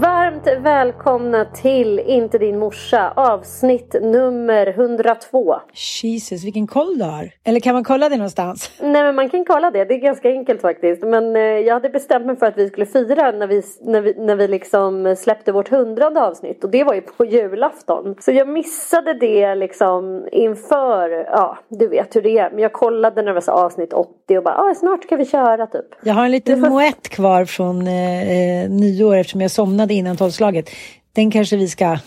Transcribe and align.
Varmt 0.00 0.46
välkomna 0.58 1.44
till 1.44 1.98
Inte 1.98 2.38
din 2.38 2.58
morsa 2.58 3.12
avsnitt 3.16 3.96
nummer 4.02 4.66
102. 4.66 5.56
Jesus, 6.02 6.44
vilken 6.44 6.66
koll 6.66 6.98
du 6.98 7.04
har. 7.04 7.30
Eller 7.44 7.60
kan 7.60 7.74
man 7.74 7.84
kolla 7.84 8.08
det 8.08 8.16
någonstans? 8.16 8.70
Nej 8.80 9.02
men 9.02 9.14
man 9.14 9.30
kan 9.30 9.44
kolla 9.44 9.70
det, 9.70 9.84
det 9.84 9.94
är 9.94 9.98
ganska 9.98 10.28
enkelt 10.28 10.60
faktiskt. 10.60 11.02
Men 11.02 11.36
eh, 11.36 11.42
jag 11.42 11.74
hade 11.74 11.88
bestämt 11.88 12.26
mig 12.26 12.36
för 12.36 12.46
att 12.46 12.58
vi 12.58 12.68
skulle 12.68 12.86
fira 12.86 13.32
när 13.32 13.46
vi, 13.46 13.62
när 13.80 14.00
vi, 14.00 14.14
när 14.18 14.36
vi 14.36 14.48
liksom 14.48 15.16
släppte 15.18 15.52
vårt 15.52 15.68
hundrade 15.68 16.22
avsnitt. 16.22 16.64
Och 16.64 16.70
det 16.70 16.84
var 16.84 16.94
ju 16.94 17.00
på 17.00 17.24
julafton. 17.24 18.14
Så 18.20 18.32
jag 18.32 18.48
missade 18.48 19.14
det 19.14 19.54
liksom 19.54 20.28
inför, 20.32 21.10
ja 21.10 21.58
du 21.68 21.88
vet 21.88 22.16
hur 22.16 22.22
det 22.22 22.38
är. 22.38 22.50
Men 22.50 22.58
jag 22.58 22.72
kollade 22.72 23.22
när 23.22 23.34
det 23.34 23.40
var 23.46 23.64
avsnitt 23.64 23.92
80 24.26 24.38
och 24.38 24.44
bara, 24.44 24.54
ah, 24.54 24.74
snart 24.74 25.04
ska 25.04 25.16
vi 25.16 25.26
köra 25.26 25.66
typ. 25.66 25.84
Jag 26.02 26.14
har 26.14 26.24
en 26.24 26.30
liten 26.30 26.60
får- 26.60 26.68
moett 26.68 27.08
kvar 27.08 27.44
från 27.44 27.86
eh, 27.86 28.30
eh, 28.62 28.70
nyår 28.70 29.16
eftersom 29.16 29.40
jag 29.40 29.50
somnade 29.50 29.94
innan 29.94 30.16
tolvslaget. 30.16 30.70
Den 31.12 31.30
kanske 31.30 31.56
vi 31.56 31.68
ska... 31.68 31.98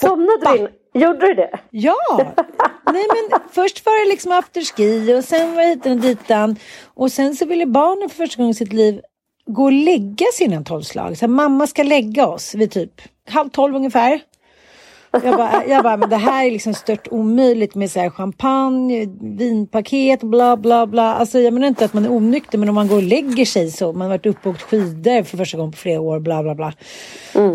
Somnade 0.00 0.52
du 0.52 0.58
in? 0.58 0.68
Gjorde 1.02 1.26
du 1.26 1.34
det? 1.34 1.58
Ja! 1.70 1.94
Nej 2.92 3.04
men 3.30 3.40
först 3.52 3.86
var 3.86 4.04
det 4.04 4.10
liksom 4.10 4.32
afterski 4.32 5.14
och 5.14 5.24
sen 5.24 5.54
var 5.54 5.62
det 5.62 5.68
hitan 5.68 5.92
och 5.92 5.98
ditan. 5.98 6.56
Och 6.94 7.12
sen 7.12 7.34
så 7.34 7.46
ville 7.46 7.66
barnen 7.66 8.08
för 8.08 8.16
första 8.16 8.36
gången 8.36 8.50
i 8.50 8.54
sitt 8.54 8.72
liv 8.72 9.00
gå 9.46 9.64
och 9.64 9.72
lägga 9.72 10.26
sig 10.34 10.46
innan 10.46 10.64
tolvslag. 10.64 11.18
Så 11.18 11.26
här, 11.26 11.28
mamma 11.28 11.66
ska 11.66 11.82
lägga 11.82 12.26
oss 12.26 12.54
vid 12.54 12.70
typ 12.70 13.00
halv 13.28 13.48
tolv 13.48 13.76
ungefär. 13.76 14.20
Jag 15.24 15.36
bara, 15.36 15.64
jag 15.66 15.82
bara, 15.82 15.96
men 15.96 16.10
det 16.10 16.16
här 16.16 16.46
är 16.46 16.50
liksom 16.50 16.74
stört 16.74 17.08
omöjligt 17.10 17.74
med 17.74 17.90
så 17.90 18.00
här 18.00 18.10
champagne, 18.10 19.06
vinpaket, 19.20 20.22
bla 20.22 20.56
bla 20.56 20.86
bla. 20.86 21.14
Alltså 21.14 21.38
jag 21.38 21.54
menar 21.54 21.68
inte 21.68 21.84
att 21.84 21.94
man 21.94 22.04
är 22.04 22.12
onykter, 22.12 22.58
men 22.58 22.68
om 22.68 22.74
man 22.74 22.88
går 22.88 22.96
och 22.96 23.02
lägger 23.02 23.44
sig 23.44 23.70
så. 23.70 23.92
Man 23.92 24.02
har 24.02 24.08
varit 24.08 24.26
uppe 24.26 24.48
och 24.48 24.54
åkt 24.54 24.62
skidor 24.62 25.22
för 25.22 25.36
första 25.36 25.56
gången 25.56 25.72
på 25.72 25.78
flera 25.78 26.00
år, 26.00 26.20
bla 26.20 26.42
bla 26.42 26.54
bla. 26.54 26.72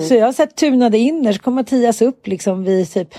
Så 0.02 0.16
jag 0.16 0.36
så 0.36 0.42
här, 0.42 0.50
tunade 0.50 0.98
in 0.98 1.24
där, 1.24 1.34
så 1.34 1.40
kom 1.40 1.56
Mattias 1.56 2.02
upp 2.02 2.28
liksom 2.28 2.64
vid 2.64 2.92
typ 2.92 3.16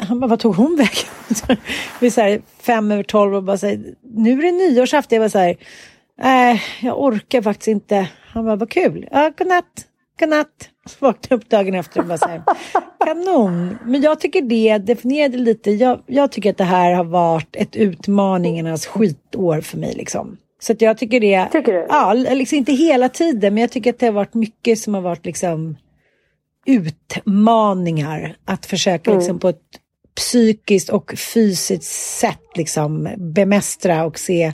han 0.00 0.20
bara, 0.20 0.26
vad 0.26 0.40
tog 0.40 0.54
hon 0.54 0.76
vägen? 0.76 1.58
Vid 2.00 2.12
så 2.12 2.20
här 2.20 2.42
fem 2.60 2.92
över 2.92 3.02
tolv 3.02 3.34
och 3.34 3.44
bara 3.44 3.58
så 3.58 3.66
här, 3.66 3.94
nu 4.02 4.38
är 4.38 4.42
det 4.42 4.52
nyårsafton. 4.52 5.16
Jag 5.16 5.20
var 5.20 5.28
så 5.28 5.38
här, 5.38 5.56
nej, 6.18 6.62
jag 6.80 7.02
orkar 7.02 7.42
faktiskt 7.42 7.68
inte. 7.68 8.08
Han 8.26 8.44
bara, 8.44 8.56
vad 8.56 8.70
kul. 8.70 9.08
Ja, 9.10 9.32
godnatt, 9.38 9.86
godnatt. 10.20 10.68
Så 10.86 10.96
vaknade 11.00 11.34
upp 11.34 11.50
dagen 11.50 11.74
efter 11.74 12.00
och 12.00 12.06
bara 12.06 12.18
så 12.18 12.28
här, 12.28 12.42
kanon. 13.04 13.78
Men 13.84 14.02
jag 14.02 14.20
tycker 14.20 14.42
det 14.42 14.78
definierade 14.78 15.38
lite, 15.38 15.70
jag, 15.70 16.00
jag 16.06 16.32
tycker 16.32 16.50
att 16.50 16.58
det 16.58 16.64
här 16.64 16.92
har 16.92 17.04
varit 17.04 17.56
ett 17.56 17.76
utmaningarnas 17.76 18.86
skitår 18.86 19.60
för 19.60 19.78
mig 19.78 19.94
liksom. 19.94 20.36
Så 20.62 20.72
att 20.72 20.80
jag 20.80 20.98
tycker 20.98 21.20
det, 21.20 21.48
Tycker 21.52 21.72
du? 21.72 21.86
ja, 21.88 22.12
liksom 22.12 22.58
inte 22.58 22.72
hela 22.72 23.08
tiden, 23.08 23.54
men 23.54 23.60
jag 23.60 23.70
tycker 23.70 23.90
att 23.90 23.98
det 23.98 24.06
har 24.06 24.12
varit 24.12 24.34
mycket 24.34 24.78
som 24.78 24.94
har 24.94 25.00
varit 25.00 25.26
liksom 25.26 25.76
utmaningar 26.66 28.36
att 28.44 28.66
försöka 28.66 29.14
liksom 29.14 29.38
på 29.38 29.48
ett 29.48 29.62
psykiskt 30.14 30.88
och 30.88 31.14
fysiskt 31.18 31.84
sätt 32.18 32.56
liksom 32.56 33.08
bemästra 33.16 34.04
och 34.04 34.18
se 34.18 34.52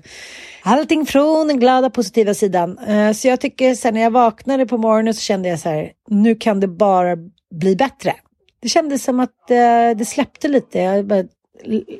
allting 0.62 1.06
från 1.06 1.48
den 1.48 1.60
glada 1.60 1.90
positiva 1.90 2.34
sidan. 2.34 2.78
Eh, 2.78 3.12
så 3.12 3.28
jag 3.28 3.40
tycker 3.40 3.74
sen 3.74 3.94
när 3.94 4.00
jag 4.00 4.10
vaknade 4.10 4.66
på 4.66 4.78
morgonen 4.78 5.14
så 5.14 5.20
kände 5.20 5.48
jag 5.48 5.58
så 5.58 5.68
här, 5.68 5.92
nu 6.08 6.34
kan 6.34 6.60
det 6.60 6.68
bara 6.68 7.16
bli 7.54 7.76
bättre. 7.76 8.14
Det 8.60 8.68
kändes 8.68 9.04
som 9.04 9.20
att 9.20 9.50
eh, 9.50 9.96
det 9.96 10.08
släppte 10.08 10.48
lite. 10.48 10.78
Jag 10.78 11.06
bara 11.06 11.24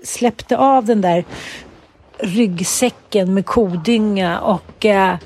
släppte 0.05 0.57
av 0.57 0.85
den 0.85 1.01
där 1.01 1.25
ryggsäcken 2.19 3.35
med 3.35 3.47
kodynga 3.47 4.41
och 4.41 4.85
eh, 4.87 5.17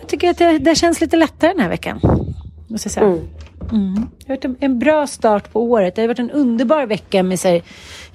jag 0.00 0.08
tycker 0.08 0.30
att 0.30 0.38
det, 0.38 0.58
det 0.58 0.74
känns 0.74 1.00
lite 1.00 1.16
lättare 1.16 1.50
den 1.50 1.60
här 1.60 1.68
veckan. 1.68 2.00
Måste 2.68 2.86
jag 2.86 2.92
säga. 2.92 3.06
Mm. 3.06 3.28
Mm. 3.72 3.94
Det 3.94 4.32
har 4.32 4.36
varit 4.36 4.62
en, 4.62 4.78
bra 4.78 5.06
start 5.06 5.52
på 5.52 5.62
året. 5.62 5.94
Det 5.94 6.02
har 6.02 6.08
varit 6.08 6.18
en 6.18 6.30
underbar 6.30 6.86
vecka 6.86 7.22
med 7.22 7.40
så 7.40 7.48
här, 7.48 7.62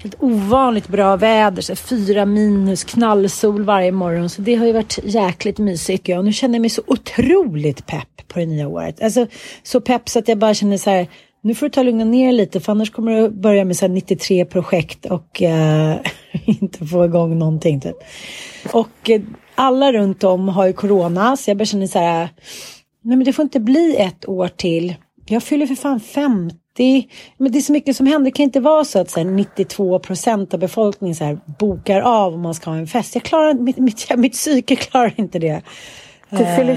helt 0.02 0.14
ovanligt 0.18 0.88
bra 0.88 1.16
väder. 1.16 1.62
Så 1.62 1.72
här, 1.72 1.76
fyra 1.76 2.26
minus, 2.26 2.84
knallsol 2.84 3.64
varje 3.64 3.92
morgon. 3.92 4.28
Så 4.28 4.42
det 4.42 4.54
har 4.54 4.66
ju 4.66 4.72
varit 4.72 4.98
jäkligt 5.04 5.58
mysigt. 5.58 6.08
Ja, 6.08 6.22
nu 6.22 6.32
känner 6.32 6.54
jag 6.54 6.60
mig 6.60 6.70
så 6.70 6.82
otroligt 6.86 7.86
pepp 7.86 8.28
på 8.28 8.38
det 8.38 8.46
nya 8.46 8.68
året. 8.68 9.02
Alltså 9.02 9.26
så 9.62 9.80
pepp 9.80 10.08
så 10.08 10.18
att 10.18 10.28
jag 10.28 10.38
bara 10.38 10.54
känner 10.54 10.78
så 10.78 10.90
här. 10.90 11.06
Nu 11.42 11.54
får 11.54 11.66
du 11.66 11.70
ta 11.70 11.80
och 11.80 11.84
lugna 11.84 12.04
ner 12.04 12.32
lite 12.32 12.60
för 12.60 12.72
annars 12.72 12.90
kommer 12.90 13.12
du 13.12 13.30
börja 13.30 13.64
med 13.64 13.76
så 13.76 13.86
här 13.86 13.92
93 13.92 14.44
projekt 14.44 15.06
och 15.06 15.42
eh, 15.42 15.96
inte 16.44 16.86
få 16.86 17.04
igång 17.04 17.38
någonting. 17.38 17.80
Typ. 17.80 17.96
Och 18.72 19.10
eh, 19.10 19.20
alla 19.54 19.92
runt 19.92 20.24
om 20.24 20.48
har 20.48 20.66
ju 20.66 20.72
corona 20.72 21.36
så 21.36 21.50
jag 21.50 21.56
bara 21.56 21.64
känner 21.64 21.86
så 21.86 21.98
här. 21.98 22.28
Nej 23.02 23.16
men 23.16 23.24
det 23.24 23.32
får 23.32 23.42
inte 23.42 23.60
bli 23.60 23.96
ett 23.96 24.28
år 24.28 24.48
till. 24.48 24.94
Jag 25.28 25.42
fyller 25.42 25.66
för 25.66 25.74
fan 25.74 26.00
50. 26.00 26.56
Men 27.38 27.52
det 27.52 27.58
är 27.58 27.62
så 27.62 27.72
mycket 27.72 27.96
som 27.96 28.06
händer. 28.06 28.30
Det 28.30 28.36
kan 28.36 28.44
inte 28.44 28.60
vara 28.60 28.84
så 28.84 28.98
att 28.98 29.10
så 29.10 29.20
här, 29.20 29.24
92 29.24 29.98
procent 29.98 30.54
av 30.54 30.60
befolkningen 30.60 31.16
så 31.16 31.24
här, 31.24 31.38
bokar 31.58 32.00
av 32.00 32.34
om 32.34 32.40
man 32.40 32.54
ska 32.54 32.70
ha 32.70 32.76
en 32.76 32.86
fest. 32.86 33.14
Jag 33.14 33.24
klarar, 33.24 33.54
mitt, 33.54 33.78
mitt, 33.78 34.06
mitt 34.16 34.32
psyke 34.32 34.76
klarar 34.76 35.14
inte 35.16 35.38
det. 35.38 35.62
Du 36.30 36.36
fyller 36.36 36.76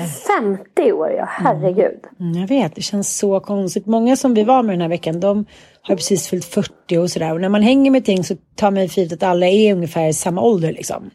50 0.78 0.92
år 0.92 1.12
ja, 1.12 1.25
herregud. 1.30 2.00
Mm, 2.19 2.42
jag 2.42 2.48
vet, 2.48 2.75
det 2.75 2.81
känns 2.81 3.18
så 3.18 3.40
konstigt. 3.40 3.86
Många 3.86 4.16
som 4.16 4.34
vi 4.34 4.44
var 4.44 4.63
med 4.63 4.74
den 4.74 4.81
här 4.81 4.90
veckan, 4.90 5.19
de 5.19 5.45
har 5.81 5.95
precis 5.95 6.28
fyllt 6.28 6.45
40 6.45 6.98
och 6.98 7.12
sådär. 7.12 7.34
Och 7.34 7.42
när 7.42 7.50
man 7.50 7.62
hänger 7.62 7.92
med 7.92 8.06
ting 8.06 8.24
så 8.24 8.36
tar 8.56 8.72
man 8.72 8.90
för 8.90 9.13
att 9.13 9.24
alla 9.24 9.48
är 9.48 9.74
ungefär 9.74 10.12
samma 10.12 10.42
ålder 10.42 10.72
liksom. 10.72 11.10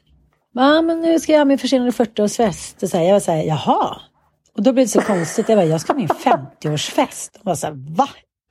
Ja, 0.55 0.83
men 0.83 1.01
nu 1.01 1.21
ska 1.21 1.33
jag 1.33 1.41
ha 1.41 1.45
min 1.45 1.59
försenade 1.59 1.91
40-årsfest. 1.91 2.83
Och 2.83 2.89
så 2.89 2.97
här, 2.97 3.05
jag 3.05 3.13
var 3.13 3.21
så 3.21 3.33
här, 3.33 3.43
jaha. 3.43 3.97
Och 4.57 4.63
då 4.63 4.73
blev 4.73 4.87
det 4.87 4.91
så 4.91 5.01
konstigt. 5.01 5.49
Jag 5.49 5.59
bara, 5.59 5.67
jag 5.67 5.81
ska 5.81 5.93
ha 5.93 5.99
min 5.99 6.09
50-årsfest. 6.09 7.31
Och 7.39 7.47
var 7.47 7.55
så 7.55 7.67
här, 7.67 7.75
va? 7.97 8.09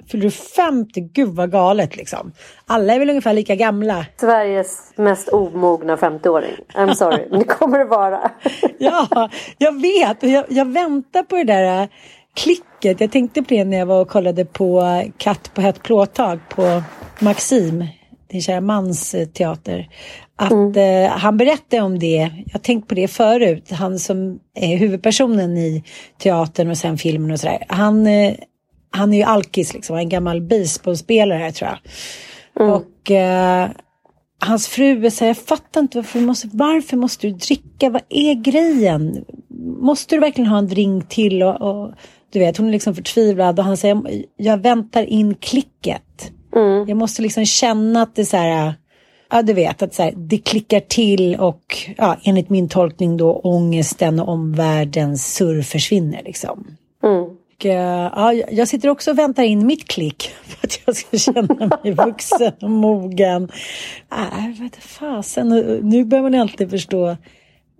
Fyller 0.07 0.23
du 0.23 0.31
50? 0.31 1.01
Gud 1.01 1.29
vad 1.29 1.51
galet 1.51 1.95
liksom. 1.95 2.31
Alla 2.65 2.93
är 2.93 2.99
väl 2.99 3.09
ungefär 3.09 3.33
lika 3.33 3.55
gamla. 3.55 4.05
Sveriges 4.17 4.93
mest 4.95 5.29
omogna 5.29 5.95
50-åring. 5.95 6.55
I'm 6.73 6.93
sorry, 6.93 7.27
men 7.29 7.39
det 7.39 7.45
kommer 7.45 7.79
det 7.79 7.85
vara. 7.85 8.31
ja, 8.79 9.29
jag 9.57 9.81
vet. 9.81 10.23
Och 10.23 10.29
jag, 10.29 10.45
jag 10.49 10.73
väntar 10.73 11.23
på 11.23 11.35
det 11.35 11.43
där 11.43 11.81
äh, 11.81 11.87
klicket. 12.35 13.01
Jag 13.01 13.11
tänkte 13.11 13.41
på 13.41 13.49
det 13.49 13.65
när 13.65 13.77
jag 13.77 13.85
var 13.85 14.01
och 14.01 14.09
kollade 14.09 14.45
på 14.45 14.81
äh, 14.81 15.11
Katt 15.17 15.51
på 15.53 15.61
hett 15.61 15.83
plåtag 15.83 16.39
på 16.49 16.83
Maxim, 17.19 17.85
din 18.33 18.41
kära 18.41 18.61
mans 18.61 19.13
äh, 19.13 19.27
teater. 19.27 19.89
Att 20.35 20.51
mm. 20.51 21.05
eh, 21.05 21.11
han 21.11 21.37
berättade 21.37 21.81
om 21.81 21.99
det, 21.99 22.31
jag 22.45 22.53
har 22.53 22.59
tänkt 22.59 22.87
på 22.87 22.95
det 22.95 23.07
förut, 23.07 23.71
han 23.71 23.99
som 23.99 24.39
är 24.55 24.77
huvudpersonen 24.77 25.57
i 25.57 25.83
teatern 26.17 26.69
och 26.69 26.77
sen 26.77 26.97
filmen 26.97 27.31
och 27.31 27.39
sådär. 27.39 27.65
Han, 27.67 28.07
eh, 28.07 28.33
han 28.91 29.13
är 29.13 29.17
ju 29.17 29.23
alkis 29.23 29.73
liksom, 29.73 29.95
en 29.97 30.09
gammal 30.09 30.41
baseballspelare 30.41 31.51
tror 31.51 31.69
jag. 31.69 31.79
Mm. 32.63 32.73
Och 32.73 33.11
eh, 33.11 33.69
hans 34.39 34.67
fru 34.67 35.11
säger, 35.11 35.29
jag 35.29 35.37
fattar 35.37 35.81
inte 35.81 35.97
varför, 35.97 36.19
måste, 36.19 36.49
varför 36.53 36.97
måste 36.97 37.27
du 37.27 37.33
dricka, 37.33 37.89
vad 37.89 38.01
är 38.09 38.33
grejen? 38.33 39.25
Måste 39.81 40.15
du 40.15 40.19
verkligen 40.19 40.49
ha 40.49 40.57
en 40.57 40.67
drink 40.67 41.09
till? 41.09 41.43
Och, 41.43 41.61
och 41.61 41.93
du 42.33 42.39
vet, 42.39 42.57
hon 42.57 42.67
är 42.67 42.71
liksom 42.71 42.95
förtvivlad 42.95 43.59
och 43.59 43.65
han 43.65 43.77
säger, 43.77 44.25
jag 44.37 44.57
väntar 44.57 45.03
in 45.03 45.35
klicket. 45.35 46.03
Mm. 46.55 46.87
Jag 46.87 46.97
måste 46.97 47.21
liksom 47.21 47.45
känna 47.45 48.01
att 48.01 48.15
det 48.15 48.25
så 48.25 48.37
här, 48.37 48.73
ja 49.31 49.41
du 49.41 49.53
vet 49.53 49.81
att 49.81 49.93
så 49.93 50.03
här, 50.03 50.13
det 50.15 50.37
klickar 50.37 50.79
till 50.79 51.35
och 51.35 51.77
ja, 51.97 52.17
enligt 52.23 52.49
min 52.49 52.69
tolkning 52.69 53.17
då 53.17 53.33
ångesten 53.33 54.19
och 54.19 54.29
omvärldens 54.29 55.35
surr 55.35 55.61
försvinner 55.61 56.21
liksom. 56.25 56.77
Mm. 57.03 57.23
Och, 57.63 57.65
eh, 57.65 58.11
ja, 58.15 58.33
jag 58.33 58.67
sitter 58.67 58.89
också 58.89 59.11
och 59.11 59.19
väntar 59.19 59.43
in 59.43 59.65
mitt 59.65 59.87
klick 59.87 60.23
för 60.43 60.67
att 60.67 60.79
jag 60.85 60.95
ska 60.95 61.17
känna 61.17 61.77
mig 61.83 61.91
vuxen 62.05 62.53
och 62.61 62.69
mogen. 62.69 63.49
Äh, 64.11 64.61
vet 64.61 64.75
fasen, 64.75 65.49
nu 65.83 66.05
börjar 66.05 66.23
man 66.23 66.35
alltid 66.35 66.69
förstå 66.69 67.17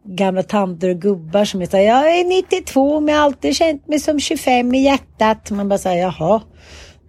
gamla 0.05 0.43
tanter 0.43 0.89
och 0.89 1.01
gubbar 1.01 1.45
som 1.45 1.61
är 1.61 1.65
så 1.65 1.77
här, 1.77 1.83
jag 1.83 2.19
är 2.19 2.23
92 2.23 2.99
men 2.99 3.13
jag 3.13 3.21
har 3.21 3.25
alltid 3.25 3.55
känt 3.55 3.87
mig 3.87 3.99
som 3.99 4.19
25 4.19 4.75
i 4.75 4.83
hjärtat. 4.83 5.51
Man 5.51 5.69
bara 5.69 5.79
säger 5.79 6.01
jaha. 6.01 6.41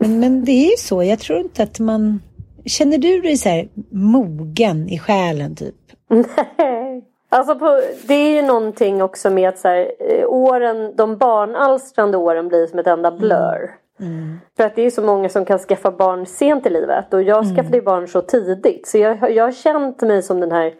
Men, 0.04 0.20
men 0.20 0.44
det 0.44 0.52
är 0.52 0.70
ju 0.70 0.76
så, 0.76 1.02
jag 1.02 1.18
tror 1.18 1.38
inte 1.38 1.62
att 1.62 1.78
man 1.80 2.20
Känner 2.66 2.98
du 2.98 3.20
dig 3.20 3.36
så 3.36 3.48
här 3.48 3.68
mogen 3.90 4.88
i 4.88 4.98
själen 4.98 5.56
typ? 5.56 5.74
Nej. 6.58 7.04
Alltså 7.28 7.58
på, 7.58 7.80
det 8.06 8.14
är 8.14 8.30
ju 8.30 8.42
någonting 8.42 9.02
också 9.02 9.30
med 9.30 9.48
att 9.48 9.58
så 9.58 9.68
här, 9.68 9.92
eh, 10.00 10.26
åren, 10.28 10.96
de 10.96 11.16
barnalstrande 11.16 12.16
åren 12.16 12.48
blir 12.48 12.66
som 12.66 12.78
ett 12.78 12.86
enda 12.86 13.08
mm. 13.08 13.20
blur. 13.20 13.70
Mm. 14.00 14.40
För 14.56 14.64
att 14.64 14.76
det 14.76 14.82
är 14.82 14.90
så 14.90 15.02
många 15.02 15.28
som 15.28 15.44
kan 15.44 15.58
skaffa 15.58 15.90
barn 15.90 16.26
sent 16.26 16.66
i 16.66 16.70
livet 16.70 17.14
och 17.14 17.22
jag 17.22 17.44
mm. 17.44 17.56
skaffade 17.56 17.82
barn 17.82 18.08
så 18.08 18.20
tidigt. 18.20 18.86
Så 18.86 18.98
jag, 18.98 19.30
jag 19.30 19.44
har 19.44 19.52
känt 19.52 20.02
mig 20.02 20.22
som 20.22 20.40
den 20.40 20.52
här 20.52 20.74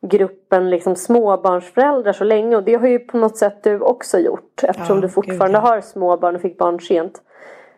gruppen 0.00 0.70
liksom 0.70 0.96
småbarnsföräldrar 0.96 2.12
så 2.12 2.24
länge 2.24 2.56
och 2.56 2.62
det 2.62 2.74
har 2.74 2.86
ju 2.86 2.98
på 2.98 3.16
något 3.16 3.36
sätt 3.36 3.62
du 3.62 3.80
också 3.80 4.18
gjort 4.18 4.60
eftersom 4.62 4.96
ja, 4.96 5.02
du 5.02 5.08
fortfarande 5.08 5.58
gud. 5.58 5.68
har 5.68 5.80
småbarn 5.80 6.34
och 6.34 6.42
fick 6.42 6.58
barn 6.58 6.80
sent. 6.80 7.22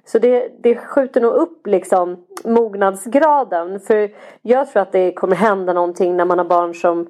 Så 0.04 0.18
det, 0.18 0.50
det 0.62 0.76
skjuter 0.76 1.20
nog 1.20 1.32
upp 1.32 1.66
liksom 1.66 2.24
mognadsgraden. 2.44 3.80
För 3.80 4.10
jag 4.42 4.70
tror 4.70 4.82
att 4.82 4.92
det 4.92 5.12
kommer 5.12 5.36
hända 5.36 5.72
någonting 5.72 6.16
när 6.16 6.24
man 6.24 6.38
har 6.38 6.44
barn 6.44 6.74
som 6.74 7.00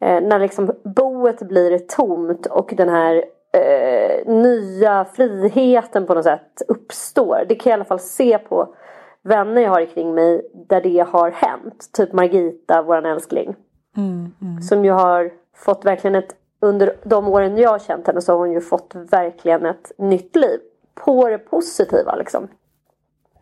eh, 0.00 0.20
när 0.22 0.38
liksom 0.38 0.70
boet 0.84 1.42
blir 1.42 1.78
tomt 1.78 2.46
och 2.46 2.72
den 2.76 2.88
här 2.88 3.24
eh, 3.52 4.32
nya 4.34 5.04
friheten 5.04 6.06
på 6.06 6.14
något 6.14 6.24
sätt 6.24 6.62
uppstår. 6.68 7.44
Det 7.48 7.54
kan 7.54 7.70
jag 7.70 7.76
i 7.76 7.78
alla 7.78 7.84
fall 7.84 8.00
se 8.00 8.38
på 8.38 8.74
vänner 9.22 9.62
jag 9.62 9.70
har 9.70 9.84
kring 9.84 10.14
mig 10.14 10.50
där 10.68 10.80
det 10.80 11.06
har 11.08 11.30
hänt. 11.30 11.90
Typ 11.92 12.12
Margita, 12.12 12.82
våran 12.82 13.06
älskling. 13.06 13.54
Mm, 13.96 14.32
mm. 14.42 14.62
Som 14.62 14.84
ju 14.84 14.90
har 14.90 15.30
fått 15.54 15.84
verkligen 15.84 16.14
ett 16.14 16.36
under 16.60 16.96
de 17.02 17.28
åren 17.28 17.56
jag 17.56 17.70
har 17.70 17.78
känt 17.78 18.06
henne 18.06 18.20
så 18.20 18.32
har 18.32 18.38
hon 18.38 18.52
ju 18.52 18.60
fått 18.60 18.92
verkligen 18.94 19.66
ett 19.66 19.92
nytt 19.98 20.36
liv 20.36 20.60
på 21.04 21.28
det 21.28 21.38
positiva 21.38 22.16
liksom. 22.16 22.48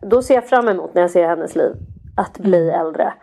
Då 0.01 0.21
ser 0.21 0.35
jag 0.35 0.49
fram 0.49 0.69
emot 0.69 0.93
när 0.93 1.01
jag 1.01 1.11
ser 1.11 1.27
hennes 1.27 1.55
liv 1.55 1.75
att 2.17 2.37
bli 2.37 2.69
mm. 2.69 2.79
äldre. 2.79 3.13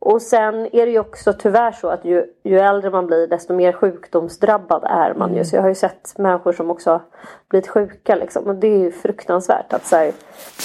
Och 0.00 0.22
sen 0.22 0.54
är 0.76 0.86
det 0.86 0.92
ju 0.92 0.98
också 0.98 1.32
tyvärr 1.32 1.72
så 1.72 1.88
att 1.88 2.04
ju, 2.04 2.24
ju 2.44 2.58
äldre 2.58 2.90
man 2.90 3.06
blir 3.06 3.26
desto 3.26 3.54
mer 3.54 3.72
sjukdomsdrabbad 3.72 4.84
är 4.84 5.14
man 5.14 5.28
mm. 5.28 5.38
ju. 5.38 5.44
Så 5.44 5.56
jag 5.56 5.62
har 5.62 5.68
ju 5.68 5.74
sett 5.74 6.18
människor 6.18 6.52
som 6.52 6.70
också 6.70 6.90
har 6.90 7.02
blivit 7.48 7.68
sjuka 7.68 8.14
liksom. 8.14 8.46
Och 8.46 8.54
det 8.54 8.66
är 8.66 8.78
ju 8.78 8.92
fruktansvärt 8.92 9.72
att 9.72 9.86
så 9.86 9.96
här, 9.96 10.12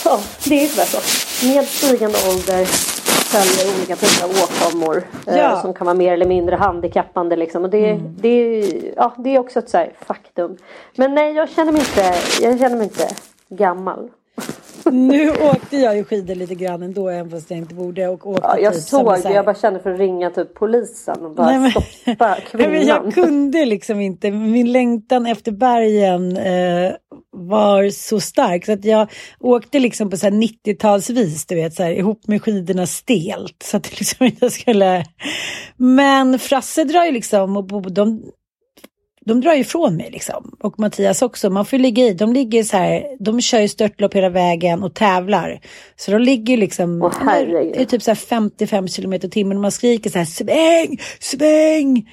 ja 0.06 0.20
det 0.50 0.56
är 0.56 0.62
ju 0.62 0.68
tyvärr 0.68 0.86
så. 0.86 1.48
Med 1.48 1.66
stigande 1.66 2.18
ålder 2.32 2.93
följer 3.34 3.78
olika 3.78 3.96
typer 3.96 4.24
av 4.26 4.32
åkommor 4.44 5.04
eh, 5.28 5.38
ja. 5.38 5.62
som 5.62 5.74
kan 5.74 5.86
vara 5.86 5.98
mer 5.98 6.14
eller 6.14 6.26
mindre 6.26 6.56
handikappande 6.56 7.36
liksom. 7.36 7.64
Och 7.64 7.70
det, 7.70 7.90
mm. 7.90 8.16
det, 8.22 8.30
är, 8.30 8.94
ja, 8.96 9.14
det 9.18 9.36
är 9.36 9.40
också 9.40 9.60
ett 9.60 9.70
så 9.70 9.86
faktum. 10.02 10.58
Men 10.96 11.16
nej, 11.16 11.34
jag 11.34 11.50
känner 11.50 11.72
mig 11.72 11.82
inte, 11.82 12.14
jag 12.42 12.60
känner 12.60 12.76
mig 12.76 12.84
inte 12.84 13.08
gammal. 13.50 14.10
nu 14.92 15.32
åkte 15.32 15.78
jag 15.78 15.96
ju 15.98 16.04
skidor 16.04 16.36
lite 16.36 16.56
grann 16.56 16.84
ändå 16.84 17.10
även 17.10 17.32
fast 17.32 17.50
jag 17.50 17.58
inte 17.58 17.76
borde. 17.76 18.08
Och 18.08 18.28
åkte 18.28 18.48
ja, 18.48 18.60
jag 18.60 18.74
typ 18.74 18.84
såg 18.84 19.22
det, 19.24 19.30
jag 19.30 19.46
bara 19.46 19.56
kände 19.56 19.80
för 19.80 19.94
att 19.94 20.00
ringa 20.00 20.30
typ 20.30 20.54
polisen 20.54 21.26
och 21.26 21.32
bara 21.32 21.48
Nej, 21.48 21.60
men, 21.60 21.72
stoppa 21.72 22.38
kvinnan. 22.52 22.72
Men 22.72 22.88
jag 22.88 23.14
kunde 23.14 23.66
liksom 23.66 24.00
inte, 24.00 24.32
min 24.32 24.72
längtan 24.72 25.26
efter 25.26 25.52
bergen 25.52 26.38
eh, 26.38 26.94
var 27.34 27.90
så 27.90 28.20
stark 28.20 28.66
så 28.66 28.72
att 28.72 28.86
jag 28.86 29.12
åkte 29.40 29.80
liksom 29.80 30.10
på 30.10 30.16
90-talsvis, 30.16 31.46
du 31.48 31.56
vet, 31.56 31.74
så 31.74 31.84
här, 31.84 31.92
ihop 31.92 32.28
med 32.28 32.42
skidorna 32.42 32.88
stelt. 32.88 33.64
Så 33.64 33.78
att 33.78 34.00
liksom 34.00 34.26
inte 34.26 34.50
skulle... 34.50 35.06
Men 35.78 36.40
Frasse 36.40 36.84
drar 36.84 37.06
ju 37.06 37.12
liksom, 37.12 37.58
och 37.58 37.92
de, 37.92 38.24
de 39.26 39.42
drar 39.42 39.54
ifrån 39.54 39.96
mig 39.96 40.10
liksom. 40.12 40.56
Och 40.60 40.80
Mattias 40.80 41.22
också. 41.22 41.50
Man 41.50 41.66
får 41.66 41.78
ligga 41.78 42.04
i. 42.04 42.14
De 42.14 42.34
ligger 42.34 42.64
så 42.64 42.78
här, 42.78 43.04
de 43.20 43.42
kör 43.42 43.60
ju 43.60 43.68
störtlopp 43.68 44.14
hela 44.14 44.30
vägen 44.30 44.84
och 44.84 44.94
tävlar. 44.94 45.60
Så 45.96 46.12
de 46.12 46.22
ligger 46.22 46.58
liksom, 46.58 47.02
oh, 47.02 47.12
det 47.50 47.82
är 47.82 47.86
typ 47.86 48.04
så 48.04 48.16
55 48.16 48.88
kilometer 48.88 49.28
i 49.28 49.32
timmen 49.32 49.58
och 49.58 49.62
man 49.62 49.72
skriker 49.72 50.10
så 50.10 50.18
här 50.18 50.26
sväng, 50.26 51.00
sväng. 51.20 52.10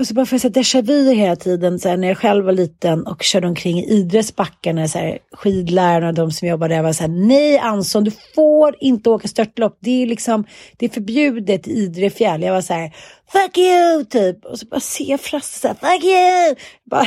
Och 0.00 0.06
så 0.06 0.14
bara 0.14 0.26
får 0.26 0.34
jag 0.34 0.40
säga 0.40 0.52
déjà 0.52 0.82
vu 0.82 1.14
hela 1.14 1.36
tiden, 1.36 1.78
så 1.78 1.88
här, 1.88 1.96
när 1.96 2.08
jag 2.08 2.18
själv 2.18 2.44
var 2.44 2.52
liten 2.52 3.06
och 3.06 3.22
körde 3.22 3.46
omkring 3.46 3.78
i 3.78 3.84
Idres 3.84 4.36
backar 4.36 4.72
när 4.72 4.86
så 4.86 4.98
här, 4.98 5.18
skidlärarna 5.32 6.08
och 6.08 6.14
de 6.14 6.30
som 6.30 6.48
jobbade 6.48 6.74
där 6.74 6.82
var 6.82 6.92
så 6.92 7.02
här, 7.02 7.08
nej 7.08 7.58
Anson, 7.58 8.04
du 8.04 8.10
får 8.34 8.76
inte 8.80 9.10
åka 9.10 9.28
störtlopp. 9.28 9.78
Det 9.80 10.02
är 10.02 10.06
liksom, 10.06 10.44
det 10.76 10.86
är 10.86 10.90
förbjudet 10.90 11.68
i 11.68 11.70
Idre 11.70 12.10
fjäll. 12.10 12.42
Jag 12.42 12.52
var 12.52 12.60
så 12.60 12.74
här, 12.74 12.94
fuck 13.32 13.58
you, 13.58 14.04
typ. 14.04 14.44
Och 14.44 14.58
så 14.58 14.66
bara 14.66 14.80
ser 14.80 15.10
jag 15.10 15.20
Frasse 15.20 15.60
så 15.60 15.68
här, 15.68 15.74
fuck 15.74 16.04
you. 16.04 16.56
Bara 16.90 17.06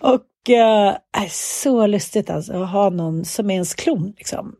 och 0.14 0.50
är 1.12 1.28
så 1.62 1.86
lustigt 1.86 2.30
alltså 2.30 2.62
att 2.62 2.70
ha 2.70 2.90
någon 2.90 3.24
som 3.24 3.50
är 3.50 3.54
ens 3.54 3.74
klon 3.74 4.14
liksom. 4.16 4.54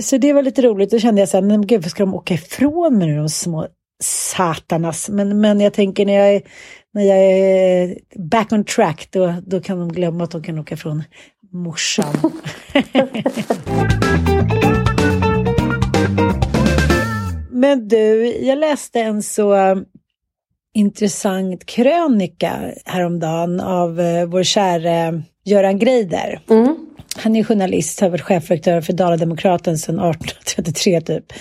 Så 0.00 0.16
det 0.18 0.32
var 0.32 0.42
lite 0.42 0.62
roligt. 0.62 0.90
Då 0.90 0.98
kände 0.98 1.20
jag 1.20 1.28
så 1.28 1.36
här, 1.36 1.44
men 1.44 1.66
gud, 1.66 1.90
ska 1.90 2.02
de 2.02 2.14
åka 2.14 2.34
ifrån 2.34 2.98
mig 2.98 3.08
nu, 3.08 3.16
de 3.16 3.28
små 3.28 3.66
satanas. 4.02 5.08
Men, 5.08 5.40
men 5.40 5.60
jag 5.60 5.72
tänker 5.72 6.06
när 6.06 6.12
jag, 6.12 6.34
är, 6.34 6.42
när 6.92 7.02
jag 7.02 7.18
är 7.18 7.98
back 8.14 8.52
on 8.52 8.64
track 8.64 9.08
då, 9.10 9.34
då 9.46 9.60
kan 9.60 9.78
de 9.78 9.92
glömma 9.92 10.24
att 10.24 10.30
de 10.30 10.42
kan 10.42 10.58
åka 10.58 10.76
från 10.76 11.04
morsan. 11.52 12.14
men 17.50 17.88
du, 17.88 18.36
jag 18.46 18.58
läste 18.58 19.00
en 19.00 19.22
så 19.22 19.76
intressant 20.74 21.66
krönika 21.66 22.74
häromdagen 22.84 23.60
av 23.60 24.00
eh, 24.00 24.26
vår 24.26 24.42
käre 24.42 25.22
Göran 25.48 25.78
Greider. 25.78 26.40
Mm. 26.50 26.76
Han 27.16 27.36
är 27.36 27.44
journalist, 27.44 28.00
har 28.00 28.08
varit 28.08 28.20
chefredaktör 28.20 28.80
för 28.80 28.92
Dala-Demokraten 28.92 29.78
sedan 29.78 29.94
1833 29.94 31.00
typ. 31.00 31.32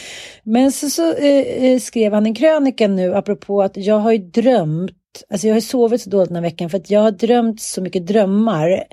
Men 0.44 0.72
så, 0.72 0.90
så 0.90 1.14
eh, 1.14 1.66
eh, 1.66 1.80
skrev 1.80 2.14
han 2.14 2.26
en 2.26 2.36
krönika 2.36 2.88
nu 2.88 3.16
apropå 3.16 3.62
att 3.62 3.78
jag 3.78 4.00
har 4.00 4.12
ju 4.12 4.18
drömt, 4.18 4.92
alltså 5.30 5.48
jag 5.48 5.56
har 5.56 5.62
sovit 5.62 6.02
så 6.02 6.10
dåligt 6.10 6.30
den 6.30 6.36
här 6.36 6.44
veckan 6.44 6.70
för 6.70 6.78
att 6.78 6.90
jag 6.90 7.02
har 7.02 7.12
drömt 7.12 7.62
så 7.62 7.82
mycket 7.82 8.08
drömmar. 8.08 8.84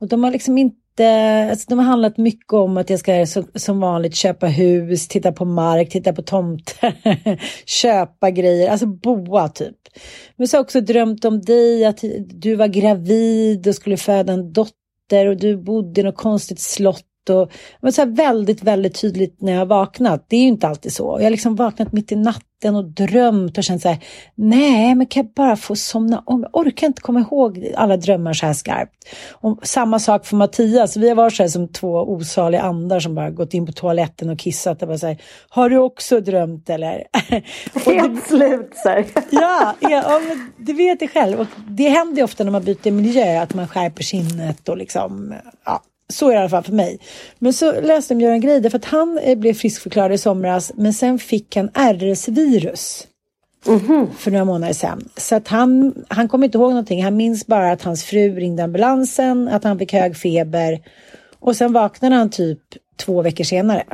Och 0.00 0.08
de 0.08 0.24
har 0.24 0.30
liksom 0.30 0.58
inte, 0.58 0.76
alltså 1.04 1.66
de 1.68 1.78
har 1.78 1.86
handlat 1.86 2.16
mycket 2.16 2.52
om 2.52 2.76
att 2.76 2.90
jag 2.90 3.00
ska 3.00 3.26
så, 3.26 3.44
som 3.54 3.80
vanligt 3.80 4.14
köpa 4.14 4.46
hus, 4.46 5.08
titta 5.08 5.32
på 5.32 5.44
mark, 5.44 5.90
titta 5.90 6.12
på 6.12 6.22
tomter, 6.22 6.94
köpa 7.66 8.30
grejer, 8.30 8.70
alltså 8.70 8.86
boa 8.86 9.48
typ. 9.48 9.76
Men 10.36 10.48
så 10.48 10.56
har 10.56 10.58
jag 10.58 10.64
också 10.64 10.80
drömt 10.80 11.24
om 11.24 11.40
dig, 11.40 11.84
att 11.84 12.04
du 12.26 12.56
var 12.56 12.66
gravid 12.66 13.68
och 13.68 13.74
skulle 13.74 13.96
föda 13.96 14.32
en 14.32 14.52
dotter 14.52 15.26
och 15.26 15.36
du 15.36 15.56
bodde 15.56 16.00
i 16.00 16.04
något 16.04 16.16
konstigt 16.16 16.60
slott 16.60 17.04
och 17.30 17.52
men 17.80 17.92
så 17.92 18.04
väldigt, 18.04 18.62
väldigt 18.62 19.00
tydligt 19.00 19.40
när 19.40 19.52
jag 19.52 19.66
vaknat. 19.66 20.24
Det 20.28 20.36
är 20.36 20.40
ju 20.40 20.48
inte 20.48 20.68
alltid 20.68 20.92
så. 20.92 21.16
Jag 21.18 21.24
har 21.24 21.30
liksom 21.30 21.56
vaknat 21.56 21.92
mitt 21.92 22.12
i 22.12 22.16
natten 22.16 22.76
och 22.76 22.84
drömt 22.84 23.58
och 23.58 23.64
känt 23.64 23.82
så 23.82 23.88
här, 23.88 23.98
nej, 24.34 24.94
men 24.94 25.06
kan 25.06 25.22
jag 25.22 25.32
bara 25.32 25.56
få 25.56 25.76
somna 25.76 26.22
om? 26.26 26.42
Jag 26.42 26.66
orkar 26.66 26.86
inte 26.86 27.02
komma 27.02 27.20
ihåg 27.20 27.72
alla 27.76 27.96
drömmar 27.96 28.32
så 28.32 28.46
här 28.46 28.52
skarpt. 28.52 29.08
Och 29.32 29.66
samma 29.66 29.98
sak 29.98 30.26
för 30.26 30.36
Mattias. 30.36 30.96
Vi 30.96 31.08
har 31.08 31.16
varit 31.16 31.34
så 31.34 31.42
här 31.42 31.50
som 31.50 31.68
två 31.68 31.88
osaliga 31.88 32.62
andar 32.62 33.00
som 33.00 33.14
bara 33.14 33.30
gått 33.30 33.54
in 33.54 33.66
på 33.66 33.72
toaletten 33.72 34.30
och 34.30 34.38
kissat 34.38 34.82
och 34.82 34.88
bara 34.88 34.98
så 34.98 35.06
här, 35.06 35.18
har 35.48 35.70
du 35.70 35.78
också 35.78 36.20
drömt 36.20 36.70
eller? 36.70 37.04
Helt 37.84 38.26
slut 38.26 38.72
så 38.74 38.88
här. 38.88 39.04
Ja, 39.30 39.74
ja, 39.80 39.90
ja 39.90 40.20
men 40.28 40.52
det 40.56 40.72
vet 40.72 41.00
jag 41.00 41.10
själv. 41.10 41.40
Och 41.40 41.46
det 41.68 41.88
händer 41.88 42.16
ju 42.16 42.22
ofta 42.22 42.44
när 42.44 42.50
man 42.50 42.64
byter 42.64 42.90
miljö 42.90 43.42
att 43.42 43.54
man 43.54 43.68
skärper 43.68 44.02
sinnet 44.02 44.68
och 44.68 44.76
liksom, 44.76 45.34
ja, 45.64 45.82
så 46.12 46.26
är 46.26 46.30
det 46.30 46.36
i 46.36 46.40
alla 46.40 46.48
fall 46.48 46.62
för 46.62 46.72
mig. 46.72 46.98
Men 47.38 47.52
så 47.52 47.80
läste 47.80 48.14
jag 48.14 48.22
Göran 48.22 48.40
Greider 48.40 48.70
för 48.70 48.78
att 48.78 48.84
han 48.84 49.18
eh, 49.18 49.38
blev 49.38 49.54
friskförklarad 49.54 50.12
i 50.12 50.18
somras 50.18 50.72
men 50.74 50.92
sen 50.92 51.18
fick 51.18 51.56
han 51.56 51.70
RS-virus. 51.74 53.06
För 54.18 54.30
några 54.30 54.44
månader 54.44 54.74
sedan. 54.74 55.08
Så 55.16 55.34
att 55.34 55.48
han, 55.48 55.94
han 56.08 56.28
kommer 56.28 56.44
inte 56.44 56.58
ihåg 56.58 56.70
någonting. 56.70 57.04
Han 57.04 57.16
minns 57.16 57.46
bara 57.46 57.72
att 57.72 57.82
hans 57.82 58.04
fru 58.04 58.34
ringde 58.34 58.64
ambulansen, 58.64 59.48
att 59.48 59.64
han 59.64 59.78
fick 59.78 59.92
hög 59.92 60.16
feber. 60.16 60.80
Och 61.40 61.56
sen 61.56 61.72
vaknade 61.72 62.14
han 62.14 62.30
typ 62.30 62.60
två 62.96 63.22
veckor 63.22 63.44
senare. 63.44 63.84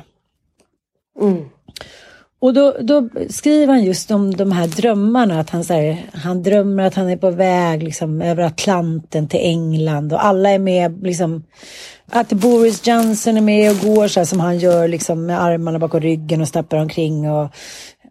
Och 2.45 2.55
då, 2.55 2.77
då 2.81 3.09
skriver 3.31 3.73
han 3.73 3.85
just 3.85 4.11
om 4.11 4.37
de 4.37 4.53
här 4.53 4.67
drömmarna. 4.67 5.41
Att 5.41 5.51
han, 5.51 5.65
så 5.65 5.73
här, 5.73 6.07
han 6.13 6.43
drömmer 6.43 6.85
att 6.85 6.95
han 6.95 7.09
är 7.09 7.17
på 7.17 7.31
väg 7.31 7.83
liksom, 7.83 8.23
över 8.23 8.43
Atlanten 8.43 9.29
till 9.29 9.41
England. 9.41 10.13
Och 10.13 10.25
alla 10.25 10.51
är 10.51 10.59
med. 10.59 11.03
Liksom, 11.03 11.45
att 12.11 12.33
Boris 12.33 12.87
Johnson 12.87 13.37
är 13.37 13.41
med 13.41 13.71
och 13.71 13.79
går 13.79 14.09
så 14.09 14.21
här 14.21 14.25
som 14.25 14.41
han 14.41 14.59
gör 14.59 14.89
liksom, 14.89 15.27
med 15.27 15.43
armarna 15.43 15.79
bakom 15.79 16.01
ryggen 16.01 16.41
och 16.41 16.49
stappar 16.49 16.77
omkring. 16.77 17.31
Och 17.31 17.55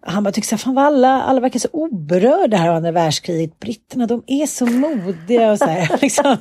han 0.01 0.23
bara 0.23 0.31
tycker 0.31 0.47
så 0.47 0.55
här, 0.55 0.63
fan 0.63 0.75
vad 0.75 0.85
alla, 0.85 1.21
alla 1.21 1.41
verkar 1.41 1.59
så 1.59 1.69
oberörda 1.71 2.57
här 2.57 2.69
av 2.69 2.75
andra 2.75 2.91
världskriget. 2.91 3.59
Britterna 3.59 4.07
de 4.07 4.23
är 4.27 4.45
så 4.45 4.65
modiga 4.65 5.51
och 5.51 5.57
så 5.57 5.65
här. 5.65 5.97
Liksom. 6.01 6.37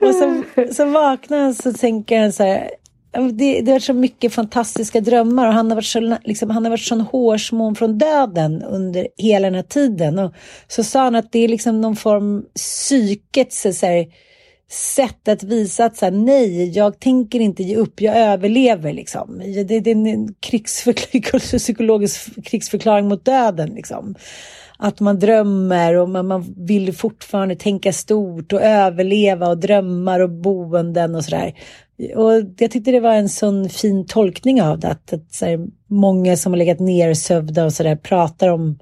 och 0.00 0.14
så, 0.14 0.42
så 0.74 0.84
vaknar 0.84 1.38
han 1.38 1.54
så 1.54 1.72
tänker 1.72 2.20
han 2.20 2.32
så 2.32 2.42
här. 2.42 2.70
Det, 3.12 3.60
det 3.60 3.70
har 3.70 3.72
varit 3.72 3.82
så 3.82 3.92
mycket 3.92 4.32
fantastiska 4.32 5.00
drömmar 5.00 5.46
och 5.46 5.52
han 5.52 5.70
har 5.70 5.74
varit 5.74 5.84
så, 5.84 6.16
liksom, 6.24 6.50
han 6.50 6.64
har 6.64 6.70
varit 6.70 6.80
sån 6.80 7.00
hårsmån 7.00 7.74
från 7.74 7.98
döden 7.98 8.62
under 8.62 9.08
hela 9.16 9.46
den 9.46 9.54
här 9.54 9.62
tiden. 9.62 10.18
Och 10.18 10.34
så 10.68 10.84
sa 10.84 11.04
han 11.04 11.14
att 11.14 11.32
det 11.32 11.38
är 11.38 11.48
liksom 11.48 11.80
någon 11.80 11.96
form 11.96 12.44
psykets 12.54 13.66
så 13.72 13.86
här, 13.86 14.06
sätt 14.70 15.28
att 15.28 15.42
visa 15.42 15.84
att 15.84 15.96
så 15.96 16.04
här, 16.04 16.12
nej, 16.12 16.70
jag 16.70 17.00
tänker 17.00 17.40
inte 17.40 17.62
ge 17.62 17.76
upp, 17.76 18.00
jag 18.00 18.16
överlever 18.16 18.92
liksom. 18.92 19.38
Det, 19.38 19.80
det 19.80 19.90
är 19.90 19.96
en 19.96 20.34
krigsförklaring, 20.40 21.40
psykologisk 21.58 22.44
krigsförklaring 22.44 23.08
mot 23.08 23.24
döden 23.24 23.68
liksom. 23.68 24.14
Att 24.80 25.00
man 25.00 25.18
drömmer 25.18 25.94
och 25.94 26.08
man, 26.08 26.26
man 26.26 26.54
vill 26.56 26.94
fortfarande 26.94 27.56
tänka 27.56 27.92
stort 27.92 28.52
och 28.52 28.62
överleva 28.62 29.48
och 29.48 29.58
drömmar 29.58 30.20
och 30.20 30.30
boenden 30.30 31.14
och 31.14 31.24
sådär. 31.24 31.54
Och 32.16 32.32
jag 32.58 32.70
tyckte 32.70 32.92
det 32.92 33.00
var 33.00 33.14
en 33.14 33.28
sån 33.28 33.68
fin 33.68 34.06
tolkning 34.06 34.62
av 34.62 34.78
det, 34.78 34.88
att, 34.88 35.12
att 35.12 35.32
så 35.32 35.44
här, 35.44 35.66
många 35.86 36.36
som 36.36 36.52
har 36.52 36.58
legat 36.58 36.80
nersövda 36.80 37.64
och 37.64 37.72
sådär 37.72 37.96
pratar 37.96 38.48
om, 38.48 38.78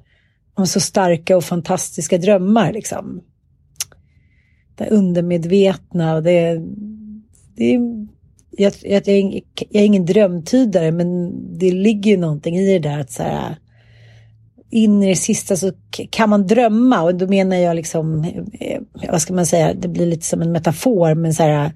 om 0.55 0.67
så 0.67 0.81
starka 0.81 1.37
och 1.37 1.45
fantastiska 1.45 2.19
drömmar 2.19 2.73
liksom 2.73 3.23
det 4.76 4.91
undermedvetna 4.91 6.15
och 6.15 6.23
det, 6.23 6.62
det 7.57 7.79
jag, 8.50 8.73
jag, 8.83 9.09
jag, 9.09 9.09
är, 9.09 9.41
jag 9.71 9.83
är 9.83 9.87
ingen 9.87 10.07
drömtydare 10.07 10.93
men 10.93 11.33
det 11.59 11.71
ligger 11.71 12.11
ju 12.11 12.17
någonting 12.17 12.57
i 12.57 12.73
det 12.73 12.88
där 12.88 12.99
att 12.99 13.11
så 13.11 13.23
här, 13.23 13.57
in 14.71 15.03
i 15.03 15.09
det 15.09 15.17
sista 15.17 15.57
så 15.57 15.73
kan 16.11 16.31
man 16.31 16.47
drömma 16.47 17.03
och 17.03 17.15
då 17.15 17.27
menar 17.27 17.57
jag 17.57 17.77
liksom, 17.77 18.25
eh, 18.61 18.81
vad 19.11 19.23
ska 19.23 19.35
man 19.35 19.47
säga, 19.47 19.75
det 19.75 19.89
blir 19.89 20.07
lite 20.07 20.27
som 20.27 20.43
en 20.43 20.53
metafor 20.53 21.15
men 21.15 21.35
så 21.35 21.43
här 21.43 21.73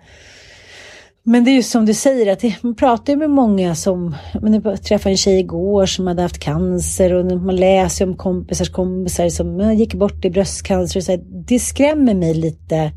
men 1.23 1.45
det 1.45 1.51
är 1.51 1.55
ju 1.55 1.63
som 1.63 1.87
du 1.87 1.95
säger, 1.95 2.33
att 2.33 2.63
man 2.63 2.75
pratar 2.75 3.13
ju 3.13 3.19
med 3.19 3.31
många 3.31 3.75
som, 3.75 4.15
men 4.43 4.63
jag 4.65 4.83
träffade 4.83 5.13
en 5.13 5.17
tjej 5.17 5.39
igår 5.39 5.87
som 5.87 6.07
hade 6.07 6.23
haft 6.23 6.39
cancer 6.39 7.13
och 7.13 7.43
man 7.43 7.57
läser 7.57 8.09
om 8.09 8.17
kompisars 8.17 8.71
kompisar 8.71 9.29
som 9.29 9.75
gick 9.75 9.95
bort 9.95 10.25
i 10.25 10.31
bröstcancer. 10.31 11.01
Och 11.01 11.05
så 11.05 11.13
här, 11.13 11.21
det 11.47 11.59
skrämmer 11.59 12.15
mig 12.15 12.35
lite. 12.35 12.93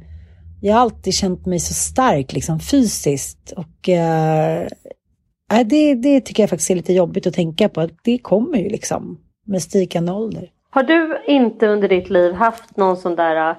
Jag 0.62 0.74
har 0.74 0.82
alltid 0.82 1.14
känt 1.14 1.46
mig 1.46 1.60
så 1.60 1.74
stark 1.74 2.34
liksom 2.34 2.60
fysiskt 2.60 3.54
och 3.56 3.90
äh, 3.90 4.68
det, 5.66 5.96
det 5.96 6.22
tycker 6.22 6.44
jag 6.44 6.50
faktiskt 6.50 6.72
är 6.72 6.76
lite 6.76 6.94
jobbigt 6.94 7.28
att 7.28 7.34
tänka 7.34 7.70
på. 7.70 7.82
Att 7.82 7.92
det 8.04 8.18
kommer 8.18 8.58
ju 8.58 8.70
liksom 8.70 9.18
med 9.44 9.62
stigande 9.62 10.12
ålder. 10.12 10.50
Har 10.70 10.84
du 10.84 11.18
inte 11.26 11.68
under 11.68 11.90
ditt 11.90 12.10
liv 12.10 12.34
haft 12.34 12.78
någon 12.78 12.98
sån 12.98 13.16
där 13.16 13.56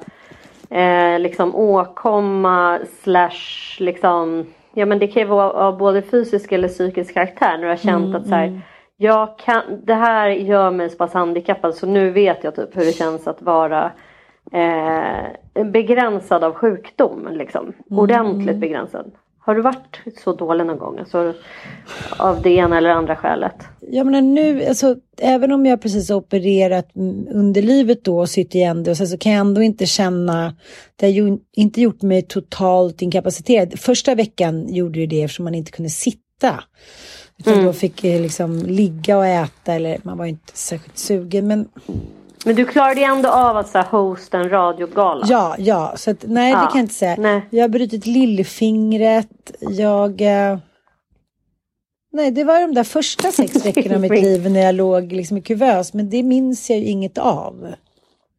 eh, 0.71 1.19
liksom 1.19 1.55
åkomma 1.55 2.79
slash 3.03 3.77
liksom 3.79 4.47
Ja 4.75 4.87
men 4.87 4.99
det 4.99 5.07
kan 5.07 5.23
ju 5.23 5.29
vara 5.29 5.51
av 5.51 5.79
både 5.79 6.03
fysisk 6.03 6.53
eller 6.53 6.69
psykisk 6.69 7.15
karaktär 7.15 7.57
när 7.57 7.63
du 7.63 7.69
har 7.69 7.77
känt 7.77 8.05
Mm, 8.05 8.17
att 8.17 8.27
så 8.27 8.35
här, 8.35 8.61
jag 8.97 9.39
kan, 9.39 9.63
det 9.85 9.95
här 9.95 10.29
gör 10.29 10.71
mig 10.71 10.91
så 10.91 10.97
pass 10.97 11.13
handikappad 11.13 11.75
så 11.75 11.87
nu 11.87 12.11
vet 12.11 12.45
jag 12.45 12.55
typ 12.55 12.77
hur 12.77 12.85
det 12.85 12.93
känns 12.93 13.27
att 13.27 13.43
vara 13.43 13.93
eh, 14.53 15.65
begränsad 15.65 16.45
av 16.45 16.55
sjukdom. 16.55 17.29
Liksom. 17.31 17.73
Mm, 17.91 17.99
Ordentligt 17.99 18.57
begränsad. 18.57 19.13
Har 19.39 19.55
du 19.55 19.61
varit 19.61 20.01
så 20.17 20.33
dålig 20.33 20.67
någon 20.67 20.79
gång? 20.79 20.99
Alltså, 20.99 21.35
av 22.19 22.43
det 22.43 22.51
ena 22.51 22.79
eller 22.79 22.91
andra 22.91 23.17
skälet? 23.17 23.69
Jag 23.91 24.07
menar 24.07 24.21
nu, 24.23 24.65
alltså, 24.67 24.97
även 25.21 25.53
om 25.53 25.67
jag 25.67 25.83
precis 25.83 26.09
har 26.09 26.17
opererat 26.17 26.97
mm, 26.97 27.27
underlivet 27.31 28.05
då 28.05 28.19
och 28.19 28.29
sytt 28.31 28.55
igen 28.55 28.83
det 28.83 28.91
och 28.91 28.97
sen 28.97 29.09
så 29.09 29.19
kan 29.19 29.33
jag 29.33 29.41
ändå 29.41 29.63
inte 29.63 29.87
känna, 29.87 30.55
det 30.97 31.07
har 31.07 31.13
ju 31.13 31.39
inte 31.57 31.81
gjort 31.81 32.03
mig 32.03 32.23
totalt 32.23 33.03
inkapaciterad. 33.03 33.79
Första 33.79 34.15
veckan 34.15 34.75
gjorde 34.75 35.01
det 35.01 35.07
det 35.07 35.23
eftersom 35.23 35.45
man 35.45 35.55
inte 35.55 35.71
kunde 35.73 35.91
sitta. 35.91 36.65
Utan 37.39 37.65
då 37.65 37.73
fick 37.73 38.05
jag 38.05 38.21
liksom 38.21 38.59
ligga 38.59 39.19
och 39.19 39.27
äta 39.27 39.73
eller 39.75 39.99
man 40.03 40.19
var 40.19 40.27
inte 40.27 40.53
särskilt 40.57 40.99
sugen. 40.99 41.47
Men 41.47 41.69
Men 42.45 42.55
du 42.55 42.65
klarade 42.65 43.01
ju 43.01 43.07
ändå 43.07 43.29
av 43.29 43.57
att 43.57 43.69
så 43.69 43.79
här, 43.79 43.87
hosta 43.91 44.39
en 44.39 44.49
radiogala. 44.51 45.27
ja, 45.29 45.55
ja, 45.59 45.93
så 45.97 46.11
att, 46.11 46.25
nej 46.29 46.53
det 46.53 46.59
Ja, 46.59 46.67
kan 46.67 46.79
jag 46.79 46.85
inte 46.85 46.95
säga. 46.95 47.17
nej. 47.19 47.43
Jag 47.51 47.63
har 47.65 47.69
brutit 47.69 48.07
lillfingret, 48.07 49.53
jag... 49.71 50.21
Eh, 50.21 50.59
nej, 52.15 52.31
det 52.31 52.45
var 52.45 52.61
de 52.61 52.75
där 52.75 52.85
första 52.85 53.31
sex 53.31 53.67
veckorna 53.67 53.95
av 53.95 54.01
mitt 54.01 54.11
liv 54.23 54.51
när 54.51 54.61
jag 54.61 54.75
låg 54.75 55.13
liksom 55.13 55.37
i 55.37 55.43
kuvös. 55.43 55.95
Men 55.95 56.11
det 56.11 56.23
minns 56.23 56.71
jag 56.71 56.79
ju 56.79 56.85
inget 56.85 57.19
av. 57.19 57.75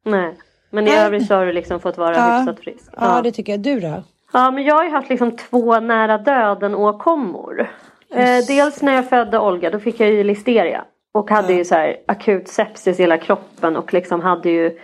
Nej. 0.05 0.33
Men 0.69 0.87
i 0.87 0.91
Nej. 0.91 0.99
övrigt 0.99 1.27
så 1.27 1.35
har 1.35 1.45
du 1.45 1.53
liksom 1.53 1.79
fått 1.79 1.97
vara 1.97 2.15
Ja. 2.15 2.37
hyfsat 2.37 2.59
frisk. 2.59 2.89
Ja, 2.97 3.21
det 3.23 3.31
tycker 3.31 3.53
jag. 3.53 3.59
Du 3.59 3.79
då? 3.79 4.03
Ja, 4.33 4.51
men 4.51 4.63
jag 4.63 4.75
har 4.75 4.83
ju 4.83 4.89
haft 4.89 5.09
liksom 5.09 5.37
två 5.37 5.79
nära 5.79 6.17
döden 6.17 6.75
åkommor. 6.75 7.69
Eh, 8.15 8.45
dels 8.47 8.81
när 8.81 8.93
jag 8.93 9.09
födde 9.09 9.39
Olga, 9.39 9.69
då 9.69 9.79
fick 9.79 9.99
jag 9.99 10.09
ju 10.09 10.23
listeria. 10.23 10.85
Och 11.13 11.29
hade 11.29 11.53
ju 11.53 11.65
så 11.65 11.75
här 11.75 11.97
akut 12.07 12.47
sepsis 12.47 12.99
i 12.99 13.03
hela 13.03 13.17
kroppen 13.17 13.75
och 13.75 13.93
liksom 13.93 14.21
hade 14.21 14.49
ju 14.49 14.77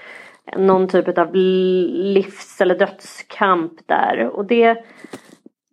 någon 0.57 0.87
typ 0.87 1.17
av 1.17 1.29
livs 1.33 2.61
eller 2.61 2.75
dödskamp 2.79 3.71
där. 3.85 4.29
Och 4.33 4.45
det, 4.45 4.77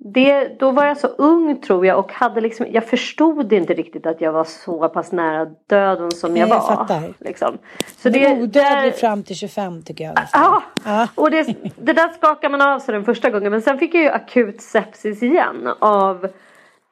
det, 0.00 0.58
då 0.60 0.70
var 0.70 0.86
jag 0.86 0.96
så 0.98 1.06
ung 1.06 1.60
tror 1.60 1.86
jag 1.86 1.98
och 1.98 2.12
hade 2.12 2.40
liksom, 2.40 2.66
jag 2.70 2.84
förstod 2.84 3.52
inte 3.52 3.74
riktigt 3.74 4.06
att 4.06 4.20
jag 4.20 4.32
var 4.32 4.44
så 4.44 4.88
pass 4.88 5.12
nära 5.12 5.44
döden 5.66 6.10
som 6.10 6.36
jag 6.36 6.48
jag 6.48 6.54
var. 6.60 6.76
fattar. 6.76 7.02
Liksom. 7.18 7.58
Så 7.96 8.08
Det, 8.08 8.32
Odödlig 8.32 8.52
där- 8.52 8.90
fram 8.90 9.22
till 9.22 9.36
25 9.36 9.82
tycker 9.82 10.04
jag. 10.04 10.14
Ja, 10.32 10.62
Ja. 10.84 11.08
och 11.14 11.30
det, 11.30 11.42
det 11.76 11.92
där 11.92 12.08
skakar 12.08 12.48
man 12.50 12.62
av 12.62 12.78
sig 12.78 12.94
den 12.94 13.04
första 13.04 13.30
gången. 13.30 13.50
Men 13.52 13.62
sen 13.62 13.78
fick 13.78 13.94
jag 13.94 14.02
ju 14.02 14.08
akut 14.10 14.60
sepsis 14.60 15.22
igen 15.22 15.68
av 15.78 16.28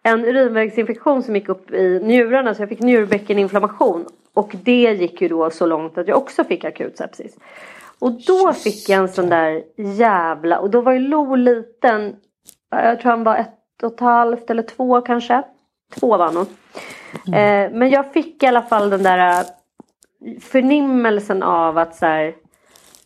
en 0.02 0.24
urinvägsinfektion 0.24 1.22
som 1.22 1.36
gick 1.36 1.48
upp 1.48 1.70
i 1.70 2.00
njurarna. 2.04 2.54
Så 2.54 2.62
jag 2.62 2.68
fick 2.68 2.80
njurbäckeninflammation. 2.80 4.04
Och 4.34 4.50
det 4.62 4.82
gick 4.92 5.20
ju 5.20 5.28
då 5.28 5.50
så 5.50 5.66
långt 5.66 5.98
att 5.98 6.08
jag 6.08 6.18
också 6.18 6.44
fick 6.44 6.64
akut 6.64 6.98
sepsis. 6.98 7.36
Och 7.98 8.12
då 8.12 8.52
fick 8.52 8.88
jag 8.88 8.98
en 8.98 9.08
sån 9.08 9.28
där 9.28 9.62
jävla, 9.76 10.58
och 10.58 10.70
då 10.70 10.80
var 10.80 10.92
ju 10.92 10.98
Lo 10.98 11.34
liten. 11.34 12.16
Jag 12.84 13.00
tror 13.00 13.10
han 13.10 13.24
var 13.24 13.36
ett 13.36 13.82
och 13.82 13.94
ett 13.94 14.00
halvt 14.00 14.50
eller 14.50 14.62
två 14.62 15.00
kanske. 15.00 15.42
Två 15.94 16.16
var 16.16 16.24
han 16.24 16.34
nog. 16.34 16.46
Eh, 17.34 17.70
men 17.72 17.90
jag 17.90 18.12
fick 18.12 18.42
i 18.42 18.46
alla 18.46 18.62
fall 18.62 18.90
den 18.90 19.02
där 19.02 19.40
eh, 19.40 19.46
förnimmelsen 20.40 21.42
av 21.42 21.78
att 21.78 21.94
så 21.96 22.06
här, 22.06 22.34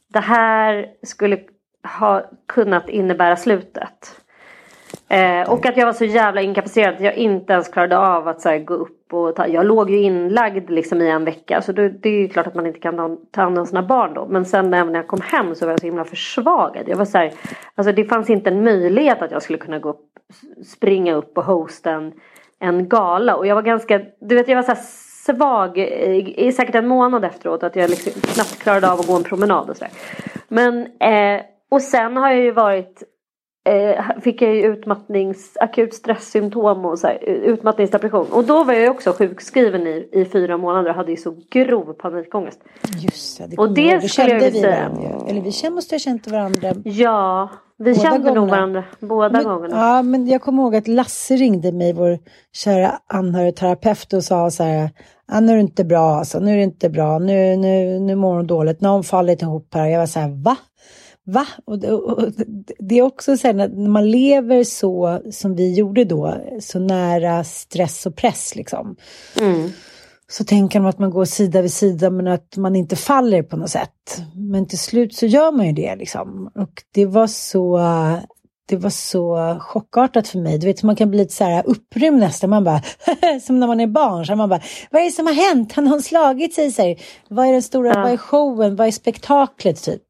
det 0.08 0.20
här 0.20 0.86
skulle 1.02 1.38
ha 1.98 2.30
kunnat 2.48 2.88
innebära 2.88 3.36
slutet. 3.36 4.19
Eh, 5.08 5.52
och 5.52 5.66
att 5.66 5.76
jag 5.76 5.86
var 5.86 5.92
så 5.92 6.04
jävla 6.04 6.40
inkapacerad. 6.40 6.94
att 6.94 7.00
jag 7.00 7.14
inte 7.14 7.52
ens 7.52 7.68
klarade 7.68 7.98
av 7.98 8.28
att 8.28 8.40
så 8.40 8.48
här, 8.48 8.58
gå 8.58 8.74
upp 8.74 9.12
och 9.12 9.36
ta. 9.36 9.46
Jag 9.46 9.66
låg 9.66 9.90
ju 9.90 9.98
inlagd 9.98 10.70
liksom 10.70 11.02
i 11.02 11.10
en 11.10 11.24
vecka 11.24 11.62
så 11.62 11.72
då, 11.72 11.88
det 11.88 12.08
är 12.08 12.20
ju 12.20 12.28
klart 12.28 12.46
att 12.46 12.54
man 12.54 12.66
inte 12.66 12.80
kan 12.80 12.96
ta, 12.96 13.16
ta 13.30 13.42
hand 13.42 13.58
om 13.58 13.66
sina 13.66 13.82
barn 13.82 14.14
då. 14.14 14.26
Men 14.26 14.44
sen 14.44 14.70
när 14.70 14.94
jag 14.94 15.06
kom 15.06 15.20
hem 15.20 15.54
så 15.54 15.66
var 15.66 15.72
jag 15.72 15.80
så 15.80 15.86
himla 15.86 16.04
försvagad. 16.04 16.88
Jag 16.88 16.96
var 16.96 17.04
så 17.04 17.18
här, 17.18 17.32
alltså 17.74 17.92
det 17.92 18.04
fanns 18.04 18.30
inte 18.30 18.50
en 18.50 18.64
möjlighet 18.64 19.22
att 19.22 19.30
jag 19.30 19.42
skulle 19.42 19.58
kunna 19.58 19.78
gå 19.78 19.88
upp 19.88 20.06
springa 20.64 21.14
upp 21.14 21.38
och 21.38 21.44
hosta 21.44 21.90
en, 21.90 22.12
en 22.58 22.88
gala. 22.88 23.36
Och 23.36 23.46
jag 23.46 23.54
var 23.54 23.62
ganska, 23.62 24.00
du 24.20 24.34
vet 24.34 24.48
jag 24.48 24.56
var 24.56 24.62
så 24.62 24.72
här 24.72 24.82
svag 25.24 25.78
i, 25.78 26.34
i 26.36 26.52
säkert 26.52 26.74
en 26.74 26.86
månad 26.86 27.24
efteråt. 27.24 27.62
Att 27.62 27.76
jag 27.76 27.90
liksom 27.90 28.12
knappt 28.12 28.58
klarade 28.58 28.90
av 28.90 29.00
att 29.00 29.06
gå 29.06 29.16
en 29.16 29.24
promenad 29.24 29.70
och 29.70 29.76
sådär. 29.76 29.92
Men, 30.48 30.86
eh, 31.00 31.42
och 31.70 31.82
sen 31.82 32.16
har 32.16 32.30
jag 32.30 32.40
ju 32.40 32.50
varit 32.50 33.02
eh, 33.70 34.04
fick 34.20 34.42
jag 34.42 34.54
ju 34.54 34.62
utmattnings, 34.62 35.56
akut 35.60 35.94
stresssymptom 35.94 36.84
och 36.84 36.98
så 36.98 37.06
här, 37.06 37.18
utmattningsdepression. 37.24 38.26
Och 38.32 38.44
då 38.44 38.64
var 38.64 38.72
jag 38.72 38.82
ju 38.82 38.88
också 38.88 39.12
sjukskriven 39.12 39.86
i, 39.86 40.08
i 40.12 40.24
fyra 40.24 40.56
månader 40.56 40.90
och 40.90 40.96
hade 40.96 41.10
ju 41.10 41.16
så 41.16 41.36
grov 41.50 41.92
panikångest. 41.92 42.60
Just 42.98 43.38
det, 43.38 43.46
det 43.46 43.56
och 43.58 43.74
det 43.74 43.80
ihåg. 43.80 44.10
skulle 44.10 44.28
jag 44.28 44.50
vi 44.50 44.60
säga. 44.60 44.88
varandra. 44.88 45.28
Eller 45.28 45.40
vi 45.40 45.70
måste 45.70 45.94
ha 45.94 45.98
känt 45.98 46.28
varandra. 46.28 46.74
Ja, 46.84 47.48
vi 47.76 47.94
Båda 47.94 48.02
kände 48.10 48.18
nog 48.18 48.36
gångerna. 48.36 48.56
varandra 48.56 48.84
båda 49.00 49.30
men, 49.30 49.44
gångerna. 49.44 49.76
Ja, 49.76 50.02
men 50.02 50.26
jag 50.26 50.42
kommer 50.42 50.62
ihåg 50.62 50.76
att 50.76 50.88
Lasse 50.88 51.34
ringde 51.36 51.72
mig, 51.72 51.92
vår 51.92 52.18
kära 52.52 53.00
anhörigterapeut 53.06 54.12
och 54.12 54.24
sa 54.24 54.50
så 54.50 54.62
här, 54.62 54.90
ah, 55.28 55.40
nu 55.40 55.52
är 55.52 55.56
det 55.56 55.60
inte 55.62 55.84
bra 55.84 56.10
alltså, 56.10 56.38
nu 56.40 56.52
är 56.52 56.56
det 56.56 56.62
inte 56.62 56.90
bra, 56.90 57.18
nu, 57.18 57.56
nu, 57.56 57.98
nu 57.98 58.14
mår 58.14 58.34
hon 58.36 58.46
dåligt, 58.46 58.80
nu 58.80 58.88
har 58.88 58.94
hon 58.94 59.04
fallit 59.04 59.42
ihop 59.42 59.74
här. 59.74 59.86
Jag 59.86 59.98
var 59.98 60.06
så 60.06 60.20
här, 60.20 60.42
va? 60.44 60.56
Va? 61.26 61.46
Och, 61.64 61.78
det- 61.78 61.92
och, 61.92 62.18
och, 62.18 62.32
det 62.78 62.98
är 62.98 63.02
också 63.02 63.36
så 63.36 63.46
här 63.46 63.54
när 63.54 63.88
man 63.88 64.10
lever 64.10 64.64
så 64.64 65.20
som 65.30 65.54
vi 65.56 65.74
gjorde 65.74 66.04
då, 66.04 66.36
så 66.60 66.78
nära 66.78 67.44
stress 67.44 68.06
och 68.06 68.16
press 68.16 68.56
liksom. 68.56 68.96
Mm. 69.40 69.70
Så 70.30 70.44
tänker 70.44 70.80
man 70.80 70.88
att 70.88 70.98
man 70.98 71.10
går 71.10 71.24
sida 71.24 71.62
vid 71.62 71.72
sida 71.72 72.10
men 72.10 72.26
att 72.26 72.56
man 72.56 72.76
inte 72.76 72.96
faller 72.96 73.42
på 73.42 73.56
något 73.56 73.70
sätt. 73.70 74.22
Men 74.34 74.66
till 74.68 74.78
slut 74.78 75.14
så 75.14 75.26
gör 75.26 75.52
man 75.52 75.66
ju 75.66 75.72
det 75.72 75.96
liksom. 75.96 76.50
Och 76.54 76.70
det 76.94 77.06
var 77.06 77.26
så, 77.26 77.78
det 78.68 78.76
var 78.76 78.90
så 78.90 79.56
chockartat 79.60 80.28
för 80.28 80.38
mig. 80.38 80.58
Du 80.58 80.66
vet, 80.66 80.82
man 80.82 80.96
kan 80.96 81.10
bli 81.10 81.18
lite 81.18 81.34
så 81.34 81.44
här 81.44 81.62
upprymd 81.66 82.18
nästan. 82.20 82.50
Man 82.50 82.64
bara, 82.64 82.82
som 83.42 83.60
när 83.60 83.66
man 83.66 83.80
är 83.80 83.86
barn. 83.86 84.26
Så 84.26 84.36
man 84.36 84.48
bara, 84.48 84.60
vad 84.90 85.00
är 85.02 85.06
det 85.06 85.10
som 85.12 85.26
har 85.26 85.34
hänt? 85.34 85.72
Han 85.72 85.86
har 85.86 86.00
slagit 86.00 86.54
sig? 86.54 86.72
Så 86.72 86.82
här, 86.82 86.96
vad 87.28 87.46
är 87.46 87.52
den 87.52 87.62
stora, 87.62 87.88
Ja. 87.88 88.02
vad 88.02 88.12
är 88.12 88.16
showen? 88.16 88.76
Vad 88.76 88.86
är 88.86 88.90
spektaklet 88.92 89.82
typ? 89.82 90.02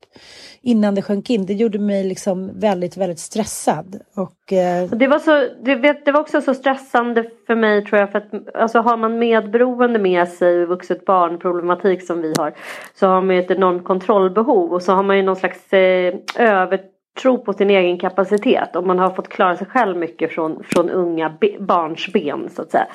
Innan 0.63 0.95
det 0.95 1.03
sjönk 1.03 1.31
in. 1.31 1.47
Det 1.47 1.55
gjorde 1.55 1.79
mig 1.79 2.05
liksom 2.05 2.61
väldigt, 2.61 2.97
väldigt 2.97 3.19
stressad. 3.19 4.01
Och 4.17 4.53
eh, 4.53 4.89
Det 4.91 5.07
var, 5.07 5.19
så, 5.19 5.49
det, 5.65 5.75
vet, 5.75 6.05
det 6.05 6.13
var 6.13 6.21
också 6.21 6.41
så 6.41 6.55
stressande 6.55 7.25
för 7.47 7.55
mig 7.55 7.85
tror 7.85 8.01
jag. 8.01 8.13
För 8.13 8.19
att, 8.19 8.57
alltså, 8.57 8.79
har 8.79 8.97
man 8.97 9.19
medberoende 9.19 9.99
med 9.99 10.29
sig, 10.29 10.67
vuxet 10.67 11.05
barn 11.05 11.39
problematik 11.39 12.07
som 12.07 12.23
vi 12.23 12.35
har. 12.39 12.55
Så 12.95 13.07
har 13.07 13.23
man 13.23 13.37
ju 13.37 13.43
ett 13.43 13.51
enormt 13.51 13.85
kontrollbehov. 13.85 14.73
Och 14.73 14.83
så 14.83 14.93
har 14.93 15.03
man 15.03 15.17
ju 15.17 15.23
någon 15.23 15.37
slags 15.37 15.73
eh, 15.73 16.15
övertro 16.39 17.39
på 17.45 17.53
sin 17.53 17.71
egen 17.71 17.99
kapacitet. 17.99 18.77
Och 18.77 18.87
man 18.87 18.99
har 18.99 19.11
fått 19.11 19.29
klara 19.29 19.57
sig 19.57 19.67
själv 19.67 19.97
mycket 19.97 20.33
från, 20.33 20.63
från 20.65 20.91
unga 20.91 21.37
be, 21.41 21.57
barns 21.61 22.13
ben 22.13 22.49
så 22.51 22.63
att 22.63 22.71
säga. 22.71 22.87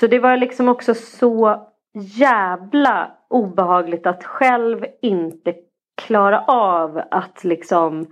Så 0.00 0.06
det 0.06 0.18
var 0.18 0.36
liksom 0.36 0.68
också 0.68 0.94
så 0.94 1.66
jävla 1.94 3.10
obehagligt 3.30 4.06
att 4.06 4.24
själv 4.24 4.84
inte 5.02 5.54
klara 5.96 6.40
av 6.46 7.02
att 7.10 7.44
liksom 7.44 8.06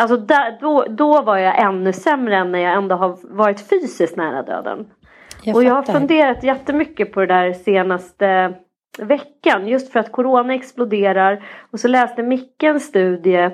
Alltså 0.00 0.16
där, 0.16 0.58
då, 0.60 0.84
då 0.88 1.22
var 1.22 1.38
jag 1.38 1.62
ännu 1.62 1.92
sämre 1.92 2.36
än 2.36 2.52
när 2.52 2.58
jag 2.58 2.72
ändå 2.72 2.94
har 2.94 3.36
varit 3.36 3.68
fysiskt 3.68 4.16
nära 4.16 4.42
döden. 4.42 4.86
jag 5.44 5.56
och 5.56 5.64
jag 5.64 5.74
har 5.74 5.82
funderat 5.82 6.42
jättemycket 6.42 7.12
på 7.12 7.20
det 7.20 7.26
där 7.26 7.52
senaste 7.52 8.54
veckan. 8.98 9.68
Just 9.68 9.92
för 9.92 10.00
att 10.00 10.12
corona 10.12 10.54
exploderar. 10.54 11.44
Och 11.70 11.80
så 11.80 11.88
läste 11.88 12.22
Micke 12.22 12.62
en 12.62 12.80
studie. 12.80 13.50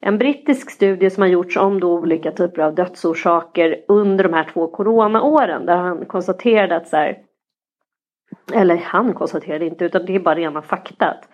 En 0.00 0.18
brittisk 0.18 0.70
studie 0.70 1.10
som 1.10 1.22
har 1.22 1.28
gjorts 1.28 1.56
om 1.56 1.80
då 1.80 1.92
olika 1.92 2.30
typer 2.30 2.62
av 2.62 2.74
dödsorsaker 2.74 3.84
under 3.88 4.24
de 4.24 4.32
här 4.32 4.46
två 4.52 4.66
coronaåren. 4.66 5.66
Där 5.66 5.76
han 5.76 6.06
konstaterade 6.06 6.76
att 6.76 6.88
så 6.88 6.96
här, 6.96 7.18
eller 8.54 8.76
han 8.76 9.14
konstaterade 9.14 9.66
inte 9.66 9.84
utan 9.84 10.06
det 10.06 10.14
är 10.14 10.20
bara 10.20 10.34
rena 10.34 10.62
fakta. 10.62 11.06
att 11.06 11.28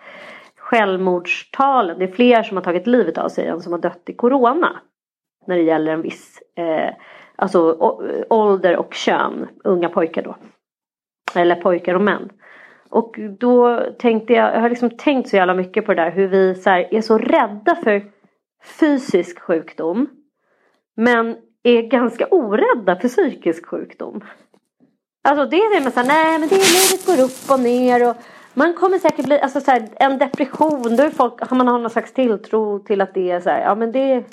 Självmordstalen, 0.73 1.99
det 1.99 2.05
är 2.05 2.11
fler 2.11 2.43
som 2.43 2.57
har 2.57 2.63
tagit 2.63 2.87
livet 2.87 3.17
av 3.17 3.29
sig 3.29 3.47
än 3.47 3.61
som 3.61 3.73
har 3.73 3.79
dött 3.79 4.03
i 4.05 4.13
corona. 4.13 4.79
När 5.47 5.55
det 5.55 5.61
gäller 5.61 5.91
en 5.93 6.01
viss 6.01 6.39
eh, 6.57 6.93
alltså, 7.35 7.59
å- 7.59 8.03
ålder 8.29 8.77
och 8.77 8.93
kön, 8.93 9.47
unga 9.63 9.89
pojkar 9.89 10.21
då. 10.21 10.35
Eller 11.35 11.55
pojkar 11.55 11.95
och 11.95 12.01
män. 12.01 12.29
Och 12.89 13.15
då 13.39 13.83
tänkte 13.99 14.33
jag, 14.33 14.55
jag 14.55 14.61
har 14.61 14.69
liksom 14.69 14.89
tänkt 14.89 15.29
så 15.29 15.35
jävla 15.35 15.53
mycket 15.53 15.85
på 15.85 15.93
det 15.93 16.01
där 16.01 16.11
hur 16.11 16.27
vi 16.27 16.55
så 16.55 16.69
här, 16.69 16.93
är 16.93 17.01
så 17.01 17.17
rädda 17.17 17.75
för 17.75 18.01
fysisk 18.79 19.39
sjukdom. 19.39 20.09
Men 20.95 21.37
är 21.63 21.81
ganska 21.81 22.27
orädda 22.27 22.95
för 22.95 23.07
psykisk 23.07 23.65
sjukdom. 23.65 24.23
Alltså 25.23 25.45
det 25.45 25.57
är 25.57 25.75
det 25.75 25.83
med 25.83 25.93
såhär, 25.93 26.07
nej 26.07 26.39
men 26.39 26.49
det 26.49 26.55
är 26.55 26.59
livet 26.59 27.05
går 27.05 27.25
upp 27.25 27.51
och 27.51 27.59
ner 27.59 28.09
och 28.09 28.15
man 28.53 28.73
kommer 28.73 28.97
säkert 28.97 29.25
bli, 29.25 29.39
alltså 29.39 29.61
så 29.61 29.71
här, 29.71 29.89
en 29.95 30.17
depression, 30.17 30.95
då 30.95 31.03
är 31.03 31.09
folk, 31.09 31.51
man 31.51 31.67
har 31.67 31.79
någon 31.79 31.89
slags 31.89 32.13
tilltro 32.13 32.79
till 32.79 33.01
att 33.01 33.13
det 33.13 33.31
är 33.31 33.39
så 33.39 33.49
här, 33.49 33.61
ja 33.61 33.75
men 33.75 33.91
det 33.91 34.23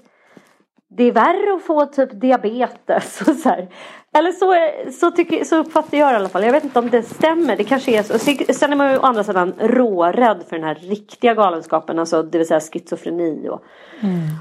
det 0.92 1.04
är 1.04 1.12
värre 1.12 1.56
att 1.56 1.62
få 1.62 1.86
typ 1.86 2.20
diabetes 2.20 3.20
och 3.28 3.34
så 3.36 3.48
här. 3.48 3.68
Eller 4.12 4.32
så, 4.32 4.54
så, 4.92 5.10
tycker, 5.10 5.44
så 5.44 5.56
uppfattar 5.56 5.98
jag 5.98 6.08
det 6.08 6.12
i 6.12 6.16
alla 6.16 6.28
fall. 6.28 6.44
Jag 6.44 6.52
vet 6.52 6.64
inte 6.64 6.78
om 6.78 6.90
det 6.90 7.02
stämmer. 7.02 7.56
Det 7.56 7.64
kanske 7.64 7.98
är 7.98 8.02
så. 8.02 8.18
Sen 8.54 8.72
är 8.72 8.76
man 8.76 8.90
ju 8.90 8.98
å 8.98 9.00
andra 9.00 9.24
sidan 9.24 9.54
rårädd 9.58 10.44
för 10.48 10.56
den 10.56 10.64
här 10.64 10.74
riktiga 10.74 11.34
galenskapen. 11.34 11.98
Alltså 11.98 12.22
det 12.22 12.38
vill 12.38 12.46
säga 12.46 12.60
schizofreni 12.60 13.48
och, 13.48 13.64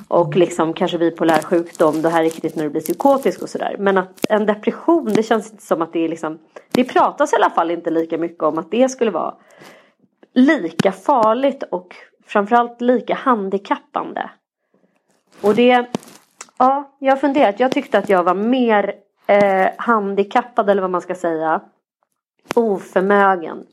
och 0.08 0.36
liksom 0.36 0.74
kanske 0.74 0.98
bipolär 0.98 1.42
sjukdom. 1.42 2.02
Det 2.02 2.10
här 2.10 2.20
är 2.20 2.24
riktigt 2.24 2.56
när 2.56 2.64
du 2.64 2.70
blir 2.70 2.82
psykotisk 2.82 3.42
och 3.42 3.50
sådär. 3.50 3.76
Men 3.80 3.98
att 3.98 4.26
en 4.30 4.46
depression 4.46 5.14
det 5.14 5.24
känns 5.24 5.52
inte 5.52 5.64
som 5.64 5.82
att 5.82 5.94
det 5.94 6.06
är 6.06 6.10
liksom. 6.10 6.40
Det 6.72 6.84
pratas 6.84 7.34
i 7.34 7.36
alla 7.36 7.50
fall 7.50 7.72
inte 7.72 7.90
lika 7.90 8.18
mycket 8.18 8.44
om 8.44 8.58
att 8.58 8.72
det 8.72 8.90
skulle 8.90 9.12
vara 9.12 9.34
lika 10.34 10.92
farligt 10.92 11.64
och 11.72 11.96
framförallt 12.26 12.82
lika 12.82 13.14
handikappande. 13.14 14.30
Och 15.42 15.56
det, 15.56 15.86
ja, 16.60 16.96
jag 17.00 17.12
har 17.12 17.18
funderat. 17.18 17.60
Jag 17.60 17.72
tyckte 17.72 17.98
att 17.98 18.10
jag 18.10 18.24
var 18.24 18.34
mer 18.34 18.94
eh, 19.28 19.68
handikappad 19.78 20.70
eller 20.70 20.82
vad 20.82 20.92
man 20.92 21.02
ska 21.02 21.16
säga. 21.16 21.62
Oförmögen. 22.56 23.66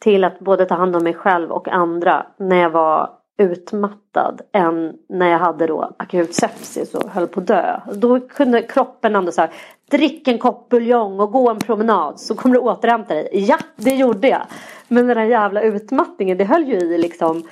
Till 0.00 0.24
att 0.24 0.38
både 0.38 0.66
ta 0.66 0.74
hand 0.74 0.96
om 0.96 1.04
mig 1.04 1.14
själv 1.14 1.50
och 1.50 1.68
andra 1.68 2.26
när 2.36 2.56
jag 2.56 2.70
var 2.70 3.10
utmattad 3.38 4.40
än 4.52 4.96
när 5.08 5.28
jag 5.28 5.38
hade 5.38 5.66
då 5.66 5.92
akut 5.96 6.34
sepsis 6.34 6.94
och 6.94 7.10
höll 7.10 7.26
på 7.26 7.40
att 7.40 7.46
dö. 7.46 7.80
Då 7.94 8.20
kunde 8.20 8.62
kroppen 8.62 9.16
ändå 9.16 9.32
så 9.32 9.40
här, 9.40 9.50
drick 9.90 10.28
en 10.28 10.38
kopp 10.38 10.68
buljong 10.68 11.20
och 11.20 11.32
gå 11.32 11.50
en 11.50 11.58
promenad 11.58 12.20
så 12.20 12.34
kommer 12.34 12.54
du 12.54 12.60
återhämta 12.60 13.14
dig. 13.14 13.28
Ja, 13.32 13.58
det 13.76 13.94
gjorde 13.94 14.28
jag. 14.28 14.42
Men 14.88 15.06
den 15.06 15.16
där 15.16 15.24
jävla 15.24 15.62
utmattningen 15.62 16.38
det 16.38 16.44
höll 16.44 16.64
ju 16.64 16.76
i 16.76 16.98
liksom 16.98 17.42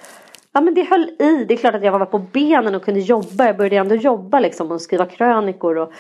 Ja 0.59 0.63
men 0.63 0.75
det 0.75 0.83
höll 0.83 1.11
i. 1.19 1.45
Det 1.49 1.55
är 1.55 1.57
klart 1.57 1.75
att 1.75 1.85
jag 1.85 1.99
var 1.99 2.07
på 2.07 2.19
benen 2.19 2.75
och 2.75 2.83
kunde 2.83 3.01
jobba. 3.01 3.47
Jag 3.47 3.57
började 3.57 3.77
ändå 3.77 3.95
jobba 3.95 4.41
liksom 4.41 4.71
och 4.71 4.81
skriva 4.81 5.07
krönikor. 5.07 5.79
Och 5.79 5.93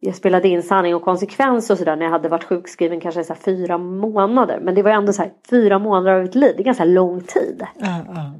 jag 0.00 0.14
spelade 0.14 0.48
in 0.48 0.62
sanning 0.62 0.94
och 0.94 1.02
konsekvens 1.02 1.70
och 1.70 1.78
sådär 1.78 1.96
när 1.96 2.04
jag 2.04 2.12
hade 2.12 2.28
varit 2.28 2.44
sjukskriven 2.44 3.00
kanske 3.00 3.24
så 3.24 3.32
här 3.32 3.40
fyra 3.40 3.78
månader. 3.78 4.60
Men 4.62 4.74
det 4.74 4.82
var 4.82 4.90
ändå 4.90 5.12
så 5.12 5.22
här 5.22 5.32
fyra 5.50 5.78
månader 5.78 6.16
av 6.16 6.22
mitt 6.22 6.34
liv. 6.34 6.52
Det 6.56 6.62
är 6.62 6.64
ganska 6.64 6.84
lång 6.84 7.20
tid. 7.20 7.66
Ja, 7.78 7.98
ja. 8.06 8.32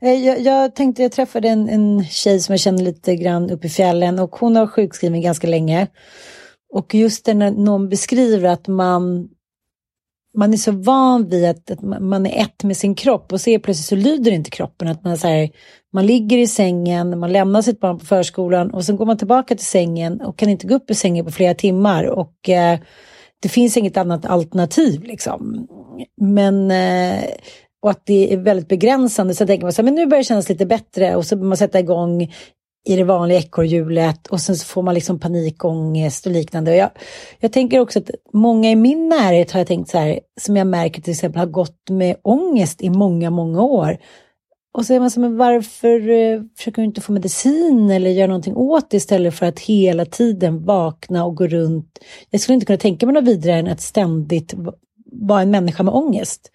Eh, 0.00 0.26
jag, 0.26 0.40
jag 0.40 0.74
tänkte, 0.74 1.02
jag 1.02 1.12
träffade 1.12 1.48
en, 1.48 1.68
en 1.68 2.04
tjej 2.04 2.40
som 2.40 2.52
jag 2.52 2.60
känner 2.60 2.82
lite 2.82 3.16
grann 3.16 3.50
uppe 3.50 3.66
i 3.66 3.70
fjällen 3.70 4.18
och 4.18 4.36
hon 4.36 4.56
har 4.56 4.66
sjukskriven 4.66 5.22
ganska 5.22 5.46
länge. 5.46 5.86
Och 6.72 6.94
just 6.94 7.26
när 7.26 7.50
någon 7.50 7.88
beskriver 7.88 8.48
att 8.48 8.68
man, 8.68 9.28
man 10.36 10.52
är 10.52 10.56
så 10.56 10.72
van 10.72 11.28
vid 11.28 11.44
att, 11.44 11.70
att 11.70 11.82
man 11.82 12.26
är 12.26 12.42
ett 12.42 12.64
med 12.64 12.76
sin 12.76 12.94
kropp 12.94 13.32
och 13.32 13.40
så 13.40 13.58
plötsligt 13.58 13.86
så 13.86 13.96
lyder 13.96 14.32
inte 14.32 14.50
kroppen. 14.50 14.88
Att 14.88 15.04
man, 15.04 15.18
så 15.18 15.28
här, 15.28 15.50
man 15.92 16.06
ligger 16.06 16.38
i 16.38 16.46
sängen, 16.46 17.18
man 17.18 17.32
lämnar 17.32 17.62
sitt 17.62 17.80
barn 17.80 17.98
på 17.98 18.04
förskolan 18.06 18.70
och 18.70 18.84
sen 18.84 18.96
går 18.96 19.06
man 19.06 19.18
tillbaka 19.18 19.54
till 19.54 19.66
sängen 19.66 20.20
och 20.20 20.38
kan 20.38 20.48
inte 20.48 20.66
gå 20.66 20.74
upp 20.74 20.90
ur 20.90 20.94
sängen 20.94 21.24
på 21.24 21.30
flera 21.30 21.54
timmar. 21.54 22.04
Och 22.04 22.48
eh, 22.48 22.78
det 23.42 23.48
finns 23.48 23.76
inget 23.76 23.96
annat 23.96 24.26
alternativ 24.26 25.02
liksom. 25.02 25.66
Men 26.20 26.70
eh, 26.70 27.24
och 27.82 27.90
att 27.90 28.02
det 28.06 28.32
är 28.32 28.36
väldigt 28.36 28.68
begränsande. 28.68 29.34
Så 29.34 29.42
jag 29.42 29.48
tänker 29.48 29.64
man 29.64 29.72
så 29.72 29.82
här, 29.82 29.84
men 29.84 29.94
nu 29.94 30.06
börjar 30.06 30.20
det 30.20 30.26
kännas 30.26 30.48
lite 30.48 30.66
bättre 30.66 31.16
och 31.16 31.26
så 31.26 31.36
börjar 31.36 31.48
man 31.48 31.56
sätta 31.56 31.80
igång 31.80 32.32
i 32.84 32.96
det 32.96 33.04
vanliga 33.04 33.38
ekorrhjulet 33.38 34.26
och 34.26 34.40
sen 34.40 34.56
så 34.56 34.66
får 34.66 34.82
man 34.82 34.94
liksom 34.94 35.20
panikångest 35.20 36.26
och 36.26 36.32
liknande. 36.32 36.70
Och 36.70 36.76
jag, 36.76 36.90
jag 37.38 37.52
tänker 37.52 37.80
också 37.80 37.98
att 37.98 38.10
många 38.32 38.70
i 38.70 38.76
min 38.76 39.08
närhet 39.08 39.50
har 39.50 39.60
jag 39.60 39.66
tänkt 39.66 39.90
så 39.90 39.98
här, 39.98 40.20
som 40.40 40.56
jag 40.56 40.66
märker 40.66 41.02
till 41.02 41.12
exempel 41.12 41.38
har 41.38 41.46
gått 41.46 41.90
med 41.90 42.16
ångest 42.22 42.82
i 42.82 42.90
många, 42.90 43.30
många 43.30 43.62
år. 43.62 43.98
Och 44.72 44.86
så 44.86 44.94
är 44.94 45.00
man 45.00 45.10
så 45.10 45.20
men 45.20 45.36
varför 45.36 46.10
eh, 46.10 46.40
försöker 46.56 46.82
du 46.82 46.86
inte 46.86 47.00
få 47.00 47.12
medicin 47.12 47.90
eller 47.90 48.10
göra 48.10 48.26
någonting 48.26 48.56
åt 48.56 48.90
det 48.90 48.96
istället 48.96 49.34
för 49.34 49.46
att 49.46 49.60
hela 49.60 50.04
tiden 50.04 50.64
vakna 50.64 51.24
och 51.24 51.36
gå 51.36 51.46
runt. 51.46 51.98
Jag 52.30 52.40
skulle 52.40 52.54
inte 52.54 52.66
kunna 52.66 52.78
tänka 52.78 53.06
mig 53.06 53.12
något 53.12 53.24
vidare 53.24 53.54
än 53.54 53.66
att 53.66 53.80
ständigt 53.80 54.54
vara 55.12 55.42
en 55.42 55.50
människa 55.50 55.82
med 55.82 55.94
ångest 55.94 56.50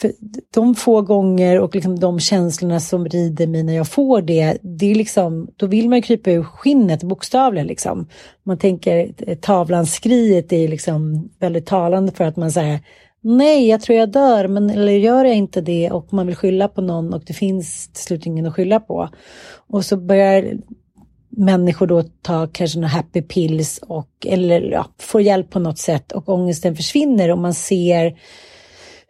för 0.00 0.12
de 0.54 0.74
få 0.74 1.02
gånger 1.02 1.60
och 1.60 1.74
liksom 1.74 1.98
de 1.98 2.20
känslorna 2.20 2.80
som 2.80 3.08
rider 3.08 3.46
mig 3.46 3.62
när 3.62 3.76
jag 3.76 3.88
får 3.88 4.22
det, 4.22 4.58
det 4.62 4.90
är 4.90 4.94
liksom, 4.94 5.48
då 5.56 5.66
vill 5.66 5.88
man 5.88 6.02
krypa 6.02 6.30
ur 6.30 6.42
skinnet 6.42 7.02
bokstavligen. 7.02 7.66
Liksom. 7.66 8.08
Man 8.42 8.58
tänker 8.58 9.12
eh, 9.18 9.38
tavlans 9.38 9.94
skriet 9.94 10.52
är 10.52 10.68
liksom 10.68 11.28
väldigt 11.38 11.66
talande 11.66 12.12
för 12.12 12.24
att 12.24 12.36
man 12.36 12.52
säger 12.52 12.80
nej, 13.22 13.68
jag 13.68 13.80
tror 13.80 13.98
jag 13.98 14.12
dör, 14.12 14.48
men 14.48 14.70
eller 14.70 14.92
gör 14.92 15.24
jag 15.24 15.36
inte 15.36 15.60
det 15.60 15.90
och 15.90 16.12
man 16.12 16.26
vill 16.26 16.36
skylla 16.36 16.68
på 16.68 16.80
någon 16.80 17.14
och 17.14 17.22
det 17.26 17.32
finns 17.32 17.88
till 17.88 18.02
slut 18.02 18.26
ingen 18.26 18.46
att 18.46 18.54
skylla 18.54 18.80
på. 18.80 19.08
Och 19.68 19.84
så 19.84 19.96
börjar 19.96 20.52
människor 21.30 21.86
då 21.86 22.02
ta 22.22 22.46
kanske 22.52 22.78
några 22.78 22.88
happy 22.88 23.22
pills 23.22 23.80
och 23.82 24.26
eller 24.26 24.62
ja, 24.62 24.86
får 24.98 25.20
hjälp 25.20 25.50
på 25.50 25.58
något 25.58 25.78
sätt 25.78 26.12
och 26.12 26.28
ångesten 26.28 26.76
försvinner 26.76 27.30
och 27.30 27.38
man 27.38 27.54
ser 27.54 28.16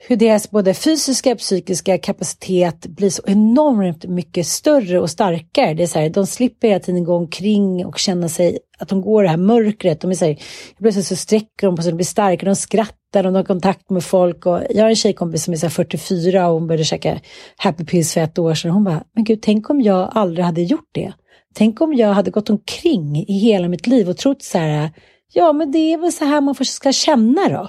hur 0.09 0.17
deras 0.17 0.51
både 0.51 0.75
fysiska 0.75 1.33
och 1.33 1.39
psykiska 1.39 1.99
kapacitet 1.99 2.87
blir 2.87 3.11
så 3.11 3.23
enormt 3.27 4.05
mycket 4.05 4.47
större 4.47 5.01
och 5.01 5.11
starkare. 5.11 5.75
Det 5.75 5.83
är 5.83 5.87
så 5.87 5.99
här, 5.99 6.09
de 6.09 6.27
slipper 6.27 6.69
hela 6.69 6.81
tiden 6.81 7.05
gå 7.05 7.17
omkring 7.17 7.87
och 7.87 7.99
känna 7.99 8.29
sig 8.29 8.59
att 8.79 8.89
de 8.89 9.01
går 9.01 9.23
i 9.23 9.27
det 9.27 9.31
här 9.31 9.37
mörkret. 9.37 10.01
De 10.01 10.11
är 10.11 10.15
så 10.15 10.25
här, 10.25 10.43
plötsligt 10.79 11.07
så 11.07 11.17
sträcker 11.17 11.67
de 11.67 11.77
på 11.77 11.83
sig, 11.83 11.93
de 11.93 11.97
blir 11.97 12.07
starka, 12.07 12.47
de 12.47 12.57
skrattar, 12.57 13.23
de 13.23 13.35
har 13.35 13.45
kontakt 13.45 13.91
med 13.91 14.05
folk. 14.05 14.47
Och 14.47 14.61
jag 14.71 14.83
har 14.83 14.89
en 14.89 14.97
tjejkompis 14.97 15.45
som 15.45 15.55
är 15.55 15.59
så 15.59 15.71
44 15.71 16.49
och 16.49 16.55
hon 16.55 16.67
började 16.67 16.85
käka 16.85 17.21
happy 17.57 17.85
pills 17.85 18.15
för 18.15 18.21
ett 18.21 18.39
år 18.39 18.55
sedan. 18.55 18.71
Hon 18.71 18.85
bara, 18.85 19.05
men 19.15 19.25
gud, 19.25 19.43
tänk 19.43 19.71
om 19.71 19.81
jag 19.81 20.11
aldrig 20.13 20.45
hade 20.45 20.63
gjort 20.63 20.91
det. 20.93 21.13
Tänk 21.55 21.81
om 21.81 21.95
jag 21.95 22.13
hade 22.13 22.31
gått 22.31 22.51
omkring 22.51 23.17
i 23.17 23.39
hela 23.39 23.69
mitt 23.69 23.87
liv 23.87 24.09
och 24.09 24.17
trott 24.17 24.43
så 24.43 24.59
här, 24.59 24.91
ja 25.33 25.53
men 25.53 25.73
det 25.73 25.93
är 25.93 25.99
väl 25.99 26.13
så 26.13 26.25
här 26.25 26.41
man 26.41 26.55
ska 26.55 26.93
känna 26.93 27.49
då. 27.49 27.69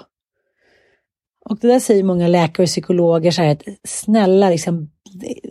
Och 1.52 1.58
det 1.62 1.68
där 1.68 1.80
säger 1.80 2.04
många 2.04 2.28
läkare 2.28 2.64
och 2.64 2.68
psykologer 2.68 3.32
så 3.32 3.42
här 3.42 3.52
att 3.52 3.64
snälla, 3.84 4.50
liksom, 4.50 4.90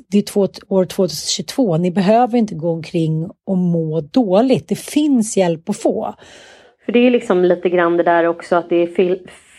det 0.09 0.19
är 0.19 0.23
två, 0.23 0.49
år 0.69 0.85
2022, 0.85 1.77
ni 1.77 1.91
behöver 1.91 2.39
inte 2.39 2.55
gå 2.55 2.71
omkring 2.71 3.31
och 3.47 3.59
må 3.59 4.01
dåligt. 4.01 4.69
Det 4.69 4.79
finns 4.79 5.37
hjälp 5.37 5.69
att 5.69 5.77
få. 5.77 6.15
För 6.85 6.93
det 6.93 6.99
är 6.99 7.11
liksom 7.11 7.45
lite 7.45 7.69
grann 7.69 7.97
det 7.97 8.03
där 8.03 8.27
också 8.27 8.57
att 8.57 8.69
det 8.69 8.77
är, 8.77 9.19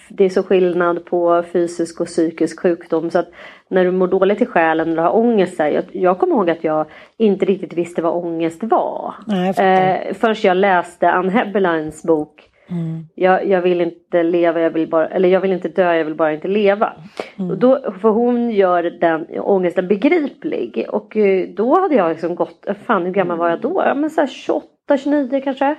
det 0.09 0.23
är 0.23 0.29
så 0.29 0.43
skillnad 0.43 1.05
på 1.05 1.43
fysisk 1.53 2.01
och 2.01 2.07
psykisk 2.07 2.59
sjukdom. 2.59 3.09
Så 3.11 3.19
att 3.19 3.29
när 3.69 3.85
du 3.85 3.91
mår 3.91 4.07
dåligt 4.07 4.41
i 4.41 4.45
själen 4.45 4.89
eller 4.89 5.03
har 5.03 5.15
ångest. 5.15 5.59
jag, 5.59 5.83
jag 5.91 6.19
kommer 6.19 6.35
ihåg 6.35 6.49
att 6.49 6.63
jag 6.63 6.85
inte 7.17 7.45
riktigt 7.45 7.73
visste 7.73 8.01
vad 8.01 8.25
ångest 8.25 8.63
var. 8.63 9.13
Nej, 9.27 9.49
eh, 9.49 10.13
förrän 10.13 10.35
jag 10.43 10.57
läste 10.57 11.09
Anne 11.09 11.31
Heberleins 11.31 12.03
bok 12.03 12.50
Mm. 12.71 13.05
Jag, 13.15 13.47
jag, 13.47 13.61
vill 13.61 13.81
inte 13.81 14.23
leva, 14.23 14.61
jag 14.61 14.69
vill 14.69 14.89
bara, 14.89 15.07
eller 15.07 15.29
jag 15.29 15.41
vill 15.41 15.51
inte 15.51 15.69
dö, 15.69 15.93
jag 15.93 16.05
vill 16.05 16.15
bara 16.15 16.33
inte 16.33 16.47
leva. 16.47 16.93
Mm. 17.35 17.51
Och 17.51 17.57
då, 17.57 17.93
för 18.01 18.09
hon 18.09 18.51
gör 18.51 18.83
den 18.83 19.27
ångesten 19.39 19.87
begriplig. 19.87 20.85
Och 20.89 21.17
eh, 21.17 21.49
då 21.49 21.79
hade 21.79 21.95
jag 21.95 22.09
liksom 22.09 22.35
gått, 22.35 22.65
fan 22.85 23.05
hur 23.05 23.11
gammal 23.11 23.37
var 23.37 23.49
jag 23.49 23.61
då? 23.61 23.83
Ja, 23.85 23.93
men 23.93 24.09
så 24.09 24.27
28, 24.27 24.67
29 24.97 25.41
kanske. 25.43 25.75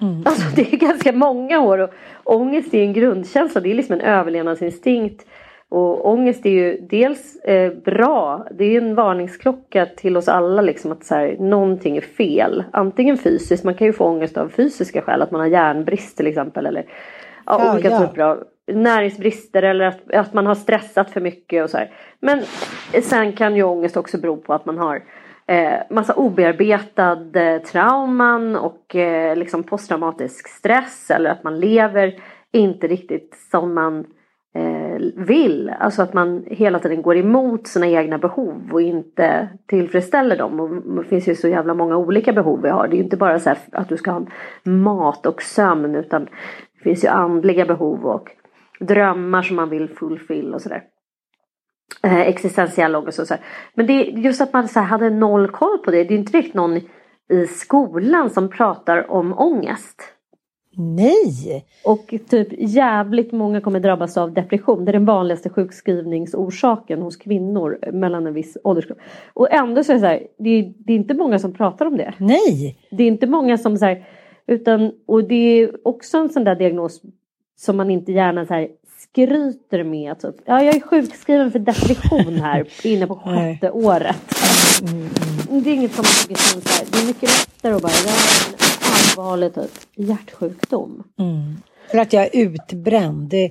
Mm. 0.00 0.22
Alltså 0.26 0.56
det 0.56 0.72
är 0.72 0.76
ganska 0.76 1.12
många 1.12 1.60
år 1.60 1.78
och 1.78 1.92
ångest 2.24 2.74
är 2.74 2.82
en 2.82 2.92
grundkänsla, 2.92 3.60
det 3.60 3.70
är 3.70 3.74
liksom 3.74 3.94
en 3.94 4.00
överlevnadsinstinkt. 4.00 5.26
Och 5.70 6.08
ångest 6.08 6.46
är 6.46 6.50
ju 6.50 6.80
dels 6.80 7.36
eh, 7.36 7.72
bra, 7.72 8.46
det 8.50 8.64
är 8.64 8.80
en 8.80 8.94
varningsklocka 8.94 9.86
till 9.86 10.16
oss 10.16 10.28
alla 10.28 10.62
liksom 10.62 10.92
att 10.92 11.04
så 11.04 11.14
här, 11.14 11.36
någonting 11.38 11.96
är 11.96 12.00
fel. 12.00 12.64
Antingen 12.70 13.18
fysiskt, 13.18 13.64
man 13.64 13.74
kan 13.74 13.86
ju 13.86 13.92
få 13.92 14.04
ångest 14.04 14.36
av 14.36 14.48
fysiska 14.48 15.02
skäl, 15.02 15.22
att 15.22 15.30
man 15.30 15.40
har 15.40 15.48
järnbrist 15.48 16.16
till 16.16 16.26
exempel. 16.26 16.66
Eller 16.66 16.84
ja, 17.46 17.64
ja, 17.64 17.72
olika 17.72 17.90
ja. 17.90 18.00
typer 18.00 18.22
av 18.22 18.44
näringsbrister 18.72 19.62
eller 19.62 19.84
att, 19.84 20.14
att 20.14 20.34
man 20.34 20.46
har 20.46 20.54
stressat 20.54 21.10
för 21.10 21.20
mycket 21.20 21.64
och 21.64 21.70
så 21.70 21.78
här. 21.78 21.90
Men 22.20 22.42
sen 23.02 23.32
kan 23.32 23.56
ju 23.56 23.62
ångest 23.62 23.96
också 23.96 24.18
bero 24.18 24.36
på 24.36 24.54
att 24.54 24.66
man 24.66 24.78
har 24.78 25.02
eh, 25.46 25.80
massa 25.90 26.14
obearbetad 26.14 27.26
eh, 27.34 27.62
trauman 27.62 28.56
och 28.56 28.96
eh, 28.96 29.36
liksom 29.36 29.62
posttraumatisk 29.62 30.48
stress 30.48 31.10
eller 31.10 31.30
att 31.30 31.44
man 31.44 31.60
lever 31.60 32.14
inte 32.52 32.86
riktigt 32.86 33.36
som 33.50 33.74
man 33.74 34.04
Eh, 34.54 35.00
vill. 35.16 35.72
Alltså 35.80 36.02
att 36.02 36.14
man 36.14 36.44
hela 36.46 36.78
tiden 36.78 37.02
går 37.02 37.16
emot 37.16 37.66
sina 37.66 37.86
egna 37.86 38.18
behov 38.18 38.70
och 38.72 38.82
inte 38.82 39.48
tillfredsställer 39.66 40.36
dem. 40.36 40.60
Och 40.60 41.02
det 41.02 41.08
finns 41.08 41.28
ju 41.28 41.34
så 41.34 41.48
jävla 41.48 41.74
många 41.74 41.96
olika 41.96 42.32
behov 42.32 42.62
vi 42.62 42.68
har. 42.68 42.88
Det 42.88 42.94
är 42.94 42.98
ju 42.98 43.04
inte 43.04 43.16
bara 43.16 43.38
så 43.38 43.54
att 43.72 43.88
du 43.88 43.96
ska 43.96 44.10
ha 44.10 44.26
mat 44.62 45.26
och 45.26 45.42
sömn 45.42 45.94
utan 45.94 46.24
det 46.24 46.82
finns 46.82 47.04
ju 47.04 47.08
andliga 47.08 47.66
behov 47.66 48.06
och 48.06 48.30
drömmar 48.80 49.42
som 49.42 49.56
man 49.56 49.70
vill 49.70 49.88
fullfill 49.88 50.54
och 50.54 50.62
sådär. 50.62 50.82
Eh, 52.02 52.20
existentiell 52.20 52.96
ångest 52.96 53.18
och 53.18 53.26
sådär. 53.26 53.44
Men 53.74 53.86
det 53.86 53.92
är 53.92 54.18
just 54.18 54.40
att 54.40 54.52
man 54.52 54.68
så 54.68 54.80
hade 54.80 55.10
noll 55.10 55.48
koll 55.48 55.78
på 55.78 55.90
det. 55.90 56.04
Det 56.04 56.14
är 56.14 56.18
inte 56.18 56.38
riktigt 56.38 56.54
någon 56.54 56.80
i 57.28 57.46
skolan 57.46 58.30
som 58.30 58.48
pratar 58.48 59.10
om 59.10 59.38
ångest. 59.38 60.02
Nej! 60.76 61.66
Och 61.84 62.14
typ 62.30 62.48
jävligt 62.58 63.32
många 63.32 63.60
kommer 63.60 63.80
drabbas 63.80 64.16
av 64.16 64.32
depression. 64.32 64.84
Det 64.84 64.90
är 64.90 64.92
den 64.92 65.04
vanligaste 65.04 65.50
sjukskrivningsorsaken 65.50 67.02
hos 67.02 67.16
kvinnor 67.16 67.78
mellan 67.92 68.26
en 68.26 68.34
viss 68.34 68.56
åldersgrupp. 68.64 68.98
Och 69.32 69.52
ändå 69.52 69.84
så 69.84 69.92
är 69.92 69.94
det 69.94 70.00
så 70.00 70.06
här, 70.06 70.26
det 70.38 70.50
är, 70.50 70.72
det 70.78 70.92
är 70.92 70.96
inte 70.96 71.14
många 71.14 71.38
som 71.38 71.52
pratar 71.52 71.86
om 71.86 71.96
det. 71.96 72.14
Nej! 72.18 72.78
Det 72.90 73.02
är 73.02 73.08
inte 73.08 73.26
många 73.26 73.58
som 73.58 73.76
så 73.76 73.84
här, 73.84 74.04
utan, 74.46 74.92
och 75.06 75.24
det 75.24 75.34
är 75.34 75.88
också 75.88 76.18
en 76.18 76.28
sån 76.28 76.44
där 76.44 76.54
diagnos 76.54 77.02
som 77.56 77.76
man 77.76 77.90
inte 77.90 78.12
gärna 78.12 78.46
så 78.46 78.54
här 78.54 78.68
skryter 79.12 79.84
med. 79.84 80.20
Typ. 80.20 80.34
Ja, 80.44 80.62
jag 80.62 80.76
är 80.76 80.80
sjukskriven 80.80 81.52
för 81.52 81.58
depression 81.58 82.34
här 82.34 82.66
inne 82.86 83.06
på 83.06 83.16
sjätte 83.16 83.70
året. 83.70 84.16
Mm, 84.82 85.08
mm. 85.50 85.62
Det 85.62 85.70
är 85.70 85.74
inget 85.74 85.92
som 85.92 86.02
man 86.02 86.12
tycker 86.28 86.52
känns 86.52 86.64
så 86.64 86.84
här. 86.84 86.86
Det 86.92 86.98
är 86.98 87.06
mycket 87.06 87.22
lättare 87.22 87.74
att 87.74 87.82
bara, 87.82 87.92
ja, 88.06 88.12
allvarlig 89.10 89.54
typ 89.54 89.70
hjärtsjukdom. 89.94 91.02
Mm. 91.18 91.56
För 91.90 91.98
att 91.98 92.12
jag 92.12 92.24
är 92.24 92.30
utbränd. 92.32 93.28
Det 93.28 93.50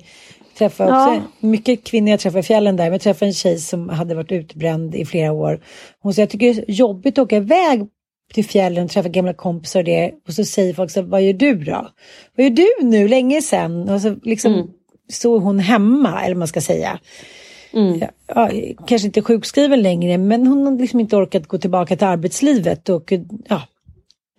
träffar 0.58 0.84
också 0.84 1.14
ja. 1.14 1.22
mycket 1.40 1.84
kvinnor 1.84 2.10
jag 2.10 2.20
träffar 2.20 2.38
i 2.38 2.42
fjällen 2.42 2.76
där. 2.76 2.84
Men 2.84 2.92
jag 2.92 3.00
träffade 3.00 3.28
en 3.28 3.34
tjej 3.34 3.58
som 3.58 3.88
hade 3.88 4.14
varit 4.14 4.32
utbränd 4.32 4.94
i 4.94 5.04
flera 5.04 5.32
år. 5.32 5.60
Hon 6.00 6.14
sa 6.14 6.22
jag 6.22 6.30
tycker 6.30 6.54
det 6.54 6.60
är 6.60 6.70
jobbigt 6.70 7.18
att 7.18 7.22
åka 7.22 7.36
iväg 7.36 7.86
till 8.34 8.44
fjällen 8.44 8.84
och 8.84 8.90
träffa 8.90 9.08
gamla 9.08 9.34
kompisar 9.34 9.80
och 9.80 9.84
det. 9.84 10.12
Och 10.26 10.32
så 10.32 10.44
säger 10.44 10.74
folk 10.74 10.90
så 10.90 11.02
vad 11.02 11.22
gör 11.22 11.32
du 11.32 11.54
då? 11.54 11.88
Vad 12.36 12.44
gör 12.44 12.50
du 12.50 12.86
nu? 12.86 13.08
Länge 13.08 13.42
sedan? 13.42 13.88
Och 13.88 14.00
så 14.00 14.16
liksom 14.22 14.54
mm. 14.54 14.66
står 15.08 15.40
hon 15.40 15.58
hemma, 15.58 16.22
eller 16.22 16.36
man 16.36 16.48
ska 16.48 16.60
säga. 16.60 16.98
Mm. 17.72 18.00
Ja, 18.26 18.50
kanske 18.86 19.06
inte 19.06 19.22
sjukskriven 19.22 19.82
längre, 19.82 20.18
men 20.18 20.46
hon 20.46 20.66
har 20.66 20.78
liksom 20.78 21.00
inte 21.00 21.16
orkat 21.16 21.46
gå 21.46 21.58
tillbaka 21.58 21.96
till 21.96 22.06
arbetslivet 22.06 22.88
och 22.88 23.12
ja, 23.48 23.62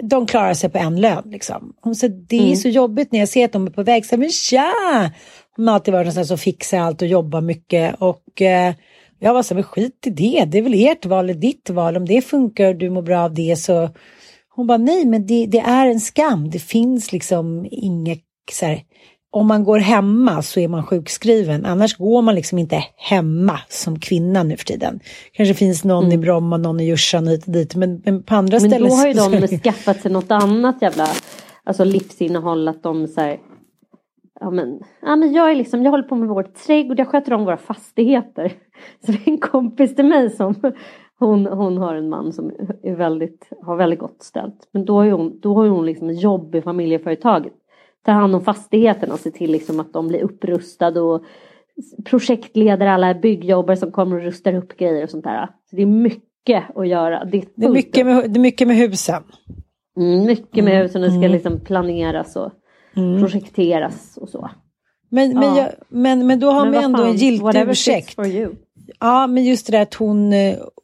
de 0.04 0.26
klarar 0.28 0.54
sig 0.54 0.70
på 0.70 0.78
en 0.78 1.02
lön. 1.02 1.24
Liksom. 1.26 1.74
Hon 1.82 1.96
sa, 1.96 2.08
det 2.08 2.38
är 2.38 2.44
mm. 2.44 2.56
så 2.56 2.70
jobbigt 2.70 3.12
när 3.12 3.20
jag 3.20 3.30
ser 3.30 3.46
att 3.46 3.52
de 3.52 3.68
är 3.68 3.72
på 3.72 3.84
väg. 3.84 4.06
Så, 4.06 4.18
men 4.18 4.30
tja! 4.30 5.12
Hon 5.56 5.68
har 5.68 5.76
alltid 5.76 5.94
varit 5.94 6.06
någonstans 6.06 6.28
som 6.28 6.38
fixar 6.38 6.80
allt 6.80 7.02
och 7.02 7.08
jobbar 7.08 7.42
mycket. 7.42 7.96
Och 8.00 8.42
eh, 8.42 8.74
jag 9.20 9.34
var 9.34 9.44
så 9.44 9.56
men 9.56 9.64
skit 9.64 10.08
i 10.08 10.10
det. 10.10 10.46
Det 10.46 10.58
är 10.58 10.62
väl 10.62 10.88
ert 10.88 11.06
val, 11.06 11.30
eller 11.30 11.40
ditt 11.40 11.70
val. 11.70 11.98
Om 11.98 12.06
det 12.06 12.22
funkar 12.22 12.68
och 12.68 12.76
du 12.76 12.90
mår 12.90 13.02
bra 13.02 13.24
av 13.24 13.34
det 13.34 13.56
så. 13.56 13.90
Hon 14.50 14.68
bara, 14.68 14.78
nej 14.78 15.06
men 15.06 15.26
det, 15.26 15.46
det 15.46 15.60
är 15.60 15.88
en 15.88 16.00
skam. 16.00 16.50
Det 16.50 16.60
finns 16.60 17.12
liksom 17.12 17.68
inget 17.72 18.24
så 18.52 18.66
här, 18.66 18.82
om 19.34 19.48
man 19.48 19.64
går 19.64 19.80
hemma 19.80 20.42
så 20.42 20.60
är 20.60 20.68
man 20.68 20.84
sjukskriven. 20.84 21.66
Annars 21.66 21.98
går 21.98 22.22
man 22.22 22.36
liksom 22.36 22.58
inte 22.58 22.84
hemma 22.96 23.60
som 23.70 24.00
kvinna 24.00 24.44
nu 24.44 24.58
för 24.58 24.66
tiden. 24.66 25.00
Kanske 25.34 25.54
finns 25.54 25.84
någon 25.84 26.06
mm. 26.06 26.20
i 26.20 26.24
Bromma, 26.24 26.58
någon 26.58 26.80
i 26.80 26.86
Djursan 26.86 27.28
hit 27.28 27.46
och 27.46 27.52
dit. 27.52 27.76
Men, 27.76 28.02
men 28.06 28.24
på 28.24 28.36
andra 28.36 28.60
men 28.60 28.70
ställen. 28.70 28.82
Men 28.82 28.90
då 28.90 28.96
har 28.96 29.08
ju 29.08 29.14
de 29.40 29.48
så... 29.48 29.58
skaffat 29.58 30.02
sig 30.02 30.12
något 30.12 30.32
annat 30.32 30.82
jävla 30.82 31.08
alltså 31.64 31.84
livsinnehåll. 31.84 32.68
Att 32.68 32.84
de 32.84 33.08
så 33.08 33.22
här, 33.22 33.40
ja 34.40 34.52
men, 34.52 34.80
ja 35.02 35.16
men 35.16 35.34
jag 35.34 35.52
är 35.52 35.56
liksom, 35.56 35.84
jag 35.84 35.92
håller 35.92 36.04
på 36.04 36.16
med 36.16 36.30
vår 36.30 36.44
trädgård, 36.44 37.00
jag 37.00 37.08
sköter 37.08 37.34
om 37.34 37.46
våra 37.46 37.58
fastigheter. 37.58 38.54
Så 39.06 39.12
det 39.12 39.18
är 39.18 39.32
en 39.32 39.38
kompis 39.38 39.96
till 39.96 40.06
mig 40.06 40.30
som 40.30 40.56
hon, 41.20 41.46
hon 41.46 41.78
har 41.78 41.96
en 41.96 42.10
man 42.10 42.34
som 42.34 42.52
är 42.84 42.96
väldigt, 42.96 43.50
har 43.62 43.76
väldigt 43.76 44.00
gott 44.00 44.24
ställt. 44.24 44.70
Men 44.72 44.86
då 44.86 44.96
har 44.96 45.12
hon, 45.12 45.40
då 45.40 45.54
har 45.56 45.68
hon 45.68 45.86
liksom 45.86 46.12
jobb 46.12 46.56
i 46.56 46.62
familjeföretaget 46.62 47.54
tar 48.06 48.14
hand 48.14 48.36
om 48.36 48.42
fastigheterna 48.42 49.14
och 49.14 49.20
ser 49.20 49.32
till 49.32 49.52
liksom 49.52 49.80
att 49.80 49.94
de 49.94 50.08
blir 50.08 50.22
upprustade 50.22 51.02
och 51.02 51.24
projektleder 52.06 52.88
alla 52.88 53.14
byggjobbare 53.14 53.78
som 53.78 53.92
kommer 53.92 54.16
och 54.16 54.24
rustar 54.24 54.54
upp 54.54 54.78
grejer 54.78 55.04
och 55.04 55.10
sånt 55.10 55.24
där. 55.24 55.50
Så 55.70 55.76
det 55.76 55.82
är 55.82 55.86
mycket 55.86 56.78
att 56.78 56.88
göra. 56.88 57.26
Det 57.26 57.38
är, 57.38 57.46
det 57.56 57.66
är, 57.66 57.70
mycket, 57.70 58.06
med, 58.06 58.32
det 58.32 58.40
är 58.40 58.42
mycket 58.42 58.68
med 58.68 58.78
husen. 58.78 59.24
Mm, 59.98 60.26
mycket 60.26 60.64
med 60.64 60.74
mm. 60.74 60.84
husen, 60.84 61.02
det 61.02 61.10
ska 61.10 61.18
mm. 61.18 61.32
liksom 61.32 61.60
planeras 61.60 62.36
och 62.36 62.52
mm. 62.96 63.22
projekteras 63.22 64.18
och 64.18 64.30
så. 64.30 64.50
Men, 65.10 65.34
men, 65.34 65.56
jag, 65.56 65.70
men, 65.90 66.28
men 66.28 66.40
då 66.40 66.52
har 66.52 66.66
men 66.66 66.74
man 66.74 66.84
ändå 66.84 66.98
fan, 66.98 67.08
en 67.08 67.16
giltig 67.16 67.70
ursäkt. 67.70 68.16
Ja, 69.00 69.28
men 69.28 69.44
just 69.44 69.66
det 69.66 69.72
där 69.72 69.82
att 69.82 69.94
hon, 69.94 70.34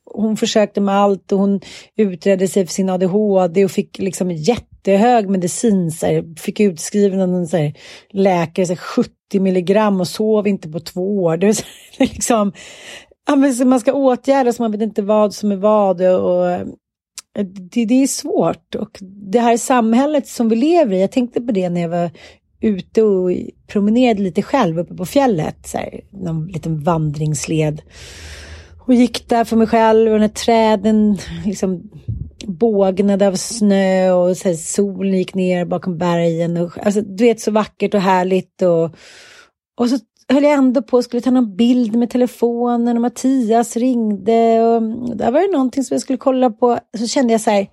hon 0.06 0.38
försökte 0.38 0.82
med 0.82 0.96
allt 0.96 1.32
och 1.32 1.40
hon 1.40 1.62
utredde 1.96 2.48
sig 2.48 2.66
för 2.66 2.74
sin 2.74 2.90
ADHD 2.90 3.66
och 3.66 3.72
fick 3.72 4.00
liksom 4.00 4.32
jätte 4.32 4.77
jättehög 4.88 5.30
medicin. 5.30 5.92
Så 5.92 6.06
här, 6.06 6.40
fick 6.40 6.60
utskriven 6.60 7.22
av 7.22 7.30
en 7.30 7.48
så 7.48 7.58
här, 7.58 7.74
läkare 8.10 8.66
så 8.66 8.74
här, 8.74 8.78
70 8.78 9.40
milligram 9.40 10.00
och 10.00 10.08
sov 10.08 10.48
inte 10.48 10.70
på 10.70 10.80
två 10.80 11.24
år. 11.24 11.38
Det 11.38 11.48
är 11.48 11.54
så, 11.54 11.64
liksom, 12.00 12.52
ja, 13.28 13.36
men, 13.36 13.54
så 13.54 13.66
man 13.66 13.80
ska 13.80 13.94
åtgärda 13.94 14.54
så 14.54 14.64
man 14.64 14.72
vet 14.72 14.82
inte 14.82 15.02
vad 15.02 15.34
som 15.34 15.52
är 15.52 15.56
vad. 15.56 16.02
Och, 16.02 16.42
och 16.42 16.66
det, 17.72 17.86
det, 17.86 18.04
är 18.04 18.08
svårt. 18.08 18.76
Och 18.76 18.98
det 19.32 19.40
här 19.40 19.58
samhället 19.58 20.28
som 20.28 20.50
vi 20.50 20.56
lever 20.56 20.94
i, 20.94 21.02
jag 21.02 21.12
tänkte 21.12 21.42
på 21.42 21.52
det 21.52 21.70
när 21.70 21.82
jag 21.82 21.90
var 21.90 22.12
ute 22.62 23.04
och 23.04 23.32
promenerade 23.68 24.22
lite 24.22 24.42
själv 24.42 24.80
uppe 24.80 24.96
på 24.96 25.06
fjället. 25.06 25.68
Så 25.68 25.78
här, 25.78 26.02
någon 26.12 26.48
liten 26.48 26.84
vandringsled. 26.84 27.82
Och 28.88 28.94
gick 28.94 29.30
där 29.30 29.44
för 29.44 29.56
mig 29.56 29.68
själv 29.68 30.08
och 30.08 30.20
den 30.20 30.22
här 30.22 30.46
träden 30.46 31.18
liksom 31.46 31.90
bågnade 32.48 33.28
av 33.28 33.36
snö 33.36 34.12
och 34.12 34.38
så 34.38 34.48
här, 34.48 34.56
solen 34.56 35.18
gick 35.18 35.34
ner 35.34 35.66
bakom 35.66 35.98
bergen. 35.98 36.58
Och, 36.58 36.86
alltså, 36.86 37.02
du 37.02 37.24
vet, 37.24 37.40
så 37.40 37.52
vackert 37.52 37.94
och 37.94 38.02
härligt. 38.02 38.62
Och, 38.62 38.96
och 39.78 39.90
så 39.90 39.98
höll 40.30 40.44
jag 40.44 40.54
ändå 40.54 40.82
på 40.82 40.98
och 40.98 41.04
skulle 41.04 41.22
ta 41.22 41.32
någon 41.32 41.56
bild 41.56 41.96
med 41.96 42.10
telefonen 42.10 42.98
och 42.98 43.02
Mattias 43.02 43.78
ringde. 43.78 44.62
Och 44.62 44.82
där 45.18 45.32
var 45.32 45.40
det 45.42 45.54
någonting 45.54 45.84
som 45.84 45.96
jag 45.96 46.02
skulle 46.02 46.18
kolla 46.18 46.50
på. 46.50 46.80
Så 46.98 47.08
kände 47.08 47.34
jag 47.34 47.42
så 47.42 47.50
här, 47.50 47.68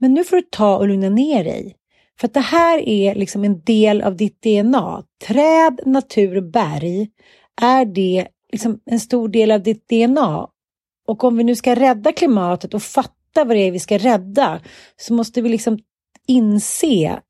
men 0.00 0.14
nu 0.14 0.24
får 0.24 0.36
du 0.36 0.42
ta 0.42 0.76
och 0.76 0.88
lugna 0.88 1.08
ner 1.08 1.44
dig. 1.44 1.76
För 2.20 2.28
att 2.28 2.34
det 2.34 2.40
här 2.40 2.88
är 2.88 3.14
liksom 3.14 3.44
en 3.44 3.60
del 3.60 4.02
av 4.02 4.16
ditt 4.16 4.42
DNA. 4.42 5.02
Träd, 5.26 5.80
natur, 5.86 6.40
berg 6.40 7.08
är 7.62 7.84
det 7.84 8.26
liksom 8.52 8.80
en 8.84 9.00
stor 9.00 9.28
del 9.28 9.50
av 9.50 9.62
ditt 9.62 9.88
DNA. 9.88 10.46
Och 11.06 11.24
om 11.24 11.36
vi 11.36 11.44
nu 11.44 11.56
ska 11.56 11.74
rädda 11.74 12.12
klimatet 12.12 12.74
och 12.74 12.82
fatta 12.82 13.12
vad 13.36 13.56
det 13.56 13.60
är 13.60 13.72
vi 13.72 13.78
ska 13.78 13.98
rädda 13.98 14.60
så 14.96 15.14
måste 15.14 15.42
vi 15.42 15.48
liksom 15.48 15.78
inse 16.26 17.20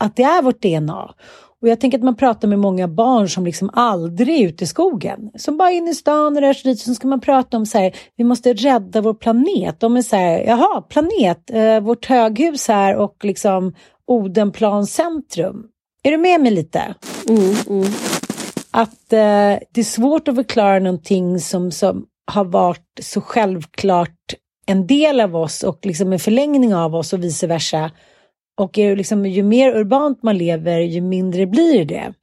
att 0.00 0.16
det 0.16 0.22
är 0.22 0.42
vårt 0.42 0.62
DNA. 0.62 1.14
Och 1.62 1.68
jag 1.68 1.80
tänker 1.80 1.98
att 1.98 2.04
man 2.04 2.16
pratar 2.16 2.48
med 2.48 2.58
många 2.58 2.88
barn 2.88 3.28
som 3.28 3.44
liksom 3.44 3.70
aldrig 3.72 4.40
är 4.40 4.48
ute 4.48 4.64
i 4.64 4.66
skogen. 4.66 5.30
Som 5.34 5.56
bara 5.56 5.70
är 5.70 5.76
inne 5.76 5.90
i 5.90 5.94
stan 5.94 6.36
och 6.36 6.42
rör 6.42 6.52
sig 6.52 6.72
dit. 6.72 6.80
Så 6.80 6.94
ska 6.94 7.08
man 7.08 7.20
prata 7.20 7.56
om 7.56 7.66
så 7.66 7.78
här, 7.78 7.96
vi 8.16 8.24
måste 8.24 8.52
rädda 8.52 9.00
vår 9.00 9.14
planet. 9.14 9.80
De 9.80 9.96
är 9.96 10.02
så 10.02 10.16
här, 10.16 10.44
jaha, 10.44 10.80
planet, 10.80 11.50
eh, 11.50 11.80
vårt 11.80 12.06
höghus 12.06 12.68
här 12.68 12.96
och 12.96 13.16
liksom 13.24 13.74
Odenplan 14.06 14.86
centrum. 14.86 15.66
Är 16.02 16.10
du 16.10 16.16
med 16.18 16.40
mig 16.40 16.52
lite? 16.52 16.94
Mm, 17.28 17.54
mm. 17.68 17.92
Att 18.70 19.12
eh, 19.12 19.58
det 19.72 19.80
är 19.80 19.84
svårt 19.84 20.28
att 20.28 20.34
förklara 20.34 20.78
någonting 20.78 21.40
som, 21.40 21.70
som 21.70 22.06
har 22.26 22.44
varit 22.44 23.00
så 23.02 23.20
självklart 23.20 24.34
en 24.66 24.86
del 24.86 25.20
av 25.20 25.36
oss 25.36 25.62
och 25.62 25.86
liksom 25.86 26.12
en 26.12 26.18
förlängning 26.18 26.74
av 26.74 26.94
oss 26.94 27.12
och 27.12 27.24
vice 27.24 27.46
versa. 27.46 27.90
Och 28.58 28.78
är 28.78 28.96
liksom, 28.96 29.26
ju 29.26 29.42
mer 29.42 29.76
urbant 29.76 30.22
man 30.22 30.38
lever, 30.38 30.78
ju 30.78 31.00
mindre 31.00 31.46
blir 31.46 31.84
det. 31.84 32.14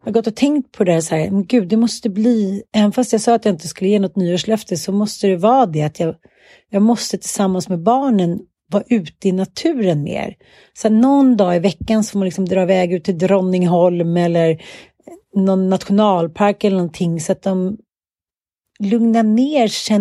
Jag 0.00 0.06
har 0.06 0.12
gått 0.12 0.26
och 0.26 0.36
tänkt 0.36 0.72
på 0.72 0.84
det 0.84 0.92
här, 0.92 1.00
så 1.00 1.14
här, 1.14 1.30
men 1.30 1.46
gud, 1.46 1.68
det 1.68 1.76
måste 1.76 2.10
bli, 2.10 2.62
även 2.72 2.92
fast 2.92 3.12
jag 3.12 3.20
sa 3.20 3.34
att 3.34 3.44
jag 3.44 3.54
inte 3.54 3.68
skulle 3.68 3.90
ge 3.90 3.98
något 3.98 4.16
nyårslöfte, 4.16 4.76
så 4.76 4.92
måste 4.92 5.26
det 5.26 5.36
vara 5.36 5.66
det 5.66 5.82
att 5.82 6.00
jag, 6.00 6.14
jag 6.70 6.82
måste 6.82 7.18
tillsammans 7.18 7.68
med 7.68 7.82
barnen 7.82 8.40
vara 8.70 8.84
ute 8.88 9.28
i 9.28 9.32
naturen 9.32 10.02
mer. 10.02 10.36
Så 10.72 10.88
någon 10.88 11.36
dag 11.36 11.56
i 11.56 11.58
veckan 11.58 12.04
så 12.04 12.12
får 12.12 12.18
man 12.18 12.24
liksom 12.24 12.44
dra 12.44 12.62
iväg 12.62 12.92
ut 12.92 13.04
till 13.04 13.18
Dronningholm 13.18 14.16
eller 14.16 14.62
någon 15.36 15.68
nationalpark 15.68 16.64
eller 16.64 16.76
någonting 16.76 17.20
så 17.20 17.32
att 17.32 17.42
de 17.42 17.78
lugnar 18.78 19.22
ner 19.22 19.68
sig. 19.68 19.98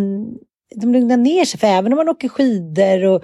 De 0.76 0.94
lugnar 0.94 1.18
ner 1.18 1.46
sig, 1.46 1.60
för 1.60 1.68
även 1.68 1.94
om 1.94 1.98
man 1.98 2.10
åker 2.10 2.30
skidor 2.30 3.06
och 3.06 3.24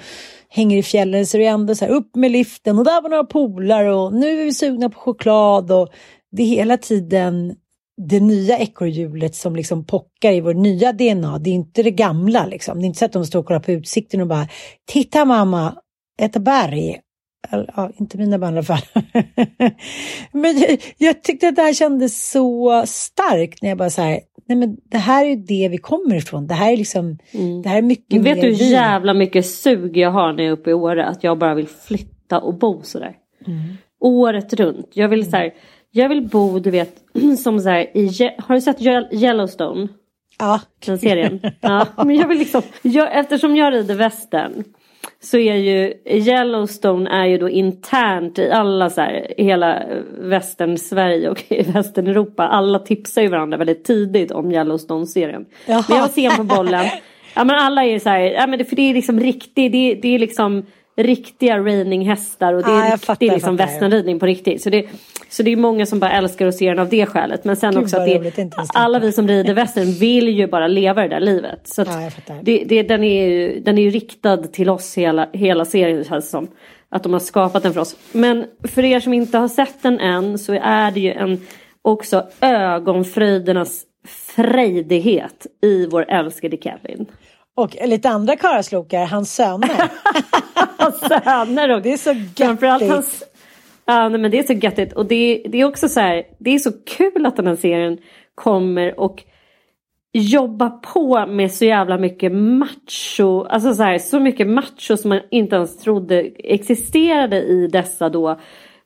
hänger 0.50 0.78
i 0.78 0.84
fjällen 0.84 1.26
så 1.26 1.38
är 1.38 1.40
det 1.40 1.48
ändå 1.48 1.76
så 1.76 1.86
här 1.86 1.92
upp 1.92 2.16
med 2.16 2.32
liften 2.32 2.80
och 2.80 2.86
där 2.86 3.02
var 3.02 3.10
några 3.10 3.24
polar 3.24 3.86
och 3.86 4.14
nu 4.14 4.42
är 4.42 4.46
vi 4.46 4.54
sugna 4.54 4.90
på 4.90 5.00
choklad 5.00 5.72
och 5.72 5.90
det 6.32 6.44
är 6.44 6.48
hela 6.48 6.78
tiden 6.78 7.56
det 8.02 8.20
nya 8.20 8.60
ekorrhjulet 8.60 9.36
som 9.36 9.56
liksom 9.56 9.86
pockar 9.86 10.32
i 10.32 10.42
vår 10.42 10.54
nya 10.54 10.94
DNA. 10.94 11.38
Det 11.38 11.50
är 11.50 11.54
inte 11.54 11.84
det 11.84 11.92
gamla 11.92 12.46
liksom. 12.46 12.80
Det 12.80 12.84
är 12.84 12.88
inte 12.88 13.00
så 13.00 13.06
att 13.06 13.14
de 13.14 13.26
står 13.26 13.40
och 13.40 13.46
kollar 13.46 13.60
på 13.60 13.72
utsikten 13.72 14.22
och 14.22 14.28
bara 14.28 14.48
Titta 14.86 15.26
mamma, 15.26 15.76
ett 16.22 16.38
berg. 16.38 17.00
Ja, 17.52 17.92
inte 18.00 18.18
mina 18.18 18.40
barn 18.40 18.54
i 18.54 18.58
alla 18.58 18.64
fall. 18.64 18.82
men 20.32 20.60
jag, 20.60 20.94
jag, 20.98 21.24
tyckte 21.24 21.48
att 21.48 21.56
det 21.56 21.62
här 21.62 21.74
kändes 21.74 22.30
så 22.32 22.84
starkt 22.86 23.62
när 23.62 23.70
jag 23.70 23.78
bara 23.78 23.90
så 23.90 24.02
här, 24.02 24.20
nej 24.48 24.58
men 24.58 24.78
det 24.84 24.98
här 24.98 25.26
är 25.26 25.36
det 25.36 25.70
vi 25.72 25.78
kommer 25.78 26.16
ifrån. 26.16 26.48
Det 26.48 26.54
här 26.54 26.74
är 26.74 26.78
liksom, 26.78 27.18
mm. 27.32 27.62
det 27.62 27.70
här 27.70 27.78
är 27.78 27.82
mycket 27.82 28.22
Vet 28.22 28.42
du 28.42 28.48
hur 28.48 28.72
jävla 28.72 29.14
mycket 29.14 29.46
sug 29.46 29.98
jag 29.98 30.12
har 30.12 30.34
när 30.34 30.44
jag 30.44 30.48
är 30.48 30.54
uppe 30.54 30.70
i 30.70 30.74
Åre? 30.74 31.06
Att 31.06 31.24
jag 31.24 31.38
bara 31.38 31.56
vill 31.56 31.68
flytta 31.68 32.40
och 32.40 32.54
bo 32.54 32.82
sådär. 32.84 33.16
Mm. 33.48 33.60
Året 34.00 34.54
runt. 34.54 34.90
Jag 34.94 35.10
vill 35.10 35.20
mm. 35.20 35.32
så 35.32 35.38
här, 35.38 35.54
jag 35.92 36.10
vill 36.10 36.28
bo, 36.28 36.60
du 36.60 36.72
vet, 36.72 36.96
som 37.44 37.60
så 37.60 37.70
här, 37.70 37.98
i, 37.98 38.32
har 38.38 38.56
du 38.56 38.62
sett 38.62 38.82
Yellowstone? 39.14 39.88
Ja. 40.40 40.62
Den 40.86 41.00
serien? 41.00 41.40
Ja, 41.62 41.88
men 41.98 42.16
jag 42.16 42.28
vill 42.28 42.38
liksom, 42.38 42.62
jag, 42.82 43.20
eftersom 43.20 43.56
jag 43.56 43.74
rider 43.74 43.96
västern 43.96 44.64
så 45.20 45.38
är 45.38 45.56
ju 45.56 45.94
Yellowstone 46.06 47.10
är 47.10 47.26
ju 47.26 47.38
då 47.38 47.50
internt 47.50 48.40
i 48.40 48.52
alla 48.52 48.90
så 48.90 49.02
här, 49.02 49.34
hela 49.38 49.84
västern 50.20 50.78
Sverige 50.78 51.30
och 51.30 51.44
västern 51.74 52.08
Europa. 52.08 52.48
Alla 52.48 52.80
tipsar 52.80 53.22
ju 53.22 53.28
varandra 53.28 53.58
väldigt 53.58 53.86
tidigt 53.86 54.32
om 54.32 54.52
Yellowstone-serien. 54.52 55.46
Men 55.68 55.84
jag 55.90 56.00
var 56.00 56.08
sen 56.08 56.38
på 56.38 56.56
bollen. 56.56 56.86
Ja 57.36 57.44
men 57.44 57.56
alla 57.56 57.86
är 57.86 58.00
så 58.00 58.10
här, 58.10 58.20
ja 58.20 58.48
men 58.48 58.60
det, 58.60 58.66
för 58.66 58.76
det 58.76 58.90
är 58.90 58.94
liksom 58.94 59.20
riktigt, 59.20 59.72
det, 59.72 60.00
det 60.02 60.16
är 60.16 60.20
liksom 60.20 60.66
riktiga 60.96 61.60
raining-hästar 61.60 62.54
och 62.54 62.64
det 62.64 62.72
är, 62.72 62.94
ah, 62.94 62.98
fattar, 62.98 63.26
liksom 63.26 63.56
västernridning 63.56 64.20
på 64.20 64.26
riktigt. 64.26 64.62
Så 64.62 64.70
det, 64.70 64.86
så 65.30 65.44
det 65.44 65.52
är 65.52 65.56
många 65.56 65.86
som 65.86 66.00
bara 66.00 66.12
älskar 66.12 66.48
att 66.48 66.56
se 66.56 66.70
den 66.70 66.80
av 66.80 66.90
det 66.90 67.06
skälet. 67.06 67.46
Men 67.46 67.56
sen 67.56 67.74
Gud, 67.74 67.84
också 67.84 67.98
att 67.98 68.06
det, 68.06 68.52
alla 68.74 69.00
vi 69.00 69.12
som 69.12 69.28
rider 69.28 69.54
västern 69.54 69.92
vill 69.92 70.30
ju 70.30 70.48
bara 70.48 70.68
leva 70.68 71.02
det 71.02 71.08
där 71.08 71.20
livet. 71.20 71.60
Så 71.64 71.82
ah, 71.82 72.12
det, 72.42 72.64
det, 72.66 72.84
den, 72.84 73.04
är 73.04 73.28
ju, 73.28 73.60
den 73.60 73.78
är 73.78 73.82
ju 73.82 73.90
riktad 73.90 74.38
till 74.38 74.70
oss 74.70 74.98
hela, 74.98 75.30
hela 75.34 75.66
serien 75.66 76.04
känns 76.04 76.26
det 76.26 76.32
som. 76.32 76.48
Att 76.90 77.04
de 77.04 77.14
har 77.14 77.20
skapat 77.20 77.64
den 77.64 77.74
för 77.74 77.82
oss. 77.82 77.96
Men 78.12 78.46
för 78.64 78.86
er 78.86 79.00
som 79.00 79.14
inte 79.14 79.38
har 79.38 79.48
sett 79.48 79.84
den 79.84 80.00
än 80.00 80.38
så 80.40 80.54
är 80.54 80.92
det 80.92 81.00
ju 81.00 81.12
en 81.12 81.42
också 81.82 82.28
ögonfröjdernas 82.42 83.84
frejdighet 84.08 85.48
i 85.62 85.86
vår 85.86 86.06
älskade 86.10 86.58
Kevin. 86.58 87.06
Och 87.56 87.76
lite 87.86 88.10
andra 88.10 88.36
karlslokar, 88.36 89.06
hans 89.06 89.36
söner. 89.36 89.70
hans 90.78 91.00
söner 91.00 91.76
och 91.76 91.82
Det 91.82 91.94
är 91.94 91.98
så 91.98 92.12
göttigt. 92.12 92.92
Hans... 92.92 93.24
Ja, 93.86 94.10
nej, 94.10 94.20
men 94.20 94.32
det 94.32 94.40
är 94.40 94.44
så 94.44 94.54
göttigt. 94.54 94.94
Och 94.94 95.06
det, 95.06 95.44
det 95.50 95.62
är 95.62 95.66
också 95.66 95.90
så 95.90 96.00
här, 96.00 96.24
det 96.40 96.50
är 96.50 96.60
så 96.60 96.72
kul 96.86 97.26
att 97.26 97.36
den 97.36 97.48
här 97.48 97.56
serien 97.56 97.98
kommer 98.36 99.00
och 99.00 99.24
jobba 100.14 100.70
på 100.70 101.26
med 101.26 101.52
så 101.52 101.66
jävla 101.66 101.98
mycket 101.98 102.32
macho, 102.32 103.44
alltså 103.44 103.74
så 103.74 103.84
här, 103.84 103.98
så 103.98 104.20
mycket 104.20 104.48
macho 104.48 104.98
som 104.98 105.10
man 105.10 105.22
inte 105.32 105.56
ens 105.56 105.78
trodde 105.78 106.20
existerade 106.38 107.42
i 107.42 107.68
dessa 107.68 108.10
då 108.10 108.40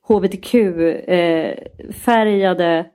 hbtq-färgade 0.08 2.78
eh, 2.78 2.86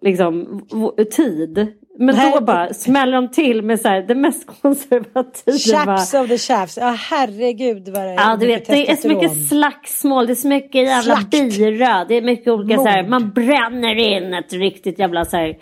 liksom 0.00 0.62
tid. 1.10 1.81
Men 2.02 2.32
då 2.32 2.40
bara 2.40 2.74
smäller 2.74 3.12
de 3.12 3.28
till 3.28 3.62
med 3.62 3.80
så 3.80 3.88
här, 3.88 4.02
det 4.02 4.14
mest 4.14 4.46
konservativa. 4.62 5.58
Chaps 5.58 6.14
of 6.14 6.28
the 6.28 6.38
chaps. 6.38 6.76
Ja 6.76 6.96
herregud 6.98 7.88
vad 7.88 8.02
det 8.02 8.10
är. 8.10 8.14
Ja 8.14 8.36
du 8.40 8.46
vet 8.46 8.66
det 8.66 8.90
är 8.90 8.96
så 8.96 9.08
mycket 9.08 9.48
slagsmål. 9.48 10.26
Det 10.26 10.32
är 10.32 10.34
så 10.34 10.48
mycket 10.48 10.82
jävla 10.86 11.16
Slakt. 11.16 11.30
bira. 11.30 12.04
Det 12.04 12.14
är 12.14 12.22
mycket 12.22 12.48
olika 12.48 12.76
Mord. 12.76 12.86
så 12.86 12.90
här. 12.90 13.08
Man 13.08 13.30
bränner 13.30 13.94
in 13.94 14.34
ett 14.34 14.52
riktigt 14.52 14.98
jävla 14.98 15.24
så 15.24 15.36
här. 15.36 15.56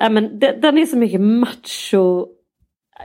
Ja 0.00 0.08
men 0.08 0.38
den 0.38 0.78
är 0.78 0.86
så 0.86 0.96
mycket 0.96 1.20
macho 1.20 2.26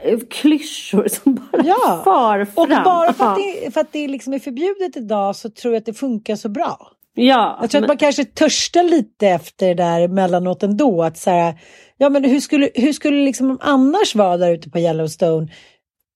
eh, 0.04 0.18
klyschor 0.30 1.08
som 1.08 1.34
bara 1.34 1.62
ja. 1.64 2.00
far 2.04 2.44
fram. 2.44 2.62
Och 2.62 2.84
bara 2.84 3.12
för 3.12 3.26
att, 3.26 3.36
det, 3.36 3.74
för 3.74 3.80
att 3.80 3.92
det 3.92 4.08
liksom 4.08 4.32
är 4.32 4.38
förbjudet 4.38 4.96
idag 4.96 5.36
så 5.36 5.50
tror 5.50 5.74
jag 5.74 5.80
att 5.80 5.86
det 5.86 5.94
funkar 5.94 6.36
så 6.36 6.48
bra. 6.48 6.92
Ja, 7.14 7.58
jag 7.60 7.70
tror 7.70 7.80
men... 7.80 7.84
att 7.84 7.90
man 7.90 7.98
kanske 7.98 8.24
törstar 8.24 8.82
lite 8.82 9.28
efter 9.28 9.66
det 9.66 9.74
där 9.74 10.00
emellanåt 10.00 10.62
ändå. 10.62 11.02
Att 11.02 11.18
så 11.18 11.30
här, 11.30 11.54
ja, 11.98 12.08
men 12.08 12.24
hur 12.24 12.40
skulle, 12.40 12.70
hur 12.74 12.92
skulle 12.92 13.24
liksom 13.24 13.48
de 13.48 13.58
annars 13.60 14.14
vara 14.14 14.36
där 14.36 14.52
ute 14.52 14.70
på 14.70 14.78
Yellowstone? 14.78 15.48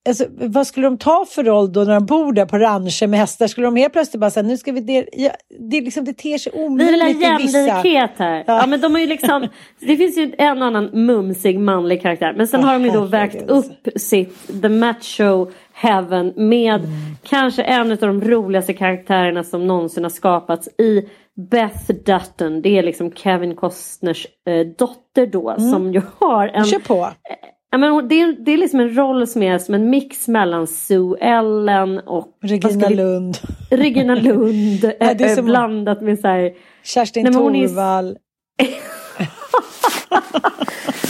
Alltså, 0.09 0.25
vad 0.31 0.67
skulle 0.67 0.87
de 0.87 0.99
ta 0.99 1.27
för 1.31 1.45
roll 1.45 1.73
då 1.73 1.85
när 1.85 1.95
de 1.95 2.07
bor 2.07 2.33
där 2.33 2.47
på 2.47 2.59
rancher 2.59 3.07
med 3.07 3.21
hästar? 3.21 3.47
Skulle 3.47 3.67
de 3.67 3.77
helt 3.77 3.93
plötsligt 3.93 4.21
bara 4.21 4.31
säga 4.31 4.47
nu 4.47 4.57
ska 4.57 4.73
vi... 4.73 4.81
Det, 4.81 5.09
ja, 5.13 5.31
det, 5.71 5.81
liksom, 5.81 6.05
det 6.05 6.13
ter 6.13 6.39
sig 6.39 6.53
omöjligt 6.53 6.89
Vi 6.89 7.13
vill 7.13 7.25
ha 7.25 7.41
jämlikhet 7.41 8.11
här. 8.17 8.45
Ja. 8.47 8.61
ja. 8.61 8.67
men 8.67 8.81
de 8.81 8.93
har 8.93 9.01
ju 9.01 9.07
liksom... 9.07 9.49
det 9.81 9.97
finns 9.97 10.19
ju 10.19 10.35
en 10.39 10.63
annan 10.63 10.91
mumsig 10.93 11.59
manlig 11.59 12.03
karaktär. 12.03 12.35
Men 12.37 12.49
sen 12.49 12.61
oh, 12.61 12.65
har 12.65 12.73
de 12.73 12.85
ju 12.85 12.91
då 12.91 13.01
vägt 13.01 13.51
upp 13.51 13.89
sitt 13.97 14.63
The 14.63 14.69
Macho 14.69 15.51
Heaven 15.77 16.33
med 16.37 16.81
mm. 16.81 16.91
kanske 17.23 17.63
en 17.63 17.93
av 17.93 17.99
de 17.99 18.21
roligaste 18.21 18.73
karaktärerna 18.73 19.45
som 19.45 19.67
någonsin 19.67 20.03
har 20.03 20.11
skapats 20.11 20.69
i 20.69 21.09
Beth 21.51 21.87
Dutton. 21.87 22.63
Det 22.63 22.79
är 22.79 22.83
liksom 22.83 23.13
Kevin 23.13 23.57
Costners 23.57 24.27
eh, 24.47 24.67
dotter 24.79 25.27
då 25.27 25.51
mm. 25.51 25.71
som 25.71 25.93
ju 25.93 26.03
har 26.19 26.49
en... 26.49 26.65
Kör 26.65 26.79
på. 26.79 27.09
Ja, 27.71 27.79
men 27.79 28.09
det, 28.09 28.21
är, 28.21 28.45
det 28.45 28.53
är 28.53 28.59
liksom 28.59 28.81
en 28.81 28.97
roll 28.97 29.27
som 29.27 29.43
är 29.43 29.59
som 29.59 29.75
en 29.75 29.91
mix 29.91 30.29
mellan 30.29 30.67
Sue 30.67 31.17
Ellen 31.21 31.99
och 31.99 32.29
Regina 32.43 32.89
vi- 32.89 32.95
Lund, 32.95 33.39
Regina 33.71 34.15
Lund 34.15 34.85
Ja, 35.01 35.15
det 35.15 35.25
är 35.25 35.29
eh, 35.29 35.35
som- 35.35 35.45
blandat 35.45 36.01
med 36.01 36.19
så 36.19 36.29
här 36.29 36.53
Kerstin 36.85 37.23
Nej, 37.23 37.33
men 37.33 37.43
hon 37.43 37.57
är-. 37.57 37.65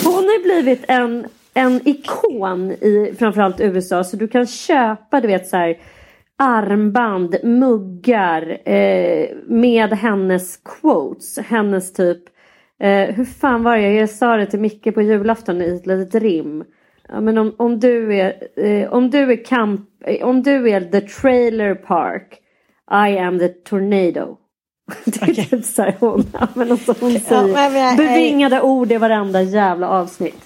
Hon 0.05 0.14
har 0.14 0.42
blivit 0.42 0.85
en, 0.88 1.27
en 1.54 1.80
ikon 1.88 2.70
i 2.70 3.14
framförallt 3.18 3.60
USA 3.60 4.04
så 4.04 4.16
du 4.16 4.28
kan 4.28 4.46
köpa 4.46 5.20
du 5.20 5.28
vet 5.28 5.48
så 5.48 5.56
här 5.56 5.76
armband, 6.38 7.36
muggar 7.42 8.68
eh, 8.68 9.28
med 9.46 9.92
hennes 9.92 10.56
quotes. 10.56 11.38
Hennes 11.38 11.92
typ 11.92 12.18
eh, 12.80 13.14
hur 13.14 13.24
fan 13.24 13.62
var 13.62 13.76
det? 13.76 13.92
Jag 13.92 14.10
sa 14.10 14.36
det 14.36 14.46
till 14.46 14.60
Micke 14.60 14.94
på 14.94 15.02
julafton 15.02 15.62
i 15.62 15.74
ett 15.76 15.86
litet 15.86 16.22
rim. 16.22 16.64
Ja, 17.08 17.20
men 17.20 17.38
om, 17.38 17.54
om 17.56 17.80
du 17.80 18.14
är 18.16 18.34
eh, 18.56 18.92
om 18.92 19.10
du 19.10 19.32
är 19.32 19.44
camp, 19.44 19.80
eh, 20.04 20.26
om 20.26 20.42
du 20.42 20.70
är 20.70 20.80
the 20.80 21.00
trailer 21.00 21.74
park 21.74 22.38
I 22.90 23.18
am 23.18 23.38
the 23.38 23.48
tornado. 23.48 24.36
Det 25.04 25.22
är 25.22 25.44
typ 25.44 25.64
så 25.64 25.82
här 25.82 25.94
hon, 26.00 26.24
ja, 26.32 26.48
men 26.54 26.70
alltså 26.72 26.94
hon 27.00 27.10
säger 27.12 27.52
men- 27.54 27.72
men- 27.72 27.96
bevingade 27.96 28.60
ord 28.60 28.92
i 28.92 28.96
varenda 28.96 29.42
jävla 29.42 29.88
avsnitt. 29.88 30.44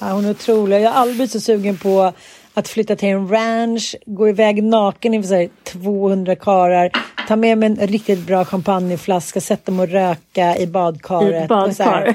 Ja, 0.00 0.12
hon 0.12 0.24
är 0.24 0.30
otrolig. 0.30 0.80
Jag 0.80 0.90
har 0.90 1.00
aldrig 1.00 1.16
blivit 1.16 1.32
så 1.32 1.40
sugen 1.40 1.76
på 1.76 2.12
att 2.54 2.68
flytta 2.68 2.96
till 2.96 3.08
en 3.08 3.28
ranch, 3.28 3.96
gå 4.06 4.28
iväg 4.28 4.62
naken 4.62 5.14
inför 5.14 5.28
så 5.28 5.34
här 5.34 5.48
200 5.64 6.36
karar, 6.36 6.90
ta 7.28 7.36
med 7.36 7.58
mig 7.58 7.66
en 7.66 7.86
riktigt 7.86 8.26
bra 8.26 8.44
champagneflaska, 8.44 9.40
sätta 9.40 9.72
mig 9.72 9.82
och 9.82 9.88
röka 9.88 10.56
i 10.56 10.66
badkaret. 10.66 11.44
I 11.44 11.74
så 11.74 11.82
här, 11.82 12.06
badkar. 12.06 12.14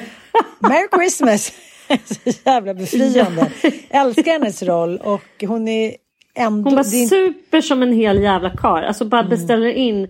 Merry 0.59 0.87
Christmas! 0.95 1.51
så 2.05 2.31
jävla 2.45 2.73
befriande. 2.73 3.51
Älskar 3.89 4.31
hennes 4.31 4.63
roll 4.63 4.97
och 4.97 5.43
hon 5.47 5.67
är 5.67 5.95
ändå... 6.35 6.69
Hon 6.69 6.75
var 6.75 6.83
är- 6.83 7.07
super 7.07 7.61
som 7.61 7.81
en 7.81 7.93
hel 7.93 8.23
jävla 8.23 8.49
kar. 8.49 8.81
Alltså 8.81 9.05
bara 9.05 9.23
beställer 9.23 9.69
in 9.69 10.07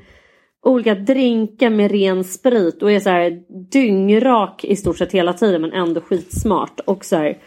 olika 0.66 0.96
drinkar 0.96 1.70
med 1.70 1.92
ren 1.92 2.24
sprit 2.24 2.84
och 2.84 2.92
är 2.92 3.00
så 3.00 3.10
här 3.10 3.32
dyngrak 3.72 4.64
i 4.64 4.76
stort 4.76 4.98
sett 4.98 5.12
hela 5.12 5.34
tiden 5.34 5.62
men 5.62 5.74
ändå 5.74 6.02
skitsmart. 6.02 6.80
Och 6.86 7.06
så 7.06 7.16
här, 7.16 7.38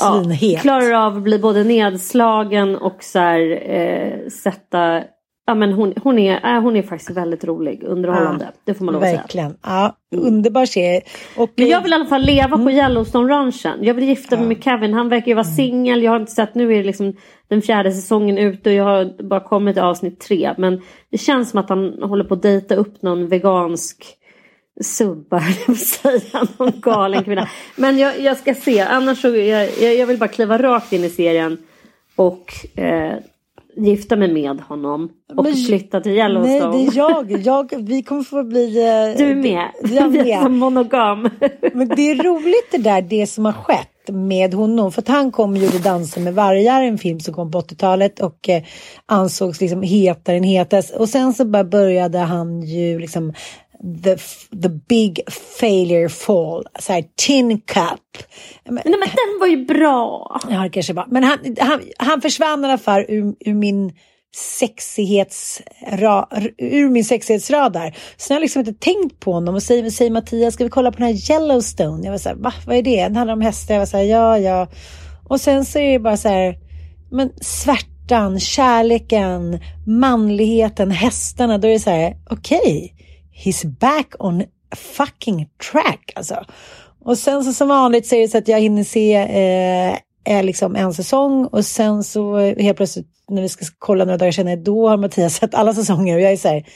ja, 0.00 0.22
Svinhet. 0.24 0.60
klarar 0.62 0.92
av 0.92 1.16
att 1.16 1.22
bli 1.22 1.38
både 1.38 1.64
nedslagen 1.64 2.76
och 2.76 2.96
så 3.00 3.18
här, 3.18 3.70
eh, 3.70 4.28
sätta... 4.28 5.02
Ja, 5.48 5.54
men 5.54 5.72
hon, 5.72 5.94
hon, 6.02 6.18
är, 6.18 6.54
äh, 6.56 6.62
hon 6.62 6.76
är 6.76 6.82
faktiskt 6.82 7.10
väldigt 7.10 7.44
rolig, 7.44 7.82
underhållande. 7.84 8.48
Det 8.64 8.74
får 8.74 8.84
man 8.84 8.94
lov 8.94 9.02
att 9.02 9.08
säga. 9.08 9.20
Verkligen. 9.20 9.56
Ja, 9.62 9.96
underbar 10.16 10.66
serie. 10.66 11.00
Och, 11.36 11.50
Men 11.56 11.66
jag 11.68 11.82
vill 11.82 11.92
i 11.92 11.94
alla 11.94 12.06
fall 12.06 12.22
leva 12.22 12.54
Mm. 12.54 12.64
på 12.64 12.70
Yellowstone-ranchen. 12.70 13.78
Jag 13.82 13.94
vill 13.94 14.04
gifta 14.04 14.36
mig 14.36 14.46
med 14.46 14.64
Kevin. 14.64 14.94
Han 14.94 15.08
verkar 15.08 15.26
ju 15.26 15.34
vara 15.34 15.44
Mm. 15.46 15.56
singel. 15.56 16.02
Jag 16.02 16.10
har 16.12 16.20
inte 16.20 16.32
sett, 16.32 16.54
nu 16.54 16.72
är 16.72 16.76
det 16.78 16.82
liksom 16.84 17.12
den 17.48 17.62
fjärde 17.62 17.92
säsongen 17.92 18.38
ute 18.38 18.70
och 18.70 18.76
jag 18.76 18.84
har 18.84 19.22
bara 19.28 19.40
kommit 19.40 19.74
till 19.74 19.82
avsnitt 19.82 20.20
tre. 20.20 20.54
Men 20.58 20.80
det 21.10 21.18
känns 21.18 21.50
som 21.50 21.60
att 21.60 21.68
han 21.68 22.02
håller 22.02 22.24
på 22.24 22.34
att 22.34 22.42
dejta 22.42 22.74
upp 22.74 23.02
någon 23.02 23.28
vegansk 23.28 24.04
subba, 24.84 25.38
höll 25.38 25.54
jag 25.58 25.66
på 25.66 25.72
att 25.72 25.78
säga. 25.78 26.46
Någon 26.58 26.80
galen 26.80 27.24
kvinna. 27.24 27.48
Men 27.76 27.98
jag, 27.98 28.20
jag 28.20 28.36
ska 28.36 28.54
se. 28.54 28.80
Annars 28.80 29.20
så 29.20 29.28
jag, 29.28 29.70
jag, 29.98 30.06
vill 30.06 30.18
bara 30.18 30.28
kliva 30.28 30.58
rakt 30.58 30.92
in 30.92 31.04
i 31.04 31.10
serien 31.10 31.58
och 32.16 32.52
eh, 32.82 33.12
gifta 33.76 34.16
mig 34.16 34.32
med 34.32 34.60
honom. 34.60 35.08
Och 35.36 35.44
Men- 35.44 35.54
flytta 35.56 36.00
till 36.00 36.12
Nej, 36.12 36.20
Yellowstone. 36.20 36.76
det 36.78 36.86
är 36.86 36.96
jag. 36.96 37.30
jag. 37.44 37.72
Vi 37.86 38.02
kommer 38.02 38.22
få 38.22 38.42
bli... 38.44 38.78
eh, 39.12 39.18
Du 39.26 39.34
med. 39.34 39.64
Jag 39.82 40.08
Vi 40.08 40.18
är 40.18 40.24
med. 40.24 40.42
som 40.42 40.56
monogam. 40.58 41.28
Men 41.74 41.88
det 41.88 42.10
är 42.10 42.22
roligt 42.22 42.68
det 42.72 42.78
där, 42.78 43.02
det 43.02 43.26
som 43.26 43.44
har 43.44 43.52
skett 43.52 43.88
med 44.08 44.54
honom. 44.54 44.92
För 44.92 45.02
att 45.02 45.08
han 45.08 45.32
kom 45.32 45.50
och 45.52 45.58
gjorde 45.58 45.78
Dansen 45.78 46.24
med 46.24 46.34
vargar, 46.34 46.82
en 46.82 46.98
film 46.98 47.20
som 47.20 47.34
kom 47.34 47.50
på 47.50 47.60
80-talet 47.60 48.20
och 48.20 48.48
eh, 48.48 48.62
ansågs 49.06 49.60
liksom 49.60 49.82
hetare 49.82 50.36
än 50.36 50.42
hetast. 50.42 50.94
Och 50.94 51.08
sen 51.08 51.34
så 51.34 51.44
bara 51.44 51.64
började 51.64 52.18
han 52.18 52.62
ju 52.62 52.98
liksom 52.98 53.32
the, 54.02 54.16
the 54.62 54.68
big 54.68 55.20
failure 55.60 56.08
fall, 56.08 56.64
så 56.78 56.92
här 56.92 57.04
tin 57.16 57.60
cup. 57.60 58.22
Men, 58.64 58.74
Nej 58.74 58.98
men 58.98 59.08
den 59.08 59.40
var 59.40 59.46
ju 59.46 59.64
bra. 59.64 60.40
Ja, 60.50 60.62
det 60.62 60.70
kanske 60.70 60.92
var. 60.92 61.06
Men 61.08 61.24
han, 61.24 61.38
han, 61.60 61.82
han 61.98 62.20
försvann 62.20 62.64
i 62.64 62.68
alla 62.68 62.78
fall 62.78 63.04
ur, 63.08 63.34
ur 63.40 63.54
min 63.54 63.92
sexighets, 64.36 65.62
ra, 65.92 66.28
ur 66.58 66.88
min 66.88 67.04
sexighetsradar. 67.04 67.96
Så 68.16 68.32
jag 68.32 68.36
har 68.36 68.40
liksom 68.40 68.60
inte 68.60 68.72
tänkt 68.72 69.20
på 69.20 69.32
honom 69.32 69.54
och 69.54 69.62
säger, 69.62 69.90
säger 69.90 70.10
Mattias, 70.10 70.54
ska 70.54 70.64
vi 70.64 70.70
kolla 70.70 70.92
på 70.92 70.98
den 70.98 71.06
här 71.06 71.32
Yellowstone? 71.32 72.04
Jag 72.04 72.10
var 72.10 72.18
så 72.18 72.28
här, 72.28 72.36
va, 72.36 72.52
vad 72.66 72.76
är 72.76 72.82
det? 72.82 73.02
Den 73.02 73.16
handlar 73.16 73.34
om 73.34 73.40
hästar. 73.40 73.74
Jag 73.74 73.80
var 73.80 73.86
så 73.86 73.96
här, 73.96 74.04
ja, 74.04 74.38
ja. 74.38 74.68
Och 75.28 75.40
sen 75.40 75.64
så 75.64 75.78
är 75.78 75.92
det 75.92 75.98
bara 75.98 76.16
så 76.16 76.28
här, 76.28 76.58
men 77.10 77.30
svärtan, 77.40 78.40
kärleken, 78.40 79.60
manligheten, 79.86 80.90
hästarna. 80.90 81.58
Då 81.58 81.68
är 81.68 81.72
det 81.72 81.80
så 81.80 81.90
här, 81.90 82.16
okej, 82.30 82.95
he's 83.44 83.64
back 83.64 84.14
on 84.18 84.44
fucking 84.76 85.48
track 85.72 86.12
alltså. 86.14 86.44
Och 87.04 87.18
sen 87.18 87.44
så 87.44 87.52
som 87.52 87.68
vanligt 87.68 88.06
så 88.06 88.14
är 88.14 88.20
det 88.20 88.28
så 88.28 88.38
att 88.38 88.48
jag 88.48 88.60
hinner 88.60 88.84
se 88.84 89.14
eh, 89.14 89.98
är 90.24 90.42
liksom 90.42 90.76
en 90.76 90.94
säsong 90.94 91.46
och 91.46 91.64
sen 91.64 92.04
så 92.04 92.38
helt 92.38 92.76
plötsligt 92.76 93.06
när 93.28 93.42
vi 93.42 93.48
ska 93.48 93.64
kolla 93.78 94.04
några 94.04 94.18
dagar 94.18 94.32
senare 94.32 94.56
då 94.56 94.88
har 94.88 94.96
Mattias 94.96 95.34
sett 95.34 95.54
alla 95.54 95.74
säsonger 95.74 96.14
och 96.14 96.20
jag 96.20 96.32
är 96.32 96.36
så 96.36 96.48
här, 96.48 96.66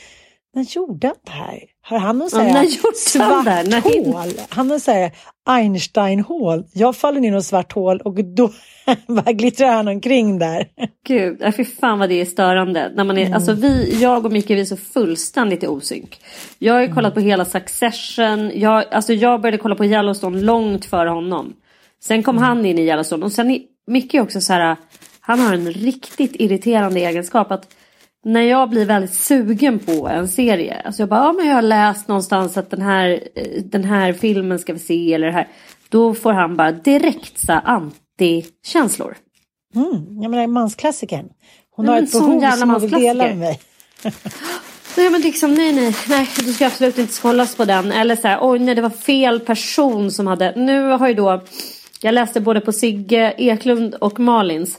när 0.55 0.63
gjorde 0.63 1.07
han 1.07 1.17
det 1.25 1.33
här? 1.33 1.65
Har 1.83 1.99
han 1.99 2.19
någon 2.19 2.31
så 2.31 2.37
Ja, 2.39 2.65
svart 2.97 3.47
hin- 3.47 4.13
hål? 4.13 4.29
Han 4.49 4.81
så 4.81 4.91
här 4.93 5.11
Einstein-hål. 5.51 6.65
Jag 6.73 6.97
faller 6.97 7.21
ner 7.21 7.29
i 7.29 7.31
något 7.31 7.45
svart 7.45 7.73
hål 7.73 8.01
och 8.01 8.25
då 8.25 8.51
bara 9.07 9.33
glittrar 9.33 9.69
han 9.69 9.89
omkring 9.89 10.39
där. 10.39 10.67
Gud, 11.07 11.37
nej, 11.41 11.53
fy 11.53 11.65
fan 11.65 11.99
vad 11.99 12.09
det 12.09 12.21
är 12.21 12.25
störande. 12.25 12.93
När 12.95 13.05
man 13.05 13.19
är, 13.19 13.35
alltså 13.35 13.53
vi, 13.53 13.99
jag 14.03 14.27
och 14.27 14.33
Micke 14.33 14.51
vi 14.51 14.61
är 14.61 14.65
så 14.65 14.77
fullständigt 14.77 15.63
i 15.63 15.67
osynk. 15.67 16.21
Jag 16.59 16.75
har 16.75 16.81
ju 16.81 16.93
kollat 16.95 17.15
på 17.15 17.21
hela 17.21 17.45
Succession. 17.45 18.51
Jag, 18.55 18.85
alltså 18.95 19.13
jag 19.13 19.41
började 19.41 19.59
kolla 19.59 19.75
på 19.75 19.85
Yellowstone 19.85 20.41
långt 20.41 20.85
före 20.85 21.09
honom. 21.09 21.53
Sen 22.03 22.23
kom 22.23 22.39
han 22.39 22.67
in 22.67 22.79
i 22.79 22.83
Yellowstone 22.83 23.25
och 23.25 23.33
sen 23.33 23.51
är 23.51 23.61
Micke 23.87 24.15
också 24.15 24.41
så 24.41 24.53
här. 24.53 24.77
Han 25.21 25.41
har 25.41 25.55
en 25.55 25.73
riktigt 25.73 26.33
irriterande 26.37 27.01
egenskap 27.01 27.51
att 27.51 27.67
när 28.25 28.43
jag 28.43 28.71
blir 28.71 28.85
väldigt 28.85 29.15
sugen 29.15 29.79
på 29.79 30.09
en 30.09 30.29
serie. 30.29 30.83
Alltså 30.85 31.03
jag 31.03 31.09
bara, 31.09 31.21
ja 31.21 31.33
men 31.33 31.47
jag 31.47 31.55
har 31.55 31.63
läst 31.63 32.09
någonstans 32.09 32.57
att 32.57 32.71
den 32.71 32.83
här, 32.83 33.29
den 33.65 33.85
här 33.85 34.13
filmen 34.13 34.59
ska 34.59 34.73
vi 34.73 34.79
se 34.79 35.15
eller 35.15 35.27
det 35.27 35.33
här. 35.33 35.49
Då 35.89 36.15
får 36.15 36.33
han 36.33 36.57
bara 36.57 36.73
direkt 36.73 37.39
så 37.39 37.53
anti-känslor. 37.53 39.15
Mm, 39.75 40.23
jag 40.23 40.31
menar 40.31 40.47
mansklassikern. 40.47 41.29
Hon 41.71 41.87
Nej, 41.87 41.95
har 41.95 42.01
men 42.01 42.05
ett 42.05 42.13
behov 42.13 42.51
som 42.57 42.71
hon 42.71 42.81
vill 42.81 42.91
dela 42.91 43.25
med 43.25 43.37
mig. 43.39 43.61
Nej 44.97 45.11
men 45.11 45.21
liksom 45.21 45.55
nej 45.55 45.73
nej, 45.73 45.97
nej 46.09 46.29
du 46.37 46.53
ska 46.53 46.67
absolut 46.67 46.99
inte 46.99 47.21
kollas 47.21 47.57
på 47.57 47.65
den. 47.65 47.93
Eller 47.93 48.17
så 48.17 48.29
här, 48.29 48.39
oj 48.41 48.59
nej 48.59 48.75
det 48.75 48.83
var 48.83 48.91
fel 48.91 49.41
person 49.41 50.13
som 50.13 50.27
hade. 50.27 50.53
Nu 50.57 50.91
har 50.91 51.09
ju 51.09 51.15
då, 51.15 51.45
jag 52.03 52.15
läste 52.15 52.41
både 52.41 52.61
på 52.61 52.73
Sigge 52.73 53.35
Eklund 53.39 53.95
och 53.95 54.21
Malins 54.21 54.79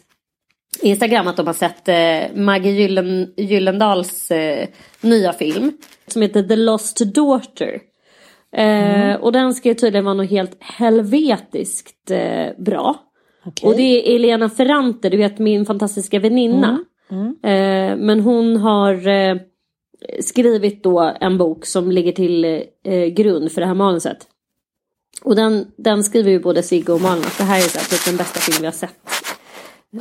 Instagram 0.79 1.27
att 1.27 1.37
de 1.37 1.47
har 1.47 1.53
sett 1.53 1.87
eh, 1.87 2.41
Maggie 2.41 2.71
Gyllen, 2.71 3.33
Gyllendals 3.37 4.31
eh, 4.31 4.67
nya 5.01 5.33
film. 5.33 5.77
Som 6.07 6.21
heter 6.21 6.43
The 6.43 6.55
Lost 6.55 6.97
Daughter. 6.99 7.79
Eh, 8.55 9.15
Och 9.15 9.31
den 9.31 9.53
ska 9.53 9.73
tydligen 9.73 10.05
vara 10.05 10.13
något 10.13 10.29
helt 10.29 10.57
helvetiskt 10.59 12.11
eh, 12.11 12.47
bra. 12.57 12.95
Okej. 13.45 13.69
Och 13.69 13.75
det 13.75 13.81
är 13.81 14.15
Elena 14.15 14.49
Ferrante, 14.49 15.09
du 15.09 15.17
vet 15.17 15.39
min 15.39 15.65
fantastiska 15.65 16.19
väninna. 16.19 16.79
Eh, 17.43 17.97
men 17.97 18.19
hon 18.19 18.57
har 18.57 19.07
eh, 19.07 19.35
skrivit 20.19 20.83
då 20.83 21.13
en 21.19 21.37
bok 21.37 21.65
som 21.65 21.91
ligger 21.91 22.11
till 22.11 22.63
grund 23.15 23.51
för 23.51 23.61
det 23.61 23.67
här 23.67 23.73
manuset. 23.73 24.17
Och 25.23 25.35
den, 25.35 25.67
den 25.77 26.03
skriver 26.03 26.31
ju 26.31 26.39
både 26.39 26.63
Sigge 26.63 26.93
och 26.93 27.01
Malin 27.01 27.23
att 27.23 27.37
det 27.37 27.43
här 27.43 27.57
är 27.57 27.61
så 27.61 27.79
här, 27.79 27.85
typ 27.85 28.05
den 28.05 28.17
bästa 28.17 28.39
film 28.39 28.57
vi 28.59 28.65
har 28.65 28.71
sett 28.73 28.99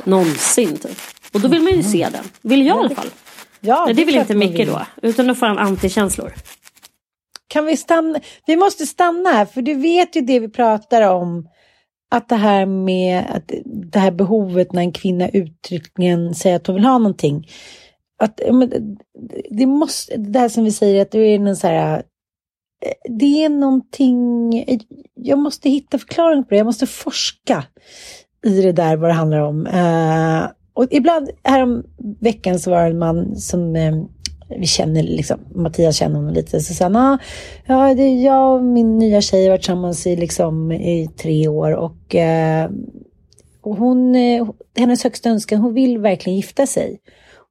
någonsin. 0.05 0.77
Typ. 0.77 0.97
Och 1.33 1.41
då 1.41 1.47
vill 1.47 1.61
man 1.61 1.73
ju 1.73 1.83
se 1.83 2.07
den. 2.11 2.23
Vill 2.41 2.65
jag 2.65 2.77
i 2.77 2.79
alla 2.79 2.95
fall. 2.95 3.09
Ja, 3.59 3.85
Nej, 3.85 3.93
det 3.93 4.01
är 4.01 4.05
vill 4.05 4.15
inte 4.17 4.35
Micke 4.35 4.59
vill. 4.59 4.67
då. 4.67 4.81
Utan 5.01 5.27
då 5.27 5.35
får 5.35 5.45
han 5.45 5.57
antikänslor. 5.57 6.33
Kan 7.47 7.65
vi 7.65 7.77
stanna? 7.77 8.19
Vi 8.45 8.55
måste 8.55 8.85
stanna 8.85 9.29
här, 9.29 9.45
för 9.45 9.61
du 9.61 9.73
vet 9.73 10.15
ju 10.15 10.21
det 10.21 10.39
vi 10.39 10.49
pratar 10.49 11.01
om. 11.01 11.47
Att 12.11 12.29
det 12.29 12.35
här 12.35 12.65
med 12.65 13.25
att 13.29 13.51
det 13.65 13.99
här 13.99 14.11
behovet 14.11 14.73
när 14.73 14.81
en 14.81 14.91
kvinna 14.91 15.29
uttryckligen 15.29 16.35
säger 16.35 16.55
att 16.55 16.67
hon 16.67 16.75
vill 16.75 16.85
ha 16.85 16.97
någonting. 16.97 17.47
Att, 18.23 18.41
men, 18.51 18.97
det 19.49 19.65
måste, 19.65 20.17
det 20.17 20.39
här 20.39 20.49
som 20.49 20.63
vi 20.63 20.71
säger 20.71 21.01
att 21.01 21.11
det 21.11 21.19
är 21.19 21.35
en 21.35 21.55
så 21.55 21.67
här, 21.67 21.97
eh, 22.85 23.13
det 23.19 23.43
är 23.43 23.49
någonting, 23.49 24.53
jag 25.15 25.39
måste 25.39 25.69
hitta 25.69 25.99
förklaring 25.99 26.43
på 26.43 26.49
det, 26.49 26.57
jag 26.57 26.65
måste 26.65 26.87
forska 26.87 27.63
i 28.45 28.61
det 28.61 28.71
där 28.71 28.97
vad 28.97 29.09
det 29.09 29.13
handlar 29.13 29.39
om. 29.39 29.67
Uh, 29.67 30.49
och 30.73 30.87
ibland, 30.91 31.29
härom 31.43 31.83
veckan 32.19 32.59
så 32.59 32.69
var 32.69 32.83
det 32.83 32.89
en 32.89 32.99
man 32.99 33.35
som 33.35 33.75
uh, 33.75 34.03
vi 34.59 34.67
känner 34.67 35.03
liksom, 35.03 35.39
Mattias 35.55 35.95
känner 35.95 36.15
honom 36.15 36.33
lite, 36.33 36.59
så 36.59 36.73
sa 36.73 36.85
han, 36.85 36.95
ah, 36.95 37.17
ja, 37.65 37.93
det 37.93 38.03
är 38.03 38.25
jag 38.25 38.55
och 38.55 38.63
min 38.63 38.97
nya 38.97 39.21
tjej 39.21 39.43
har 39.43 39.49
varit 39.49 39.61
tillsammans 39.61 40.07
i 40.07 40.15
liksom 40.15 40.71
i 40.71 41.09
tre 41.17 41.47
år 41.47 41.71
och, 41.71 42.15
uh, 42.15 42.77
Och 43.61 43.77
hon, 43.77 44.15
hennes 44.77 45.03
högsta 45.03 45.29
önskan, 45.29 45.59
hon 45.59 45.73
vill 45.73 45.97
verkligen 45.97 46.37
gifta 46.37 46.67
sig. 46.67 46.99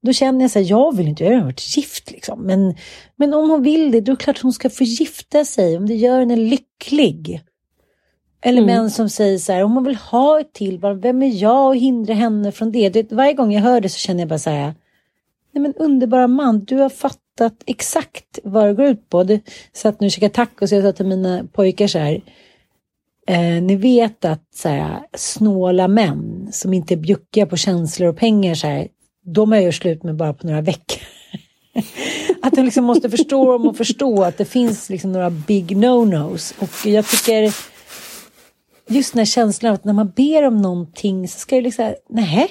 Då 0.03 0.13
känner 0.13 0.41
jag 0.41 0.51
så 0.51 0.59
här, 0.59 0.67
jag 0.67 0.97
vill 0.97 1.09
inte, 1.09 1.25
jag 1.25 1.37
har 1.37 1.45
varit 1.45 1.77
gift 1.77 2.11
liksom. 2.11 2.43
Men, 2.43 2.75
men 3.17 3.35
om 3.35 3.51
hon 3.51 3.63
vill 3.63 3.91
det, 3.91 4.01
då 4.01 4.13
är 4.13 4.17
det 4.17 4.23
klart 4.23 4.43
hon 4.43 4.53
ska 4.53 4.71
få 4.71 4.85
gifta 4.85 5.45
sig. 5.45 5.77
Om 5.77 5.87
det 5.87 5.95
gör 5.95 6.19
henne 6.19 6.37
lycklig. 6.37 7.41
Eller 8.43 8.63
Mm. 8.63 8.75
män 8.75 8.91
som 8.91 9.09
säger 9.09 9.39
så 9.39 9.53
här, 9.53 9.63
om 9.65 9.73
hon 9.73 9.85
vill 9.85 9.97
ha 9.97 10.41
ett 10.41 10.53
till 10.53 10.79
barn, 10.79 11.01
vem 11.01 11.23
är 11.23 11.43
jag 11.43 11.67
och 11.67 11.77
hindra 11.77 12.15
henne 12.15 12.53
från 12.53 12.73
det? 12.73 12.89
det? 12.89 13.13
Varje 13.13 13.33
gång 13.33 13.53
jag 13.53 13.63
hör 13.63 13.81
det 13.81 13.89
så 13.89 13.99
känner 13.99 14.21
jag 14.21 14.29
bara 14.29 14.39
så 14.39 14.51
här, 14.51 14.75
nej 15.53 15.63
men 15.63 15.75
underbara 15.75 16.29
man, 16.29 16.65
du 16.65 16.77
har 16.77 16.89
fattat 16.89 17.63
exakt 17.67 18.39
vad 18.45 18.67
det 18.67 18.75
går 18.75 18.87
ut 18.87 19.09
på. 19.09 19.25
Du 19.25 19.41
satt 19.73 20.01
nu 20.01 20.07
och 20.07 20.11
käkade 20.11 20.35
tacos 20.35 20.73
och 20.73 20.79
jag 20.79 20.85
sa 20.85 20.93
till 20.93 21.07
mina 21.07 21.45
pojkar 21.53 21.87
så 21.87 21.99
här, 21.99 22.21
eh, 23.29 23.63
ni 23.63 23.77
vet 23.77 24.25
att 24.25 24.45
så 24.55 24.69
här, 24.69 25.01
snåla 25.15 25.89
män 25.89 26.49
som 26.53 26.75
inte 26.75 26.95
är 26.95 26.99
bjuckiga 26.99 27.47
på 27.47 27.57
känslor 27.57 28.09
och 28.09 28.17
pengar 28.17 28.55
så 28.55 28.67
här, 28.67 28.89
de 29.25 29.53
är 29.53 29.61
ju 29.61 29.73
slut 29.73 30.03
med 30.03 30.17
bara 30.17 30.33
på 30.35 30.47
några 30.47 30.61
veckor. 30.61 31.03
att 32.43 32.53
de 32.53 32.63
liksom 32.63 32.85
måste 32.85 33.11
förstå 33.11 33.53
dem 33.53 33.67
och 33.67 33.77
förstå 33.77 34.23
att 34.23 34.39
det 34.39 34.45
finns 34.45 34.91
liksom 34.91 35.13
några 35.13 35.31
big 35.31 35.77
no-nos. 35.77 36.55
Och 36.59 36.87
jag 36.91 37.07
tycker 37.07 37.55
just 38.91 39.13
den 39.13 39.19
här 39.19 39.25
känslan 39.27 39.75
att 39.75 39.85
när 39.85 39.93
man 39.93 40.13
ber 40.17 40.47
om 40.47 40.57
någonting 40.63 41.29
så 41.29 41.39
ska 41.39 41.57
det 41.57 41.63
liksom, 41.63 41.95
nej. 42.09 42.51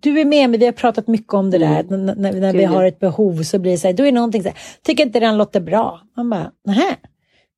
Du 0.00 0.20
är 0.20 0.24
med 0.24 0.50
mig, 0.50 0.58
vi 0.58 0.64
har 0.64 0.72
pratat 0.72 1.08
mycket 1.08 1.34
om 1.34 1.50
det 1.50 1.58
där. 1.58 1.80
N- 1.80 1.92
n- 2.08 2.14
När, 2.18 2.32
när 2.32 2.52
vi 2.52 2.64
har 2.64 2.84
ett 2.84 2.98
behov 2.98 3.42
så 3.42 3.58
blir 3.58 3.72
det 3.72 3.78
så 3.78 3.86
här, 3.86 3.94
då 3.94 4.06
är 4.06 4.12
någonting 4.12 4.42
så 4.42 4.48
här, 4.48 4.58
tycker 4.82 5.06
inte 5.06 5.20
den 5.20 5.38
låter 5.38 5.60
bra. 5.60 6.00
Man 6.16 6.30
bara, 6.30 6.50
nej. 6.66 6.96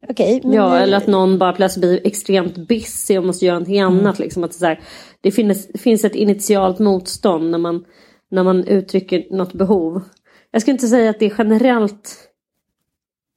Okej. 0.09 0.41
men 0.45 0.53
Ja, 0.53 0.71
nu- 0.71 0.77
eller 0.77 0.97
att 0.97 1.07
någon 1.07 1.39
bara 1.39 1.53
plötsligt 1.53 1.81
blir 1.83 2.07
extremt 2.07 2.57
busy 2.69 3.19
och 3.19 3.25
måste 3.25 3.47
göra 3.47 3.55
någonting 3.55 3.81
annat. 3.81 4.19
Liksom. 4.19 4.45
Att 4.45 4.51
det, 4.53 4.59
så 4.59 4.67
här, 4.67 4.81
det 5.21 5.31
finns, 5.31 5.69
finns 5.79 6.05
ett 6.05 6.15
initialt 6.15 6.79
motstånd 6.79 7.51
när 7.51 7.59
man, 7.59 7.85
när 8.31 8.43
man 8.43 8.65
uttrycker 8.65 9.27
något 9.37 9.53
behov. 9.53 10.03
Jag 10.51 10.63
skulle 10.63 10.73
inte 10.75 10.87
säga 10.89 11.11
att 11.11 11.19
det 11.19 11.27
är 11.27 11.35
generellt 11.39 12.17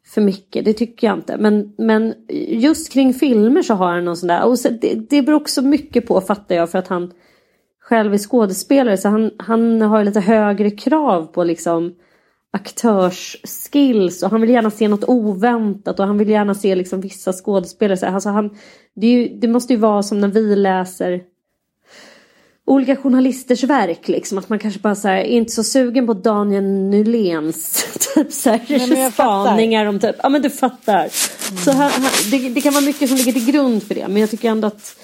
för 0.08 0.22
mycket, 0.22 0.66
det 0.66 0.74
tycker 0.74 1.08
jag 1.08 1.18
inte. 1.18 1.38
Men, 1.38 1.74
men 1.78 2.14
just 2.48 2.94
kring 2.94 3.14
filmer 3.14 3.62
så 3.62 3.74
har 3.74 3.94
han 3.94 4.06
någon 4.06 4.18
sån 4.18 4.28
där. 4.28 4.46
Och 4.46 4.60
så, 4.60 4.70
det, 4.70 5.10
det 5.10 5.22
beror 5.22 5.42
också 5.42 5.62
mycket 5.62 6.08
på, 6.08 6.22
fattar 6.22 6.56
jag, 6.56 6.70
för 6.70 6.80
att 6.80 6.88
han 6.88 7.12
själv 7.82 8.14
är 8.14 8.18
skådespelare. 8.18 8.98
Så 8.98 9.10
han, 9.10 9.32
han 9.38 9.82
har 9.82 10.04
lite 10.04 10.20
högre 10.20 10.72
krav 10.72 11.26
på 11.26 11.44
liksom 11.44 11.96
aktörsskills 12.52 14.24
och 14.24 14.32
han 14.32 14.42
vill 14.42 14.50
gärna 14.50 14.72
se 14.72 14.88
något 14.88 15.04
oväntat 15.08 16.00
och 16.00 16.08
han 16.08 16.18
vill 16.18 16.30
gärna 16.30 16.56
se 16.56 16.76
liksom 16.76 17.02
vissa 17.02 17.34
skådespelare. 17.34 18.10
Alltså 18.10 18.30
han, 18.30 18.58
det, 18.96 19.08
ju, 19.08 19.40
det 19.40 19.48
måste 19.48 19.74
ju 19.74 19.80
vara 19.80 20.04
som 20.04 20.20
när 20.20 20.28
vi 20.28 20.56
läser 20.56 21.22
olika 22.68 22.96
journalisters 22.96 23.64
verk 23.64 24.08
liksom. 24.08 24.38
Att 24.38 24.50
man 24.50 24.60
kanske 24.60 24.80
bara 24.80 24.96
så 24.96 25.08
här, 25.08 25.18
är 25.18 25.24
inte 25.24 25.52
så 25.52 25.64
sugen 25.64 26.08
på 26.08 26.14
Daniel 26.14 26.64
Nyléns 26.64 27.88
typ 28.16 28.32
så 28.32 28.50
här, 28.50 28.88
Nej, 28.88 29.12
spaningar 29.12 29.86
om 29.86 30.00
typ, 30.00 30.16
ja 30.24 30.30
men 30.30 30.42
du 30.42 30.50
fattar. 30.50 31.08
Så 31.64 31.72
han, 31.72 31.92
han, 31.92 32.12
det, 32.32 32.50
det 32.50 32.62
kan 32.62 32.74
vara 32.74 32.86
mycket 32.86 33.10
som 33.10 33.18
ligger 33.18 33.32
till 33.32 33.46
grund 33.46 33.84
för 33.84 33.96
det 33.96 34.08
men 34.08 34.18
jag 34.18 34.30
tycker 34.30 34.50
ändå 34.50 34.68
att 34.68 35.00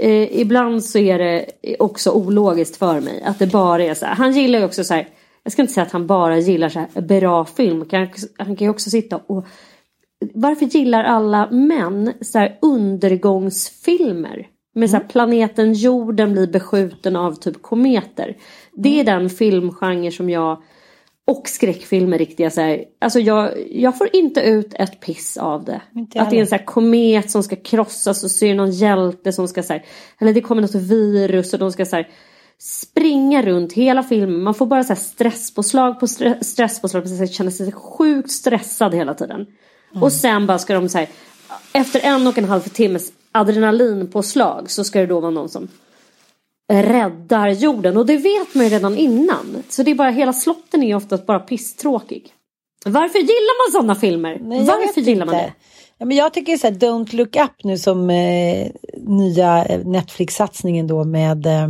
eh, 0.00 0.40
ibland 0.40 0.84
så 0.84 0.98
är 0.98 1.18
det 1.18 1.46
också 1.78 2.10
ologiskt 2.10 2.76
för 2.76 3.00
mig 3.00 3.22
att 3.22 3.38
det 3.38 3.46
bara 3.46 3.84
är 3.84 3.94
så 3.94 4.06
här. 4.06 4.14
Han 4.14 4.32
gillar 4.32 4.58
ju 4.58 4.64
också 4.64 4.84
så 4.84 4.94
här, 4.94 5.08
jag 5.42 5.52
ska 5.52 5.62
inte 5.62 5.74
säga 5.74 5.86
att 5.86 5.92
han 5.92 6.06
bara 6.06 6.38
gillar 6.38 6.68
så 6.68 6.78
här 6.78 7.02
bra 7.02 7.44
film. 7.44 7.84
Han, 7.92 8.08
han 8.38 8.56
kan 8.56 8.66
ju 8.66 8.68
också 8.68 8.90
sitta 8.90 9.16
och 9.16 9.46
varför 10.34 10.66
gillar 10.66 11.04
alla 11.04 11.50
män 11.50 12.12
så 12.20 12.38
här 12.38 12.58
undergångsfilmer? 12.62 14.46
Med 14.74 14.90
så 14.90 14.96
här, 14.96 15.04
planeten 15.04 15.72
jorden 15.72 16.32
blir 16.32 16.46
beskjuten 16.46 17.16
av 17.16 17.34
typ 17.34 17.62
kometer. 17.62 18.36
Det 18.72 19.00
är 19.00 19.04
den 19.04 19.30
filmgenre 19.30 20.10
som 20.10 20.30
jag 20.30 20.62
och 21.26 21.48
skräckfilmer 21.48 22.18
riktiga 22.18 22.50
så 22.50 22.60
här, 22.60 22.84
alltså 23.00 23.20
jag, 23.20 23.70
jag 23.70 23.98
får 23.98 24.08
inte 24.12 24.40
ut 24.40 24.74
ett 24.74 25.00
piss 25.00 25.36
av 25.36 25.64
det. 25.64 25.80
Att 26.14 26.30
det 26.30 26.36
är 26.36 26.40
en 26.40 26.46
så 26.46 26.54
här 26.54 26.64
komet 26.64 27.30
som 27.30 27.42
ska 27.42 27.56
krossas 27.56 28.24
och 28.24 28.30
så 28.30 28.44
är 28.44 28.48
det 28.48 28.54
någon 28.54 28.70
hjälte 28.70 29.32
som 29.32 29.48
ska 29.48 29.62
så 29.62 29.72
här, 29.72 29.84
eller 30.20 30.32
det 30.32 30.40
kommer 30.40 30.62
något 30.62 30.74
virus 30.74 31.52
och 31.52 31.58
de 31.58 31.72
ska 31.72 31.84
så 31.86 31.96
här 31.96 32.08
springa 32.58 33.42
runt 33.42 33.72
hela 33.72 34.02
filmen. 34.02 34.42
Man 34.42 34.54
får 34.54 34.66
bara 34.66 34.84
så 34.84 34.88
här 34.88 35.00
stresspåslag 35.00 36.00
på 36.00 36.06
stre- 36.06 36.42
stresspåslag. 36.42 37.08
Man 37.18 37.28
känner 37.28 37.50
sig 37.50 37.72
sjukt 37.72 38.30
stressad 38.30 38.94
hela 38.94 39.14
tiden. 39.14 39.46
Och 40.00 40.12
sen 40.12 40.46
bara 40.46 40.58
ska 40.58 40.74
de 40.74 40.88
så 40.88 40.98
här, 40.98 41.08
efter 41.72 42.00
en 42.00 42.26
och 42.26 42.38
en 42.38 42.44
halv 42.44 42.60
timmes 42.60 43.12
adrenalinpåslag 43.32 44.70
så 44.70 44.84
ska 44.84 45.00
det 45.00 45.06
då 45.06 45.20
vara 45.20 45.30
någon 45.30 45.48
som 45.48 45.68
räddar 46.72 47.48
jorden. 47.48 47.96
Och 47.96 48.06
det 48.06 48.16
vet 48.16 48.54
man 48.54 48.64
ju 48.64 48.70
redan 48.70 48.96
innan. 48.96 49.62
Så 49.68 49.82
det 49.82 49.90
är 49.90 49.94
bara, 49.94 50.10
hela 50.10 50.32
slotten 50.32 50.82
är 50.82 50.94
oftast 50.94 51.26
bara 51.26 51.38
pisstråkig. 51.38 52.32
Varför 52.84 53.18
gillar 53.18 53.66
man 53.66 53.72
sådana 53.72 53.94
filmer? 53.94 54.38
Nej, 54.42 54.64
Varför 54.64 55.00
gillar 55.00 55.26
man 55.26 55.34
inte. 55.34 55.46
det? 55.46 55.52
Ja, 55.98 56.06
men 56.06 56.16
jag 56.16 56.32
tycker 56.32 56.56
så 56.56 56.66
här, 56.66 56.74
Don't 56.74 57.16
look 57.16 57.36
up 57.36 57.64
nu 57.64 57.78
som 57.78 58.10
eh, 58.10 58.70
nya 58.96 59.64
eh, 59.64 59.86
Netflix-satsningen 59.86 60.86
då 60.86 61.04
med 61.04 61.46
eh, 61.46 61.68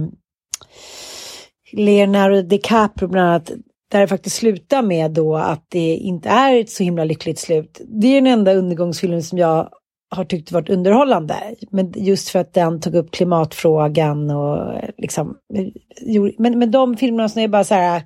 Leonardo 1.72 2.42
DiCaprio 2.42 3.08
bland 3.08 3.28
annat. 3.28 3.50
Där 3.90 4.00
det 4.00 4.08
faktiskt 4.08 4.36
slutar 4.36 4.82
med 4.82 5.10
då 5.10 5.36
att 5.36 5.66
det 5.68 5.94
inte 5.96 6.28
är 6.28 6.60
ett 6.60 6.70
så 6.70 6.82
himla 6.82 7.04
lyckligt 7.04 7.38
slut. 7.38 7.80
Det 7.86 8.06
är 8.06 8.14
den 8.14 8.26
enda 8.26 8.54
undergångsfilmen 8.54 9.22
som 9.22 9.38
jag 9.38 9.68
har 10.12 10.24
tyckt 10.24 10.52
varit 10.52 10.70
underhållande. 10.70 11.36
Men 11.70 11.92
just 11.96 12.28
för 12.28 12.38
att 12.38 12.54
den 12.54 12.80
tog 12.80 12.94
upp 12.94 13.10
klimatfrågan 13.10 14.30
och 14.30 14.74
eh, 14.74 14.90
liksom. 14.98 15.36
Eh, 15.54 16.22
men, 16.38 16.58
men 16.58 16.70
de 16.70 16.96
filmerna 16.96 17.28
som 17.28 17.42
är 17.42 17.48
bara 17.48 17.64
så 17.64 17.74
här. 17.74 17.96
Eh, 17.96 18.02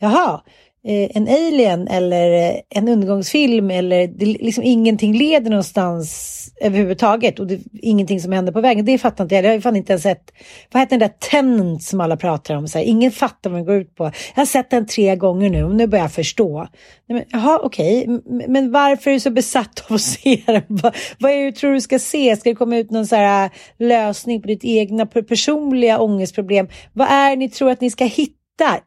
jaha, 0.00 0.40
Eh, 0.84 1.16
en 1.16 1.28
alien 1.28 1.88
eller 1.88 2.50
eh, 2.50 2.60
en 2.70 2.88
undergångsfilm 2.88 3.70
eller 3.70 4.06
det, 4.06 4.24
liksom 4.24 4.64
ingenting 4.64 5.18
leder 5.18 5.50
någonstans 5.50 6.34
överhuvudtaget 6.60 7.38
och 7.38 7.46
det, 7.46 7.60
ingenting 7.82 8.20
som 8.20 8.32
händer 8.32 8.52
på 8.52 8.60
vägen. 8.60 8.84
Det 8.84 8.98
fattar 8.98 9.24
inte 9.24 9.34
jag. 9.34 9.44
Jag 9.44 9.50
har 9.50 9.54
ju 9.54 9.60
fan 9.60 9.76
inte 9.76 9.92
ens 9.92 10.02
sett, 10.02 10.32
vad 10.72 10.82
heter 10.82 10.98
den 10.98 11.08
där 11.08 11.30
Tenant 11.30 11.82
som 11.82 12.00
alla 12.00 12.16
pratar 12.16 12.54
om? 12.54 12.68
Så 12.68 12.78
här, 12.78 12.84
ingen 12.84 13.10
fattar 13.10 13.50
vad 13.50 13.58
den 13.58 13.66
går 13.66 13.74
ut 13.74 13.94
på. 13.94 14.04
Jag 14.04 14.40
har 14.40 14.46
sett 14.46 14.70
den 14.70 14.86
tre 14.86 15.16
gånger 15.16 15.50
nu 15.50 15.64
och 15.64 15.74
nu 15.74 15.86
börjar 15.86 16.04
jag 16.04 16.12
förstå. 16.12 16.68
Nej, 17.08 17.18
men, 17.18 17.24
jaha, 17.28 17.60
okej, 17.62 18.08
okay. 18.08 18.48
men 18.48 18.72
varför 18.72 19.10
är 19.10 19.14
du 19.14 19.20
så 19.20 19.30
besatt 19.30 19.84
av 19.88 19.94
att 19.94 20.00
se 20.00 20.42
den? 20.46 20.62
Vad, 20.68 20.96
vad 21.18 21.32
är 21.32 21.36
det 21.36 21.44
du 21.44 21.52
tror 21.52 21.72
du 21.72 21.80
ska 21.80 21.98
se? 21.98 22.36
Ska 22.36 22.50
det 22.50 22.56
komma 22.56 22.76
ut 22.76 22.90
någon 22.90 23.06
så 23.06 23.16
här 23.16 23.44
eh, 23.44 23.50
lösning 23.78 24.42
på 24.42 24.48
ditt 24.48 24.64
egna 24.64 25.06
personliga 25.06 25.98
ångestproblem? 25.98 26.68
Vad 26.92 27.08
är 27.10 27.30
det 27.30 27.36
ni 27.36 27.48
tror 27.48 27.70
att 27.70 27.80
ni 27.80 27.90
ska 27.90 28.04
hitta 28.04 28.37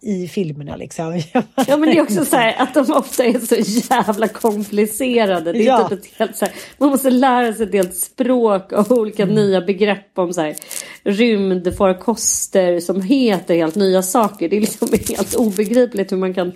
i 0.02 0.28
filmerna 0.28 0.76
liksom? 0.76 1.22
Ja 1.68 1.78
men 1.78 1.82
det 1.82 1.98
är 1.98 2.02
också 2.02 2.26
så 2.26 2.36
här 2.36 2.56
att 2.62 2.74
de 2.74 2.92
ofta 2.94 3.24
är 3.24 3.40
så 3.40 3.56
jävla 3.96 4.28
komplicerade. 4.28 5.52
Det 5.54 5.60
är 5.60 5.64
Ja. 5.64 5.90
typ 5.90 6.20
helt 6.20 6.36
så 6.38 6.46
här, 6.46 6.54
man 6.78 6.90
måste 6.90 7.10
lära 7.10 7.54
sig 7.54 7.66
ett 7.66 7.74
helt 7.74 7.96
språk 7.98 8.72
och 8.72 8.92
olika 8.92 9.24
Mm. 9.24 9.36
nya 9.36 9.62
begrepp 9.62 10.20
om 10.20 10.34
så 10.34 10.42
här, 10.42 10.56
rymdfarkoster 11.04 12.80
som 12.80 13.02
heter 13.02 13.56
helt 13.56 13.76
nya 13.76 14.02
saker. 14.02 14.50
Det 14.50 14.58
är 14.58 14.62
liksom 14.62 14.88
helt 15.10 15.36
obegripligt 15.36 16.12
hur 16.12 16.18
man 16.18 16.34
kan 16.34 16.52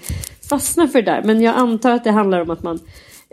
fastna 0.49 0.87
för 0.87 1.01
det 1.01 1.11
där. 1.11 1.21
Men 1.23 1.41
jag 1.41 1.55
antar 1.55 1.91
att 1.91 2.03
det 2.03 2.11
handlar 2.11 2.41
om 2.41 2.49
att 2.49 2.63
man 2.63 2.79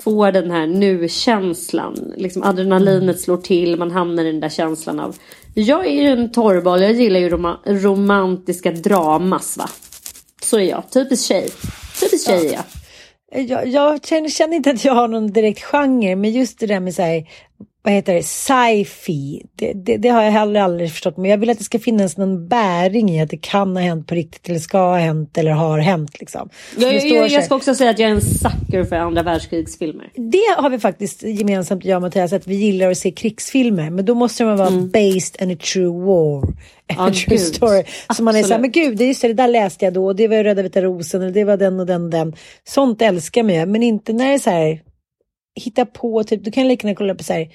får 0.04 0.32
den 0.32 0.50
här 0.50 0.66
nu-känslan. 0.66 2.12
Liksom 2.16 2.42
adrenalinet 2.42 3.20
slår 3.20 3.36
till, 3.36 3.76
man 3.78 3.90
hamnar 3.90 4.24
i 4.24 4.26
den 4.26 4.40
där 4.40 4.48
känslan 4.48 5.00
av 5.00 5.16
jag 5.54 5.86
är 5.86 6.02
ju 6.02 6.08
en 6.08 6.32
torrboll, 6.32 6.82
jag 6.82 6.92
gillar 6.92 7.20
ju 7.20 7.28
rom 7.28 7.56
romantiska 7.64 8.70
dramas 8.70 9.56
va. 9.56 9.68
Så 10.42 10.58
är 10.58 10.62
jag, 10.62 10.90
typisk 10.90 11.26
tjej. 11.26 11.48
Typisk 12.00 12.26
tjej 12.26 12.46
är 12.46 12.52
jag. 12.52 12.64
Jag, 13.34 13.66
jag 13.66 14.04
känner, 14.04 14.28
känner 14.28 14.56
inte 14.56 14.70
att 14.70 14.84
jag 14.84 14.94
har 14.94 15.08
någon 15.08 15.32
direkt 15.32 15.62
genre, 15.62 16.16
men 16.16 16.32
just 16.32 16.58
det 16.58 16.66
där 16.66 16.80
med 16.80 16.94
så 16.94 17.02
här, 17.02 17.28
vad 17.84 17.94
heter 17.94 18.14
det, 18.14 18.22
sci-fi, 18.22 19.42
det, 19.56 19.72
det, 19.72 19.96
det 19.96 20.08
har 20.08 20.22
jag 20.22 20.30
heller 20.30 20.60
aldrig 20.60 20.90
förstått. 20.90 21.16
Men 21.16 21.30
jag 21.30 21.38
vill 21.38 21.50
att 21.50 21.58
det 21.58 21.64
ska 21.64 21.78
finnas 21.78 22.16
någon 22.16 22.48
bäring 22.48 23.10
i 23.10 23.22
att 23.22 23.30
det 23.30 23.36
kan 23.36 23.76
ha 23.76 23.82
hänt 23.82 24.06
på 24.06 24.14
riktigt 24.14 24.48
eller 24.48 24.58
ska 24.58 24.78
ha 24.78 24.96
hänt 24.98 25.38
eller 25.38 25.50
har 25.50 25.78
hänt. 25.78 26.20
Liksom. 26.20 26.48
Jag, 26.78 26.94
jag, 26.94 27.06
jag, 27.06 27.28
här- 27.28 27.40
ska 27.40 27.54
också 27.54 27.74
säga 27.74 27.90
att 27.90 27.98
jag 27.98 28.10
är 28.10 28.14
en 28.14 28.20
sucker 28.20 28.84
för 28.84 28.96
andra 28.96 29.22
världskrigsfilmer. 29.22 30.10
Det 30.14 30.62
har 30.62 30.70
vi 30.70 30.78
faktiskt 30.78 31.22
gemensamt 31.22 31.84
jag 31.84 31.96
och 31.96 32.02
Mattias 32.02 32.32
att 32.32 32.46
vi 32.46 32.54
gillar 32.54 32.90
att 32.90 32.98
se 32.98 33.10
krigsfilmer. 33.10 33.90
Men 33.90 34.04
då 34.04 34.14
måste 34.14 34.44
de 34.44 34.56
vara 34.56 34.70
based 34.70 35.42
on 35.42 35.50
a 35.50 35.56
true 35.72 36.04
war. 36.06 36.42
A 36.88 36.94
Mm. 36.94 37.04
Ja, 37.06 37.12
true 37.12 37.36
gud. 37.36 37.40
story. 37.40 37.84
Så 38.16 38.22
man 38.22 38.36
är 38.36 38.42
så 38.42 38.52
här, 38.52 38.60
men 38.60 38.70
gud, 38.70 38.96
det, 38.98 39.04
är 39.04 39.08
just 39.08 39.22
det, 39.22 39.28
det 39.28 39.34
där 39.34 39.48
läste 39.48 39.84
jag 39.84 39.94
då. 39.94 40.12
Det 40.12 40.28
var 40.28 40.44
Röda 40.44 40.62
vita 40.62 40.82
rosen. 40.82 41.22
Eller 41.22 41.32
det 41.32 41.44
var 41.44 41.56
den 41.56 41.80
och 41.80 41.86
den 41.86 42.04
och 42.04 42.10
den. 42.10 42.34
Sånt 42.64 43.02
älskar 43.02 43.42
man 43.42 43.54
ju. 43.54 43.66
Men 43.66 43.82
inte 43.82 44.12
när 44.12 44.28
det 44.28 44.34
är 44.34 44.38
så 44.38 44.50
här. 44.50 44.80
Hitta 45.54 45.86
på, 45.86 46.24
typ. 46.24 46.44
Du 46.44 46.50
kan 46.50 46.68
lika 46.68 46.86
gärna 46.86 46.96
kolla 46.96 47.14
på 47.14 47.24
så 47.24 47.32
här. 47.32 47.48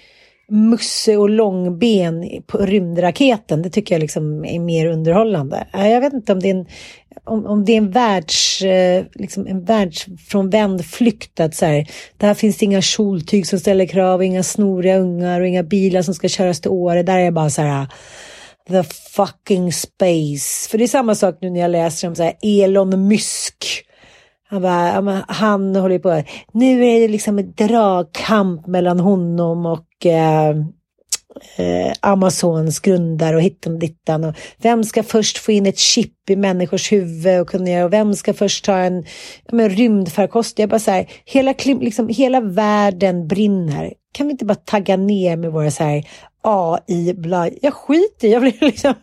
Musse 0.50 1.18
och 1.18 1.30
långben 1.30 2.42
på 2.48 2.58
rymdraketen. 2.58 3.62
Det 3.62 3.70
tycker 3.70 3.96
jag 3.96 4.00
liksom 4.00 4.46
är 4.46 4.60
mer 4.60 4.88
underhållande. 4.88 5.68
Jag 5.74 6.02
vet 6.02 6.14
inte 6.14 6.34
om 6.34 6.40
det 6.40 6.50
är 6.50 6.56
en, 6.56 6.66
om, 7.24 7.46
om 7.46 7.66
det 7.66 7.74
är 7.74 7.78
en 7.78 7.92
världs, 7.92 8.62
eh, 8.62 9.06
liksom 9.14 9.48
en 9.48 9.64
världsfrånvänd 9.64 10.86
flykt. 10.86 11.40
Att 11.40 11.56
så 11.56 11.66
här, 11.66 11.88
där 12.18 12.34
finns 12.34 12.58
det 12.58 12.66
inga 12.66 12.82
kjoltyg 12.82 13.48
som 13.48 13.60
ställer 13.60 13.86
krav, 13.86 14.24
inga 14.24 14.44
snoriga 14.44 14.98
ungar 14.98 15.42
och 15.42 15.48
inga 15.48 15.64
bilar 15.64 16.02
som 16.02 16.14
ska 16.14 16.28
köras 16.28 16.62
till 16.62 16.72
Åre. 16.72 17.04
Där 17.04 17.18
är 17.18 17.24
jag 17.24 17.34
bara 17.34 17.50
så 17.50 17.62
här, 17.62 17.88
the 18.70 18.84
fucking 19.16 19.74
space. 19.74 20.70
För 20.70 20.78
det 20.78 20.84
är 20.84 20.88
samma 20.88 21.16
sak 21.16 21.38
nu 21.42 21.50
när 21.50 21.60
jag 21.60 21.72
läser 21.72 22.08
om 22.08 22.16
så 22.16 22.24
här 22.24 22.34
Elon 22.42 23.08
Musk. 23.08 23.87
Han, 24.50 24.62
bara, 24.62 25.26
han 25.28 25.76
håller 25.76 26.00
på, 26.00 26.24
nu 26.52 26.86
är 26.86 27.00
det 27.00 27.08
liksom 27.08 27.40
en 27.40 27.54
dragkamp 27.54 28.68
mellan 28.68 29.00
honom 29.00 29.66
och 29.66 30.06
eh, 30.06 30.50
eh, 31.58 31.94
Amazons 32.00 32.80
grundare 32.80 33.36
och 33.36 33.42
hittan 33.42 33.74
och 33.74 33.80
dittan. 33.80 34.24
Och 34.24 34.36
vem 34.58 34.84
ska 34.84 35.04
först 35.04 35.38
få 35.38 35.52
in 35.52 35.66
ett 35.66 35.78
chip 35.78 36.30
i 36.30 36.36
människors 36.36 36.92
huvud 36.92 37.42
och 37.42 37.50
kunna 37.50 37.70
göra, 37.70 37.86
och 37.86 37.94
vem 37.94 38.14
ska 38.14 38.34
först 38.34 38.66
ta 38.66 38.78
en 38.78 39.06
ja, 39.52 39.70
rymdfarkost? 39.70 40.60
Jag 40.60 40.70
bara 40.70 40.80
så 40.80 40.92
här, 40.92 41.08
hela, 41.26 41.54
liksom, 41.66 42.10
hela 42.10 42.42
världen 42.42 43.28
brinner. 43.28 43.94
Kan 44.12 44.28
vi 44.28 44.32
inte 44.32 44.46
bara 44.46 44.56
tagga 44.56 44.98
ner 44.98 45.38
med 45.38 45.52
våra 45.52 45.72
så 45.72 45.84
här 45.84 46.08
AI, 46.42 47.14
bla. 47.14 47.50
Jag 47.62 47.74
skiter 47.74 48.28
jag 48.28 48.40
vill, 48.40 48.58
liksom, 48.62 48.94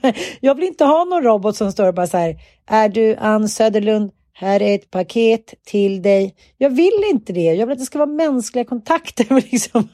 jag 0.41 0.55
vill 0.55 0.65
inte 0.65 0.85
ha 0.85 1.05
någon 1.05 1.23
robot 1.23 1.57
som 1.57 1.73
står 1.73 1.89
och 1.89 1.95
bara 1.95 2.07
så 2.07 2.17
här, 2.17 2.37
är 2.67 2.89
du 2.89 3.17
Ann 3.17 3.49
Söderlund? 3.49 4.11
Här 4.37 4.63
är 4.63 4.75
ett 4.75 4.91
paket 4.91 5.55
till 5.67 6.03
dig. 6.03 6.35
Jag 6.59 6.71
vill 6.71 7.05
inte 7.11 7.33
det. 7.33 7.41
Jag 7.41 7.67
vill 7.67 7.73
att 7.73 7.79
det 7.79 7.85
ska 7.85 7.99
vara 7.99 8.11
mänskliga 8.11 8.65
kontakter. 8.65 9.43
Liksom. 9.51 9.89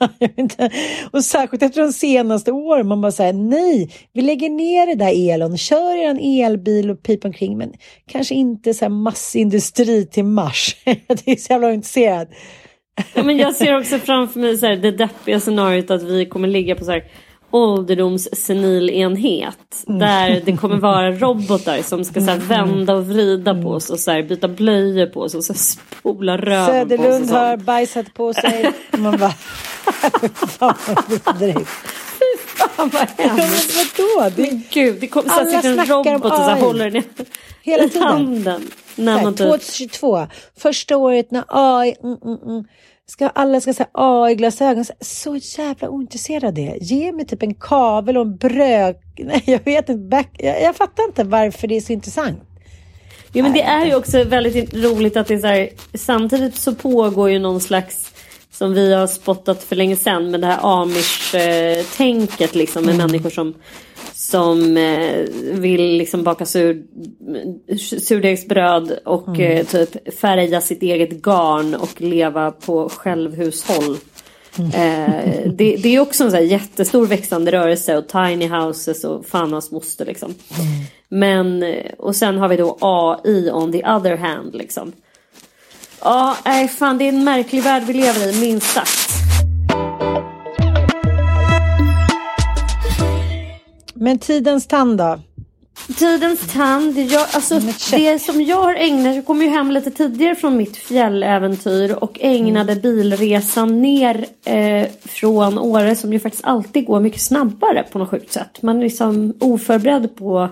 och 1.10 1.24
särskilt 1.24 1.62
efter 1.62 1.80
de 1.80 1.92
senaste 1.92 2.52
åren. 2.52 2.88
Man 2.88 3.00
bara 3.00 3.12
säger 3.12 3.32
nej, 3.32 3.90
vi 4.12 4.22
lägger 4.22 4.50
ner 4.50 4.86
det 4.86 4.94
där 4.94 5.32
Elon. 5.32 5.58
Kör 5.58 5.96
er 5.96 6.08
en 6.08 6.44
elbil 6.44 6.90
och 6.90 7.02
pip 7.02 7.24
omkring. 7.24 7.58
Men 7.58 7.72
kanske 8.06 8.34
inte 8.34 8.74
så 8.74 8.84
här 8.84 8.90
massindustri 8.90 10.06
till 10.06 10.24
Mars. 10.24 10.76
jag 10.84 10.98
är 11.24 11.36
så 11.36 11.52
jävla 11.52 11.72
intresserad. 11.72 12.28
ja, 13.14 13.22
men 13.22 13.36
jag 13.36 13.54
ser 13.54 13.78
också 13.78 13.98
framför 13.98 14.40
mig 14.40 14.58
så 14.58 14.66
här, 14.66 14.76
det 14.76 14.90
deppiga 14.90 15.40
scenariot 15.40 15.90
att 15.90 16.02
vi 16.02 16.26
kommer 16.26 16.48
ligga 16.48 16.74
på 16.74 16.84
så 16.84 16.90
här 16.90 17.04
ålderdomssenilenhet. 17.50 19.84
Mm. 19.88 19.98
Där 19.98 20.42
det 20.44 20.56
kommer 20.56 20.76
vara 20.76 21.12
robotar 21.12 21.82
som 21.82 22.04
ska 22.04 22.20
så 22.20 22.30
mm. 22.30 22.46
vända 22.46 22.94
och 22.94 23.06
vrida 23.06 23.62
på 23.62 23.68
oss 23.68 23.90
och 23.90 24.00
så 24.00 24.22
byta 24.28 24.48
blöjor 24.48 25.06
på 25.06 25.20
oss 25.20 25.34
och 25.34 25.44
så 25.44 25.54
spola 25.54 26.36
röven 26.36 26.66
Söderlund 26.66 27.02
på 27.02 27.08
oss. 27.08 27.14
Söderlund 27.14 27.30
har 27.30 27.56
bajsat 27.56 28.14
på 28.14 28.34
sig. 28.34 28.72
Man 28.98 29.18
bara... 29.18 29.34
fan 30.48 30.74
vad 32.92 33.26
hemskt. 33.26 33.76
Vadå? 33.76 34.30
Det... 34.36 34.42
Men 34.42 34.62
gud, 34.70 34.96
det 35.00 35.06
kommer 35.06 35.28
så 35.28 35.50
sitter 35.50 35.78
en 35.78 35.86
robot 35.86 36.24
och 36.24 36.38
så 36.38 36.50
håller 36.50 36.90
den 36.90 37.02
Hela 37.62 37.88
tiden. 37.88 38.02
i 38.02 38.06
handen. 38.06 38.70
När 38.96 39.22
man 39.22 39.34
2022, 39.34 40.26
typ- 40.26 40.62
första 40.62 40.96
året 40.96 41.30
när 41.30 41.44
AI... 41.48 41.94
Mm, 42.02 42.18
mm, 42.24 42.38
mm 42.46 42.64
Ska, 43.10 43.28
alla 43.28 43.60
ska 43.60 43.74
säga 43.74 43.88
AI-glasögon. 43.92 44.84
Så 45.00 45.36
jävla 45.36 45.88
ointresserad 45.88 46.44
av 46.44 46.54
det. 46.54 46.78
Ge 46.80 47.12
mig 47.12 47.26
typ 47.26 47.42
en 47.42 47.54
kavel 47.54 48.16
och 48.16 48.22
en 48.22 48.36
bröd. 48.36 48.96
Nej, 49.18 49.42
jag 49.46 49.64
vet 49.64 49.88
inte. 49.88 50.08
Back, 50.08 50.28
jag, 50.38 50.62
jag 50.62 50.76
fattar 50.76 51.04
inte 51.04 51.24
varför 51.24 51.68
det 51.68 51.76
är 51.76 51.80
så 51.80 51.92
intressant. 51.92 52.40
Jo, 53.32 53.42
men 53.42 53.52
det 53.52 53.62
är 53.62 53.86
ju 53.86 53.94
också 53.94 54.24
väldigt 54.24 54.74
roligt 54.74 55.16
att 55.16 55.26
det 55.26 55.34
är 55.34 55.38
så 55.38 55.46
här, 55.46 55.68
samtidigt 55.94 56.56
så 56.56 56.74
pågår 56.74 57.30
ju 57.30 57.38
någon 57.38 57.60
slags 57.60 58.12
som 58.50 58.74
vi 58.74 58.94
har 58.94 59.06
spottat 59.06 59.62
för 59.62 59.76
länge 59.76 59.96
sedan 59.96 60.30
med 60.30 60.40
det 60.40 60.46
här 60.46 60.82
amish-tänket 60.82 62.54
liksom 62.54 62.84
med 62.84 62.94
mm. 62.94 63.06
människor 63.06 63.30
som 63.30 63.54
som 64.14 64.76
eh, 64.76 65.24
vill 65.52 65.96
liksom 65.96 66.22
baka 66.22 66.46
sur, 66.46 66.82
surdegsbröd 68.00 68.98
och 69.04 69.28
mm. 69.28 69.40
eh, 69.40 69.66
typ 69.66 70.18
färga 70.18 70.60
sitt 70.60 70.82
eget 70.82 71.10
garn 71.10 71.74
och 71.74 72.00
leva 72.00 72.50
på 72.50 72.88
självhushåll. 72.88 73.96
Mm. 74.58 74.70
Eh, 74.70 75.52
det, 75.52 75.76
det, 75.76 75.96
är 75.96 76.00
också 76.00 76.24
en 76.24 76.30
så 76.30 76.38
jättestor 76.38 77.06
växande 77.06 77.52
rörelse 77.52 77.96
och 77.96 78.08
tiny 78.08 78.48
houses 78.48 79.04
och 79.04 79.26
fan 79.26 79.52
hans 79.52 79.70
moster 79.70 80.04
liksom. 80.04 80.34
Mm. 80.58 80.84
Men 81.08 81.62
eh, 81.62 81.92
och 81.98 82.16
sen 82.16 82.38
har 82.38 82.48
vi 82.48 82.56
då 82.56 82.78
AI 82.80 83.50
on 83.50 83.72
the 83.72 83.86
other 83.86 84.16
hand 84.16 84.54
liksom. 84.54 84.92
Ja, 86.00 86.36
nej 86.44 86.68
fan 86.68 86.98
det 86.98 87.04
är 87.04 87.08
en 87.08 87.24
märklig 87.24 87.62
värld 87.62 87.82
vi 87.86 87.92
lever 87.92 88.28
i 88.28 88.40
minst 88.40 88.66
sagt. 88.66 89.19
Men 94.00 94.18
tidens 94.18 94.66
tand 94.66 94.98
då? 94.98 95.18
Tidens 95.98 96.52
tand, 96.52 96.98
jag, 96.98 97.26
alltså 97.32 97.60
det 97.90 98.18
som 98.18 98.42
jag 98.42 98.56
har 98.56 98.74
ägnat, 98.74 99.16
jag 99.16 99.26
kom 99.26 99.42
ju 99.42 99.48
hem 99.48 99.70
lite 99.70 99.90
tidigare 99.90 100.34
från 100.34 100.56
mitt 100.56 100.76
fjälläventyr 100.76 101.94
och 101.94 102.18
ägnade 102.20 102.72
mm. 102.72 102.82
bilresan 102.82 103.82
ner 103.82 104.26
eh, 104.44 104.88
från 105.02 105.58
Åre 105.58 105.96
som 105.96 106.12
ju 106.12 106.20
faktiskt 106.20 106.44
alltid 106.44 106.86
går 106.86 107.00
mycket 107.00 107.20
snabbare 107.20 107.86
på 107.92 107.98
något 107.98 108.10
sjukt 108.10 108.32
sätt. 108.32 108.62
Man 108.62 108.78
är 108.78 108.82
liksom 108.82 109.34
oförberedd 109.40 110.16
på 110.16 110.48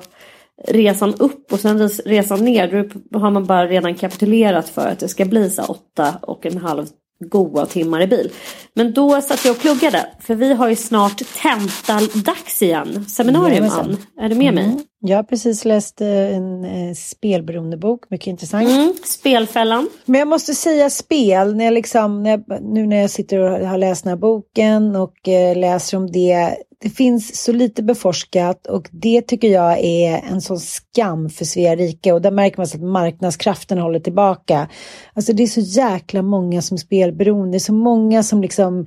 resan 0.68 1.14
upp 1.14 1.52
och 1.52 1.60
sen 1.60 1.88
resan 1.88 2.44
ner 2.44 2.90
då 3.10 3.18
har 3.18 3.30
man 3.30 3.44
bara 3.44 3.66
redan 3.66 3.94
kapitulerat 3.94 4.68
för 4.68 4.88
att 4.88 4.98
det 4.98 5.08
ska 5.08 5.24
bli 5.24 5.50
så 5.50 5.62
åtta 5.62 6.14
och 6.22 6.46
en 6.46 6.58
halv 6.58 6.86
goa 7.20 7.66
timmar 7.66 8.00
i 8.00 8.06
bil. 8.06 8.30
Men 8.74 8.92
då 8.92 9.20
satt 9.20 9.44
jag 9.44 9.52
och 9.52 9.60
pluggade 9.60 10.06
för 10.20 10.34
vi 10.34 10.54
har 10.54 10.68
ju 10.68 10.76
snart 10.76 11.22
tentadags 11.42 12.62
igen. 12.62 13.04
Seminarium 13.08 13.64
Ann, 13.64 13.96
är 14.20 14.28
du 14.28 14.34
med 14.34 14.48
mm. 14.48 14.54
mig? 14.54 14.84
Jag 15.00 15.16
har 15.16 15.22
precis 15.22 15.64
läst 15.64 16.00
eh, 16.00 16.36
en 16.36 16.64
eh, 16.64 16.94
spelberoendebok, 16.94 18.10
mycket 18.10 18.26
intressant. 18.26 18.68
Mm, 18.68 18.94
spelfällan. 19.04 19.88
Men 20.04 20.18
jag 20.18 20.28
måste 20.28 20.54
säga 20.54 20.90
spel, 20.90 21.56
när 21.56 21.64
jag 21.64 21.74
liksom, 21.74 22.22
när 22.22 22.30
jag, 22.30 22.62
nu 22.62 22.86
när 22.86 23.00
jag 23.00 23.10
sitter 23.10 23.38
och 23.38 23.66
har 23.68 23.78
läst 23.78 24.04
den 24.04 24.10
här 24.10 24.18
boken 24.18 24.96
och 24.96 25.28
eh, 25.28 25.56
läser 25.56 25.96
om 25.96 26.10
det. 26.10 26.56
Det 26.80 26.90
finns 26.90 27.42
så 27.42 27.52
lite 27.52 27.82
beforskat 27.82 28.66
och 28.66 28.88
det 28.92 29.22
tycker 29.22 29.48
jag 29.48 29.78
är 29.78 30.22
en 30.30 30.40
sån 30.40 30.60
skam 30.60 31.30
för 31.30 31.44
Svea 31.44 31.76
rike 31.76 32.12
och 32.12 32.22
där 32.22 32.30
märker 32.30 32.58
man 32.58 32.64
att 32.64 32.80
marknadskraften 32.80 33.78
håller 33.78 34.00
tillbaka. 34.00 34.68
Alltså 35.14 35.32
det 35.32 35.42
är 35.42 35.46
så 35.46 35.60
jäkla 35.60 36.22
många 36.22 36.62
som 36.62 36.74
är 36.74 36.78
spelberoende, 36.78 37.52
det 37.52 37.56
är 37.56 37.58
så 37.58 37.72
många 37.72 38.22
som 38.22 38.42
liksom 38.42 38.86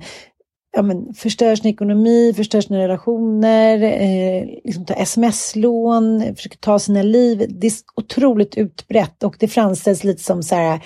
ja, 0.76 0.82
men, 0.82 1.14
förstör 1.14 1.56
sin 1.56 1.70
ekonomi, 1.70 2.34
förstör 2.36 2.60
sina 2.60 2.78
relationer, 2.78 3.82
eh, 3.82 4.46
liksom 4.64 4.86
tar 4.86 4.94
sms-lån, 4.94 6.34
försöker 6.36 6.58
ta 6.58 6.78
sina 6.78 7.02
liv. 7.02 7.46
Det 7.48 7.66
är 7.66 7.72
otroligt 7.96 8.56
utbrett 8.56 9.22
och 9.22 9.36
det 9.38 9.48
framställs 9.48 10.04
lite 10.04 10.22
som 10.22 10.42
så 10.42 10.54
här 10.54 10.80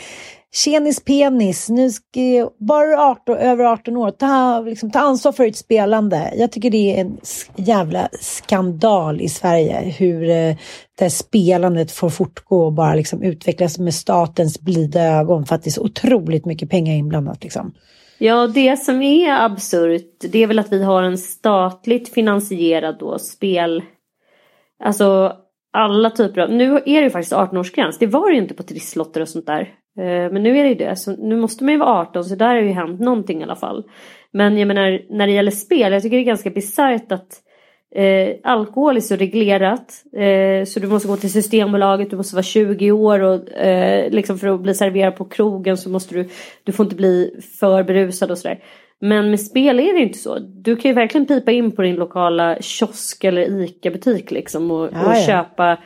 Tjenis 0.54 1.04
penis, 1.04 1.68
nu 1.68 1.90
ska 1.90 2.20
jag, 2.20 2.50
bara 2.58 3.10
18, 3.10 3.36
över 3.36 3.64
18 3.64 3.96
år, 3.96 4.10
ta, 4.10 4.60
liksom, 4.60 4.90
ta 4.90 4.98
ansvar 4.98 5.32
för 5.32 5.44
ditt 5.44 5.56
spelande. 5.56 6.32
Jag 6.36 6.52
tycker 6.52 6.70
det 6.70 6.96
är 6.96 7.00
en 7.00 7.18
jävla 7.56 8.08
skandal 8.20 9.20
i 9.20 9.28
Sverige 9.28 9.94
hur 9.98 10.22
eh, 10.22 10.56
det 10.98 11.04
här 11.04 11.08
spelandet 11.08 11.92
får 11.92 12.10
fortgå 12.10 12.64
och 12.64 12.72
bara 12.72 12.94
liksom 12.94 13.22
utvecklas 13.22 13.78
med 13.78 13.94
statens 13.94 14.60
blida 14.60 15.02
ögon 15.02 15.46
för 15.46 15.54
att 15.54 15.62
det 15.62 15.68
är 15.68 15.72
så 15.72 15.84
otroligt 15.84 16.44
mycket 16.44 16.70
pengar 16.70 16.94
inblandat. 16.94 17.42
Liksom. 17.44 17.74
Ja, 18.18 18.46
det 18.46 18.76
som 18.76 19.02
är 19.02 19.44
absurt 19.44 20.20
det 20.20 20.42
är 20.42 20.46
väl 20.46 20.58
att 20.58 20.72
vi 20.72 20.84
har 20.84 21.02
en 21.02 21.18
statligt 21.18 22.08
finansierad 22.08 22.98
då 22.98 23.18
spel. 23.18 23.82
Alltså 24.84 25.32
alla 25.72 26.10
typer 26.10 26.40
av, 26.40 26.50
nu 26.50 26.76
är 26.76 27.00
det 27.00 27.04
ju 27.04 27.10
faktiskt 27.10 27.32
18-årsgräns. 27.32 27.96
Det 28.00 28.06
var 28.06 28.28
det 28.30 28.36
ju 28.36 28.42
inte 28.42 28.54
på 28.54 28.62
trisslotter 28.62 29.20
och 29.20 29.28
sånt 29.28 29.46
där. 29.46 29.74
Eh, 29.98 30.32
men 30.32 30.42
nu 30.42 30.58
är 30.58 30.62
det 30.62 30.68
ju 30.68 30.74
det. 30.74 30.96
Så 30.96 31.16
nu 31.16 31.36
måste 31.36 31.64
man 31.64 31.72
ju 31.72 31.78
vara 31.78 32.00
18 32.00 32.24
så 32.24 32.34
där 32.34 32.46
har 32.46 32.62
ju 32.62 32.72
hänt 32.72 33.00
någonting 33.00 33.40
i 33.40 33.42
alla 33.42 33.56
fall. 33.56 33.84
Men 34.30 34.58
jag 34.58 34.68
menar 34.68 35.00
när 35.10 35.26
det 35.26 35.32
gäller 35.32 35.50
spel, 35.50 35.92
jag 35.92 36.02
tycker 36.02 36.16
det 36.16 36.22
är 36.22 36.26
ganska 36.26 36.50
bisarrt 36.50 37.12
att 37.12 37.42
Eh, 37.94 38.36
alkohol 38.42 38.96
är 38.96 39.00
så 39.00 39.16
reglerat 39.16 40.04
eh, 40.16 40.64
så 40.64 40.80
du 40.80 40.86
måste 40.86 41.08
gå 41.08 41.16
till 41.16 41.32
Systembolaget, 41.32 42.10
du 42.10 42.16
måste 42.16 42.34
vara 42.34 42.42
20 42.42 42.92
år 42.92 43.20
och 43.20 43.52
eh, 43.52 44.10
liksom 44.10 44.38
för 44.38 44.48
att 44.48 44.60
bli 44.60 44.74
serverad 44.74 45.16
på 45.16 45.24
krogen 45.24 45.76
så 45.76 45.90
måste 45.90 46.14
du, 46.14 46.28
du 46.64 46.72
får 46.72 46.86
inte 46.86 46.96
bli 46.96 47.40
för 47.60 47.82
berusad 47.82 48.30
och 48.30 48.38
sådär. 48.38 48.58
Men 49.00 49.30
med 49.30 49.40
spel 49.40 49.80
är 49.80 49.94
det 49.94 50.00
inte 50.00 50.18
så. 50.18 50.38
Du 50.38 50.76
kan 50.76 50.88
ju 50.88 50.94
verkligen 50.94 51.26
pipa 51.26 51.52
in 51.52 51.72
på 51.72 51.82
din 51.82 51.96
lokala 51.96 52.56
kiosk 52.60 53.24
eller 53.24 53.62
ICA-butik 53.62 54.30
liksom 54.30 54.70
och, 54.70 54.84
och 54.84 55.16
köpa 55.26 55.78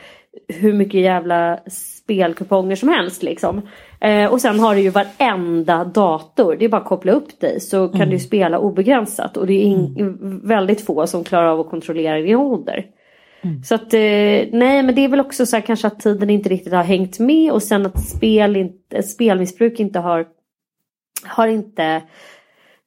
hur 0.47 0.73
mycket 0.73 1.01
jävla 1.01 1.59
spelkuponger 1.71 2.75
som 2.75 2.89
helst 2.89 3.23
liksom. 3.23 3.61
Eh, 4.01 4.31
och 4.31 4.41
sen 4.41 4.59
har 4.59 4.75
du 4.75 4.81
ju 4.81 4.89
varenda 4.89 5.85
dator. 5.85 6.55
Det 6.59 6.65
är 6.65 6.69
bara 6.69 6.81
att 6.81 6.87
koppla 6.87 7.11
upp 7.11 7.39
dig 7.39 7.59
så 7.59 7.87
kan 7.87 8.01
mm. 8.01 8.09
du 8.09 8.19
spela 8.19 8.59
obegränsat. 8.59 9.37
Och 9.37 9.47
det 9.47 9.53
är 9.53 9.63
in, 9.63 9.95
mm. 9.99 10.47
väldigt 10.47 10.85
få 10.85 11.07
som 11.07 11.23
klarar 11.23 11.47
av 11.47 11.59
att 11.59 11.69
kontrollera 11.69 12.21
din 12.21 12.35
ålder. 12.35 12.85
Mm. 13.41 13.63
Så 13.63 13.75
att 13.75 13.93
eh, 13.93 13.99
nej 14.51 14.83
men 14.83 14.95
det 14.95 15.01
är 15.01 15.07
väl 15.07 15.19
också 15.19 15.45
så 15.45 15.55
här 15.55 15.63
kanske 15.63 15.87
att 15.87 15.99
tiden 15.99 16.29
inte 16.29 16.49
riktigt 16.49 16.73
har 16.73 16.83
hängt 16.83 17.19
med 17.19 17.51
och 17.51 17.63
sen 17.63 17.85
att 17.85 18.03
spel 18.03 18.55
inte, 18.55 19.03
spelmissbruk 19.03 19.79
inte 19.79 19.99
har, 19.99 20.27
har 21.25 21.47
inte, 21.47 22.01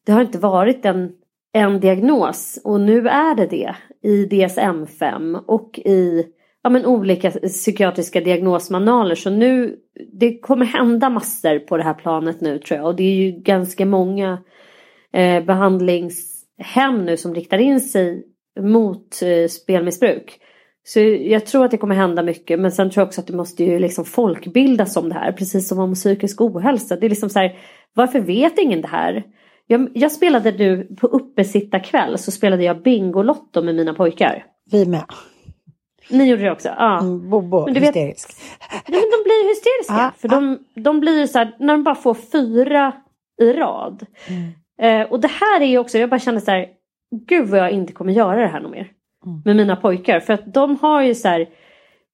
det 0.06 0.12
har 0.12 0.20
inte 0.20 0.38
varit 0.38 0.84
en, 0.84 1.12
en 1.52 1.80
diagnos 1.80 2.60
och 2.64 2.80
nu 2.80 3.08
är 3.08 3.34
det 3.34 3.46
det 3.46 3.74
i 4.02 4.26
DSM-5 4.26 5.44
och 5.46 5.78
i 5.78 6.26
ja, 6.64 6.70
men 6.70 6.86
olika 6.86 7.30
psykiatriska 7.30 8.20
diagnosmanualer. 8.20 9.14
Så 9.14 9.30
nu, 9.30 9.76
det 10.12 10.38
kommer 10.38 10.66
hända 10.66 11.10
massor 11.10 11.58
på 11.58 11.76
det 11.76 11.82
här 11.82 11.94
planet 11.94 12.40
nu 12.40 12.58
tror 12.58 12.78
jag. 12.78 12.86
Och 12.86 12.96
det 12.96 13.02
är 13.02 13.14
ju 13.14 13.30
ganska 13.30 13.86
många 13.86 14.38
eh, 15.12 15.44
behandlingshem 15.44 17.04
nu 17.04 17.16
som 17.16 17.34
riktar 17.34 17.58
in 17.58 17.80
sig 17.80 18.24
mot 18.60 19.22
eh, 19.22 19.48
spelmissbruk. 19.48 20.40
Så 20.84 21.00
jag 21.00 21.46
tror 21.46 21.64
att 21.64 21.70
det 21.70 21.76
kommer 21.76 21.94
hända 21.94 22.22
mycket 22.22 22.60
men 22.60 22.72
sen 22.72 22.90
tror 22.90 23.00
jag 23.00 23.06
också 23.06 23.20
att 23.20 23.26
det 23.26 23.36
måste 23.36 23.64
ju 23.64 23.78
liksom 23.78 24.04
folkbildas 24.04 24.96
om 24.96 25.08
det 25.08 25.14
här. 25.14 25.32
Precis 25.32 25.68
som 25.68 25.78
om 25.78 25.94
psykisk 25.94 26.40
ohälsa. 26.40 26.96
Det 26.96 27.06
är 27.06 27.10
liksom 27.10 27.30
så 27.30 27.38
här, 27.38 27.58
varför 27.94 28.20
vet 28.20 28.58
ingen 28.58 28.80
det 28.80 28.88
här? 28.88 29.24
Jag, 29.66 29.88
jag 29.94 30.12
spelade 30.12 30.52
nu 30.52 30.88
på 31.00 31.06
uppesittarkväll 31.06 32.18
så 32.18 32.30
spelade 32.30 32.64
jag 32.64 32.82
Bingolotto 32.82 33.62
med 33.62 33.74
mina 33.74 33.94
pojkar. 33.94 34.44
Vi 34.70 34.86
med. 34.86 35.04
Ni 36.10 36.24
gjorde 36.30 36.42
det 36.42 36.50
också? 36.50 36.68
Ja. 36.68 37.00
Mm, 37.00 37.30
Bobo, 37.30 37.64
Men 37.64 37.74
du 37.74 37.80
vet- 37.80 37.88
hysterisk. 37.96 38.30
Nej, 38.70 38.80
men 39.00 39.10
de 39.10 39.24
blir 39.24 39.48
hysteriska. 39.48 39.94
Ja, 40.04 40.12
för 40.18 40.28
de, 40.28 40.58
de 40.82 41.00
blir 41.00 41.26
så 41.26 41.38
här, 41.38 41.56
när 41.58 41.74
de 41.74 41.82
bara 41.84 41.94
får 41.94 42.14
fyra 42.14 42.92
i 43.42 43.52
rad. 43.52 44.06
Eh, 44.82 45.02
och 45.02 45.20
det 45.20 45.28
här 45.30 45.60
är 45.60 45.66
ju 45.66 45.78
också, 45.78 45.98
jag 45.98 46.10
bara 46.10 46.20
känner 46.20 46.40
så 46.40 46.50
här, 46.50 46.66
gud 47.28 47.48
vad 47.48 47.60
jag 47.60 47.70
inte 47.70 47.92
kommer 47.92 48.12
göra 48.12 48.40
det 48.40 48.46
här 48.46 48.60
något 48.60 48.70
mer. 48.72 48.88
Med 49.44 49.56
mina 49.56 49.76
pojkar. 49.76 50.20
För 50.20 50.32
att 50.32 50.54
de 50.54 50.76
har 50.82 51.02
ju 51.02 51.14
så 51.14 51.28
här 51.28 51.46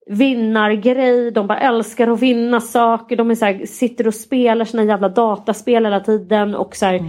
vinnargrej, 0.06 1.30
de 1.30 1.46
bara 1.46 1.58
älskar 1.60 2.08
att 2.08 2.20
vinna 2.22 2.60
saker. 2.60 3.16
De 3.16 3.30
är 3.30 3.34
så 3.34 3.44
här, 3.44 3.66
sitter 3.66 4.06
och 4.06 4.14
spelar 4.14 4.64
sina 4.64 4.84
jävla 4.84 5.08
dataspel 5.08 5.84
hela 5.84 6.00
tiden. 6.00 6.54
Och 6.54 6.76
så 6.76 6.86
här, 6.86 7.00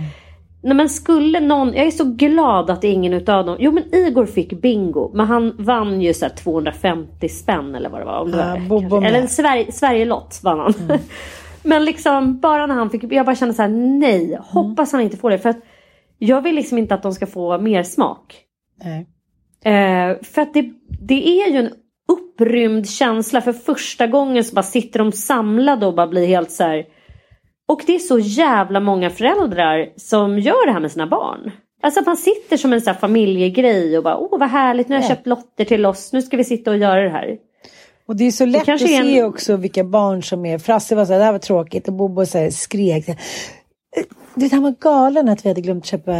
Nej 0.63 0.75
men 0.75 0.89
skulle 0.89 1.39
någon, 1.39 1.73
jag 1.73 1.85
är 1.85 1.91
så 1.91 2.03
glad 2.03 2.69
att 2.69 2.83
ingen 2.83 3.13
utav 3.13 3.45
dem, 3.45 3.57
jo 3.59 3.71
men 3.71 3.95
Igor 3.95 4.25
fick 4.25 4.61
bingo 4.61 5.11
men 5.13 5.27
han 5.27 5.55
vann 5.57 6.01
ju 6.01 6.13
så 6.13 6.25
här 6.25 6.35
250 6.35 7.29
spänn 7.29 7.75
eller 7.75 7.89
vad 7.89 8.01
det 8.01 8.05
var. 8.05 8.19
Om 8.19 8.31
det 8.31 8.37
Ja, 8.37 8.77
var 8.89 9.01
det, 9.01 9.07
eller 9.07 9.19
en 9.19 9.27
Sverige, 9.27 9.71
Sverigelott 9.71 10.39
vann 10.43 10.59
han. 10.59 10.73
men 11.63 11.85
liksom 11.85 12.39
bara 12.39 12.65
när 12.65 12.75
han 12.75 12.89
fick, 12.89 13.03
jag 13.03 13.25
bara 13.25 13.35
kände 13.35 13.53
så 13.53 13.61
här 13.61 13.69
nej, 13.69 14.39
hoppas 14.41 14.91
han 14.91 15.01
inte 15.01 15.17
får 15.17 15.29
det 15.29 15.39
för 15.39 15.49
att 15.49 15.59
jag 16.17 16.41
vill 16.41 16.55
liksom 16.55 16.77
inte 16.77 16.93
att 16.95 17.03
de 17.03 17.13
ska 17.13 17.27
få 17.27 17.57
mer 17.57 17.83
smak. 17.83 18.35
Nej. 18.83 19.07
Eh, 19.63 20.17
för 20.21 20.41
att 20.41 20.53
det, 20.53 20.69
det 21.01 21.27
är 21.27 21.51
ju 21.51 21.57
en 21.57 21.69
upprymd 22.11 22.89
känsla. 22.89 23.41
För 23.41 23.53
första 23.53 24.07
gången 24.07 24.43
så 24.43 24.55
bara 24.55 24.63
sitter 24.63 24.99
de 24.99 25.11
samlade 25.11 25.85
och 25.85 25.95
bara 25.95 26.07
blir 26.07 26.27
helt 26.27 26.51
så 26.51 26.63
här. 26.63 26.85
Och 27.71 27.81
det 27.87 27.95
är 27.95 27.99
så 27.99 28.19
jävla 28.19 28.79
många 28.79 29.09
föräldrar 29.09 29.89
som 29.97 30.39
gör 30.39 30.65
det 30.65 30.71
här 30.73 30.79
med 30.79 30.91
sina 30.91 31.07
barn. 31.07 31.51
Alltså 31.83 31.99
att 31.99 32.05
man 32.05 32.17
sitter 32.17 32.57
som 32.57 32.73
en 32.73 32.81
så 32.81 32.89
här 32.89 32.97
familjegrej 32.97 33.97
och 33.97 34.03
bara 34.03 34.17
åh 34.17 34.39
vad 34.39 34.49
härligt 34.49 34.89
nu 34.89 34.95
har 34.95 35.01
jag 35.01 35.11
Ja. 35.11 35.15
köpt 35.15 35.27
lotter 35.27 35.65
till 35.65 35.85
oss. 35.85 36.13
Nu 36.13 36.21
ska 36.21 36.37
vi 36.37 36.43
sitta 36.43 36.71
och 36.71 36.77
göra 36.77 37.01
det 37.03 37.09
här. 37.09 37.37
Och 38.07 38.15
det 38.15 38.23
är 38.27 38.31
så 38.31 38.45
lätt 38.45 38.61
att 38.61 38.69
en- 38.69 38.79
se 38.79 39.23
också 39.23 39.55
vilka 39.55 39.83
barn 39.83 40.23
som 40.23 40.45
är... 40.45 40.57
Frasse 40.57 40.95
var 40.95 41.05
så 41.05 41.11
här, 41.11 41.19
det 41.19 41.25
här 41.25 41.31
var 41.31 41.39
tråkigt 41.39 41.87
och 41.87 41.93
Bobo 41.93 42.25
så 42.25 42.37
här, 42.37 42.49
skrek. 42.49 43.05
Du 44.35 44.41
vet, 44.41 44.51
han 44.51 44.63
var 44.63 44.75
galen 44.79 45.29
att 45.29 45.45
vi 45.45 45.49
hade 45.49 45.61
glömt 45.61 45.85
köpa 45.85 46.13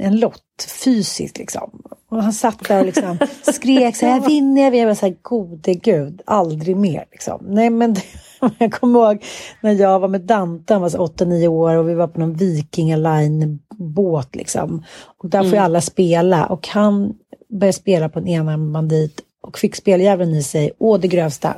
en 0.00 0.20
lott 0.20 0.68
fysiskt 0.84 1.38
liksom. 1.38 1.82
Och 2.10 2.22
han 2.22 2.32
satt 2.32 2.68
där 2.68 2.80
och 2.80 2.86
liksom 2.86 3.18
skrek 3.42 3.96
så 3.96 4.06
här, 4.06 4.12
jag 4.20 4.26
vinner, 4.28 4.62
jag. 4.62 4.74
Jag 4.76 4.86
var 4.86 4.94
så 4.94 5.06
här, 5.06 5.16
gode 5.22 5.74
gud, 5.74 6.22
aldrig 6.26 6.76
mer 6.76 7.04
liksom. 7.12 7.44
Nej 7.48 7.70
men 7.70 7.96
jag 8.58 8.72
kommer 8.72 8.98
ihåg 8.98 9.24
när 9.60 9.72
jag 9.72 10.00
var 10.00 10.08
med 10.08 10.20
Dante, 10.20 10.72
han 10.74 10.82
var 10.82 10.88
så 10.88 11.06
8-9 11.06 11.46
år 11.46 11.76
och 11.76 11.88
vi 11.88 11.94
var 11.94 12.08
på 12.08 12.20
någon 12.20 12.34
Viking 12.34 12.96
Line 12.96 13.58
båt 13.78 14.36
liksom. 14.36 14.84
Och 15.18 15.30
där 15.30 15.42
får 15.42 15.52
ju 15.52 15.56
alla 15.56 15.80
spela 15.80 16.46
och 16.46 16.68
han 16.68 17.14
började 17.48 17.72
spela 17.72 18.08
på 18.08 18.18
en 18.18 18.28
enarmad 18.28 18.72
bandit 18.72 19.20
och 19.42 19.58
fick 19.58 19.76
speljäveln 19.76 20.34
i 20.34 20.42
sig, 20.42 20.72
å 20.78 20.98
det 20.98 21.08
grövsta. 21.08 21.54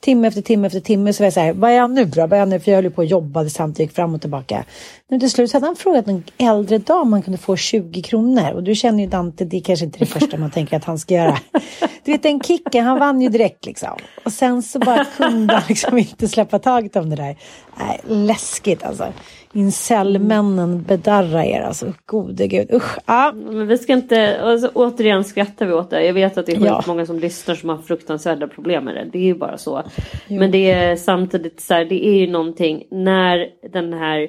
Timme 0.00 0.28
efter 0.28 0.42
timme 0.42 0.66
efter 0.66 0.80
timme 0.80 1.12
så 1.12 1.22
var 1.22 1.26
jag 1.26 1.32
så 1.32 1.40
här, 1.40 1.52
vad 1.52 1.70
är 1.70 1.80
han 1.80 1.94
nu 1.94 2.04
då? 2.04 2.20
Vad 2.20 2.32
är 2.32 2.38
han 2.38 2.48
nu? 2.48 2.60
För 2.60 2.70
jag 2.70 2.76
höll 2.76 2.84
ju 2.84 2.90
på 2.90 3.02
och 3.02 3.04
jobbade 3.04 3.50
samtidigt, 3.50 3.90
gick 3.90 3.96
fram 3.96 4.14
och 4.14 4.20
tillbaka. 4.20 4.64
Men 5.08 5.20
till 5.20 5.30
slut 5.30 5.52
hade 5.52 5.66
han 5.66 5.76
frågat 5.76 6.08
en 6.08 6.24
äldre 6.38 6.78
dam 6.78 7.02
om 7.02 7.10
man 7.10 7.22
kunde 7.22 7.38
få 7.38 7.56
20 7.56 8.02
kronor. 8.02 8.52
Och 8.52 8.62
du 8.62 8.74
känner 8.74 9.04
ju 9.04 9.10
Dante, 9.10 9.44
det 9.44 9.56
är 9.56 9.60
kanske 9.60 9.84
inte 9.84 9.98
det 9.98 10.06
första 10.06 10.36
man 10.36 10.50
tänker 10.50 10.76
att 10.76 10.84
han 10.84 10.98
ska 10.98 11.14
göra. 11.14 11.38
Du 12.04 12.12
vet 12.12 12.22
den 12.22 12.40
kicken, 12.40 12.84
han 12.84 12.98
vann 12.98 13.20
ju 13.20 13.28
direkt 13.28 13.66
liksom. 13.66 13.96
Och 14.24 14.32
sen 14.32 14.62
så 14.62 14.78
bara 14.78 15.04
kunde 15.04 15.54
han 15.54 15.62
liksom 15.68 15.98
inte 15.98 16.28
släppa 16.28 16.58
taget 16.58 16.96
om 16.96 17.10
det 17.10 17.16
där. 17.16 17.36
Nej, 17.78 18.00
läskigt 18.04 18.82
alltså. 18.84 19.06
Incellmännen 19.52 20.82
bedarra 20.82 21.44
er 21.44 21.60
alltså. 21.60 21.92
Gode 22.06 22.46
gud, 22.46 22.70
usch. 22.74 22.98
Ja, 23.06 23.32
Men 23.34 23.66
vi 23.66 23.78
ska 23.78 23.92
inte, 23.92 24.40
alltså, 24.42 24.70
återigen 24.74 25.24
skrattar 25.24 25.66
vi 25.66 25.72
åt 25.72 25.90
det. 25.90 26.04
Jag 26.06 26.14
vet 26.14 26.38
att 26.38 26.46
det 26.46 26.52
är 26.52 26.66
Ja. 26.66 26.82
många 26.86 27.06
som 27.06 27.18
lyssnar 27.18 27.54
som 27.54 27.68
har 27.68 27.78
fruktansvärda 27.78 28.48
problem 28.48 28.84
med 28.84 28.94
det. 28.94 29.04
Det 29.12 29.18
är 29.18 29.22
ju 29.22 29.34
bara 29.34 29.58
så. 29.58 29.82
Men 30.28 30.50
det 30.50 30.70
är 30.70 30.96
samtidigt 30.96 31.60
så 31.60 31.74
här, 31.74 31.84
det 31.84 32.06
är 32.06 32.14
ju 32.14 32.26
någonting 32.26 32.84
när 32.90 33.46
den 33.72 33.92
här 33.92 34.28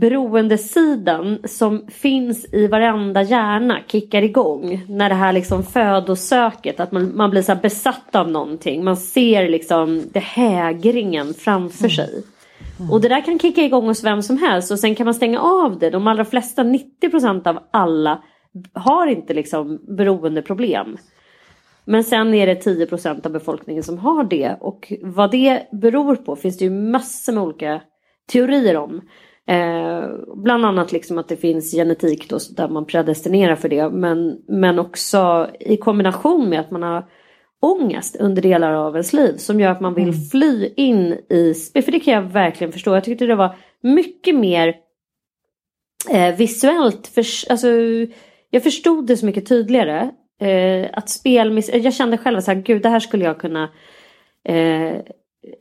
beroendesidan 0.00 1.38
som 1.44 1.86
finns 1.88 2.54
i 2.54 2.66
varenda 2.66 3.22
hjärna 3.22 3.78
kickar 3.86 4.22
igång. 4.22 4.84
När 4.88 5.08
det 5.08 5.14
här 5.14 5.32
liksom 5.32 5.62
födosöket, 5.62 6.80
att 6.80 6.92
man, 6.92 7.16
man 7.16 7.30
blir 7.30 7.42
så 7.42 7.54
besatt 7.54 8.16
av 8.16 8.30
någonting. 8.30 8.84
Man 8.84 8.96
ser 8.96 9.48
liksom 9.48 10.02
det 10.12 10.20
hägringen 10.20 11.34
framför 11.34 11.88
sig. 11.88 12.24
Och 12.90 13.00
det 13.00 13.08
där 13.08 13.24
kan 13.24 13.38
kicka 13.38 13.62
igång 13.62 13.86
hos 13.86 14.04
vem 14.04 14.22
som 14.22 14.38
helst 14.38 14.70
och 14.70 14.78
sen 14.78 14.94
kan 14.94 15.04
man 15.04 15.14
stänga 15.14 15.40
av 15.40 15.78
det. 15.78 15.90
De 15.90 16.06
allra 16.06 16.24
flesta, 16.24 16.62
90% 16.62 17.48
av 17.48 17.58
alla 17.70 18.22
har 18.72 19.06
inte 19.06 19.34
liksom 19.34 19.78
beroendeproblem. 19.96 20.96
Men 21.84 22.04
sen 22.04 22.34
är 22.34 22.46
det 22.46 22.66
10% 22.66 23.26
av 23.26 23.32
befolkningen 23.32 23.82
som 23.82 23.98
har 23.98 24.24
det 24.24 24.56
och 24.60 24.92
vad 25.02 25.30
det 25.30 25.68
beror 25.72 26.16
på 26.16 26.36
finns 26.36 26.58
det 26.58 26.64
ju 26.64 26.70
massor 26.70 27.32
med 27.32 27.42
olika 27.42 27.80
teorier 28.32 28.76
om. 28.76 29.00
Eh, 29.48 30.08
bland 30.34 30.64
annat 30.64 30.92
liksom 30.92 31.18
att 31.18 31.28
det 31.28 31.36
finns 31.36 31.72
genetik 31.72 32.28
då 32.28 32.38
där 32.56 32.68
man 32.68 32.86
predestinerar 32.86 33.56
för 33.56 33.68
det. 33.68 33.90
Men, 33.90 34.38
men 34.48 34.78
också 34.78 35.50
i 35.60 35.76
kombination 35.76 36.48
med 36.48 36.60
att 36.60 36.70
man 36.70 36.82
har 36.82 37.04
ångest 37.60 38.16
under 38.16 38.42
delar 38.42 38.72
av 38.72 38.94
ens 38.94 39.12
liv 39.12 39.36
som 39.36 39.60
gör 39.60 39.70
att 39.70 39.80
man 39.80 39.94
vill 39.94 40.12
fly 40.30 40.72
in 40.76 41.12
i, 41.12 41.54
för 41.84 41.92
det 41.92 42.00
kan 42.00 42.14
jag 42.14 42.22
verkligen 42.22 42.72
förstå, 42.72 42.94
jag 42.94 43.04
tyckte 43.04 43.26
det 43.26 43.34
var 43.34 43.56
mycket 43.82 44.34
mer 44.34 44.74
eh, 46.10 46.36
visuellt, 46.36 47.06
för, 47.06 47.50
alltså, 47.50 47.68
jag 48.50 48.62
förstod 48.62 49.06
det 49.06 49.16
så 49.16 49.26
mycket 49.26 49.48
tydligare. 49.48 50.10
Eh, 50.40 50.88
att 50.92 51.10
spelmiss, 51.10 51.70
jag 51.74 51.94
kände 51.94 52.18
själv 52.18 52.40
så 52.40 52.50
här, 52.50 52.60
gud 52.60 52.82
det 52.82 52.88
här 52.88 53.00
skulle 53.00 53.24
jag 53.24 53.38
kunna 53.38 53.70
eh, 54.44 54.96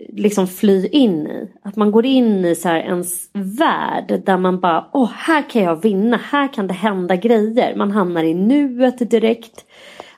liksom 0.09 0.47
fly 0.47 0.87
in 0.87 1.27
i. 1.27 1.51
Att 1.61 1.75
man 1.75 1.91
går 1.91 2.05
in 2.05 2.45
i 2.45 2.55
så 2.55 2.67
här 2.67 2.79
ens 2.79 3.29
värld 3.33 4.21
där 4.25 4.37
man 4.37 4.59
bara, 4.59 4.89
åh 4.93 5.11
här 5.13 5.49
kan 5.49 5.63
jag 5.63 5.81
vinna, 5.81 6.17
här 6.17 6.53
kan 6.53 6.67
det 6.67 6.73
hända 6.73 7.15
grejer. 7.15 7.75
Man 7.75 7.91
hamnar 7.91 8.23
i 8.23 8.33
nuet 8.33 9.09
direkt. 9.09 9.65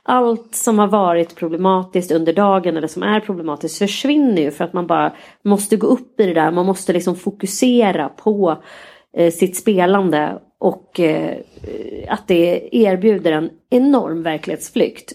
Allt 0.04 0.56
som 0.56 0.80
har 0.80 0.88
varit 0.88 1.36
problematiskt 1.36 2.12
under 2.12 2.34
dagen 2.34 2.78
eller 2.78 2.88
som 2.88 3.04
är 3.04 3.20
problematiskt 3.20 3.78
försvinner 3.78 4.42
ju 4.42 4.52
för 4.52 4.64
att 4.64 4.74
man 4.74 4.88
bara 4.88 5.14
måste 5.44 5.78
gå 5.78 5.88
upp 5.88 6.20
i 6.20 6.26
det 6.26 6.34
där. 6.34 6.52
Man 6.52 6.66
måste 6.66 6.94
liksom 6.94 7.16
fokusera 7.16 8.10
på 8.10 8.64
eh, 9.18 9.32
sitt 9.32 9.58
spelande 9.58 10.40
och 10.60 11.00
eh, 11.00 11.38
att 12.08 12.28
det 12.28 12.70
erbjuder 12.76 13.32
en 13.32 13.50
enorm 13.70 14.24
verklighetsflykt. 14.24 15.14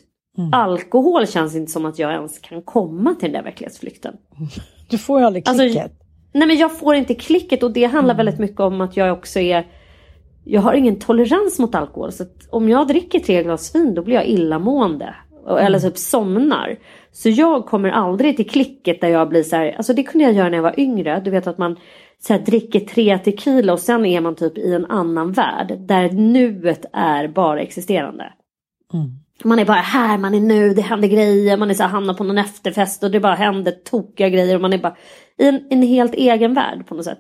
Alkohol 0.53 1.27
känns 1.27 1.57
inte 1.57 1.73
som 1.73 1.85
att 1.87 1.99
jag 1.99 2.13
ens 2.13 2.39
kan 2.39 2.63
komma 2.63 3.15
till 3.15 3.33
den 3.33 3.33
där 3.33 3.51
verklighetsflykten. 3.51 4.15
du 4.91 4.99
får 4.99 5.21
ju 5.21 5.27
aldrig 5.27 5.49
Alltså, 5.49 5.65
klicket. 5.65 5.93
Nej 6.33 6.49
men 6.49 6.57
jag 6.57 6.79
får 6.79 6.95
inte 6.95 7.15
klicket 7.15 7.63
och 7.63 7.73
det 7.73 7.85
handlar 7.85 8.15
väldigt 8.15 8.39
mycket 8.39 8.61
om 8.61 8.81
att 8.81 8.97
jag 8.97 9.13
också 9.13 9.41
är 9.41 9.67
Jag 10.45 10.61
har 10.61 10.75
ingen 10.75 10.99
tolerans 10.99 11.59
mot 11.59 11.75
alkohol 11.75 12.13
så 12.13 12.25
om 12.51 12.69
jag 12.69 12.89
dricker 12.89 13.19
tre 13.19 13.43
glas 13.43 13.75
vin 13.75 13.95
då 13.95 14.03
blir 14.03 14.15
jag 14.15 14.27
illamående. 14.27 15.15
Eller 15.59 15.79
typ 15.79 15.99
somnar. 15.99 16.79
Så 17.13 17.29
jag 17.29 17.67
kommer 17.67 17.91
aldrig 17.91 18.37
till 18.37 18.51
klicket 18.51 19.01
där 19.01 19.09
jag 19.09 19.29
blir 19.29 19.43
så 19.43 19.57
här, 19.57 19.73
alltså 19.77 19.95
det 19.95 20.03
kunde 20.03 20.25
jag 20.25 20.35
göra 20.35 20.49
när 20.49 20.57
jag 20.57 20.63
var 20.63 20.81
yngre. 20.81 21.21
Du 21.25 21.31
vet 21.31 21.47
att 21.47 21.59
man 21.59 21.77
så 22.19 22.33
här, 22.33 22.41
dricker 22.41 22.81
tre 22.81 23.19
tequila 23.19 23.73
och 23.73 23.79
sen 23.81 24.07
är 24.07 24.21
man 24.21 24.35
typ 24.35 24.59
i 24.59 24.75
en 24.75 24.87
annan 24.87 25.33
värld. 25.33 25.79
Där 25.79 26.11
nuet 26.13 26.85
är 26.93 27.29
bara 27.29 27.61
existerande. 27.61 28.33
Man 29.45 29.59
är 29.59 29.65
bara 29.65 29.77
här, 29.77 30.19
man 30.19 30.35
är 30.35 30.41
nu, 30.41 30.75
det 30.75 30.83
händer 30.83 31.09
grejer, 31.09 31.57
man 31.57 31.71
är 31.71 31.75
så 31.75 31.83
här, 31.83 31.91
hamnar 31.91 32.15
på 32.15 32.25
någon 32.25 32.39
efterfest 32.39 33.03
och 33.03 33.11
det 33.11 33.21
bara 33.21 33.35
händer 33.35 33.73
tokiga 33.73 34.29
grejer 34.29 34.55
och 34.55 34.61
man 34.61 34.73
är 34.73 34.79
bara 34.79 34.97
i 35.39 35.49
en, 35.49 35.67
en 35.71 35.83
helt 35.83 36.15
egen 36.15 36.55
värld 36.55 36.87
på 36.87 36.95
något 36.95 37.05
sätt. 37.05 37.19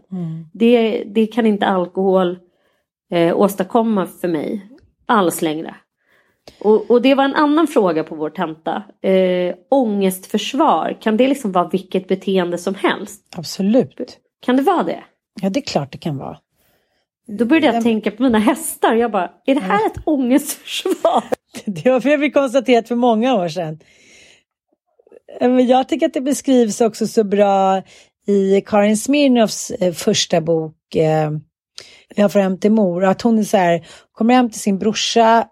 Det, 0.53 1.05
det 1.07 1.27
kan 1.27 1.47
inte 1.47 1.66
alkohol 1.66 2.39
eh, 3.12 3.37
åstadkomma 3.37 4.07
för 4.07 4.29
mig 4.29 4.66
alls 5.07 5.43
längre. 5.43 5.75
Och, 6.61 6.91
och 6.91 7.03
det 7.03 7.14
var 7.14 7.25
en 7.25 7.35
annan 7.35 7.66
fråga 7.66 8.05
på 8.05 8.14
vår 8.14 8.31
tenta. 8.31 8.83
Eh, 9.03 9.55
ångestförsvar, 9.70 10.99
kan 11.01 11.16
det 11.16 11.29
liksom 11.29 11.53
vara 11.53 11.68
vilket 11.68 12.09
beteende 12.09 12.59
som 12.59 12.75
helst? 12.75 13.35
Absolut. 13.37 14.18
Kan 14.41 14.57
det 14.57 14.62
vara 14.62 14.83
det? 14.83 15.05
Ja, 15.41 15.51
det 15.51 15.61
är 15.61 15.64
klart 15.64 15.93
det 15.93 15.99
kan 15.99 16.18
vara. 16.18 16.39
Då 17.27 17.45
började 17.45 17.66
jag 17.66 17.83
tänka 17.83 18.11
på 18.11 18.23
mina 18.23 18.39
hästar. 18.39 18.95
Jag 18.95 19.11
bara, 19.11 19.31
är 19.47 19.55
det 19.55 19.61
här 19.61 19.87
ett 19.87 20.03
ångestförsvar? 20.05 21.25
Det 21.65 21.91
har 21.91 22.17
vi 22.17 22.31
konstaterat 22.31 22.89
för 22.89 22.95
många 22.95 23.35
år 23.35 23.49
sedan. 23.49 23.79
Eh, 25.41 25.51
men 25.51 25.67
jag 25.67 25.89
tycker 25.89 26.07
att 26.07 26.15
det 26.15 26.21
beskrivs 26.21 26.81
också 26.81 27.07
så 27.07 27.25
bra 27.25 27.83
i 28.27 28.61
Karin 28.61 28.97
Smirnoffs 28.97 29.71
eh, 29.71 29.93
första 29.93 30.41
bok 30.41 30.95
eh, 30.95 31.31
Jag 32.17 32.33
får 32.33 32.41
hem 32.41 32.61
till 32.61 32.73
mor. 32.73 33.05
Att 33.05 33.23
hon 33.23 33.39
är 33.39 33.45
så 33.45 33.57
här, 33.57 33.87
kommer 34.13 34.35
hem 34.35 34.51
till 34.51 34.61
sin 34.61 34.79
brorsa 34.79 35.49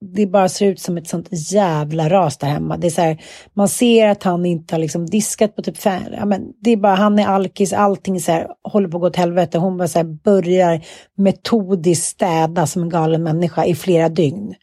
det 0.00 0.26
bara 0.26 0.48
ser 0.48 0.66
ut 0.66 0.80
som 0.80 0.96
ett 0.96 1.08
sånt 1.08 1.28
jävla 1.30 2.08
ras 2.08 2.38
där 2.38 2.48
hemma. 2.48 2.76
Det 2.76 2.86
är 2.86 2.90
så 2.90 3.00
här, 3.00 3.22
man 3.54 3.68
ser 3.68 4.08
att 4.08 4.22
han 4.22 4.46
inte 4.46 4.74
har 4.74 4.80
liksom 4.80 5.06
diskat 5.06 5.56
på 5.56 5.62
typ 5.62 5.76
fem, 5.76 6.02
ja, 6.12 6.24
men 6.24 6.52
det 6.60 6.70
är 6.70 6.76
bara, 6.76 6.94
han 6.94 7.18
är 7.18 7.26
alkis, 7.26 7.72
allting 7.72 8.20
så 8.20 8.32
här, 8.32 8.48
håller 8.62 8.88
på 8.88 8.96
att 8.96 9.00
gå 9.00 9.06
åt 9.06 9.16
helvete. 9.16 9.58
Hon 9.58 9.76
bara 9.76 9.88
så 9.88 9.98
här, 9.98 10.04
börjar 10.04 10.80
metodiskt 11.16 12.06
städa 12.06 12.66
som 12.66 12.82
en 12.82 12.88
galen 12.88 13.22
människa 13.22 13.64
i 13.64 13.74
flera 13.74 14.08
dygn. 14.08 14.54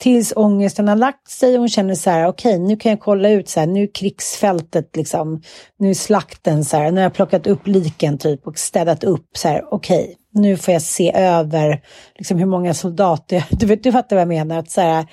Tills 0.00 0.32
ångesten 0.36 0.88
har 0.88 0.96
lagt 0.96 1.28
sig 1.28 1.54
och 1.54 1.60
hon 1.60 1.68
känner 1.68 1.94
så 1.94 2.10
här, 2.10 2.26
okej 2.26 2.54
okay, 2.54 2.66
nu 2.66 2.76
kan 2.76 2.90
jag 2.90 3.00
kolla 3.00 3.30
ut 3.30 3.48
så 3.48 3.60
här, 3.60 3.66
nu 3.66 3.82
är 3.82 3.94
krigsfältet 3.94 4.96
liksom, 4.96 5.42
nu 5.78 5.90
är 5.90 5.94
slakten 5.94 6.64
så 6.64 6.76
här, 6.76 6.90
nu 6.90 6.96
har 6.96 7.02
jag 7.02 7.14
plockat 7.14 7.46
upp 7.46 7.66
liken 7.66 8.18
typ 8.18 8.46
och 8.46 8.58
städat 8.58 9.04
upp 9.04 9.28
så 9.36 9.48
här, 9.48 9.74
okej, 9.74 10.02
okay, 10.02 10.14
nu 10.32 10.56
får 10.56 10.74
jag 10.74 10.82
se 10.82 11.12
över 11.14 11.82
liksom 12.14 12.38
hur 12.38 12.46
många 12.46 12.74
soldater, 12.74 13.44
du, 13.50 13.66
vet, 13.66 13.82
du 13.82 13.92
fattar 13.92 14.16
vad 14.16 14.20
jag 14.20 14.28
menar, 14.28 14.58
att 14.58 14.70
så 14.70 14.80
här, 14.80 15.06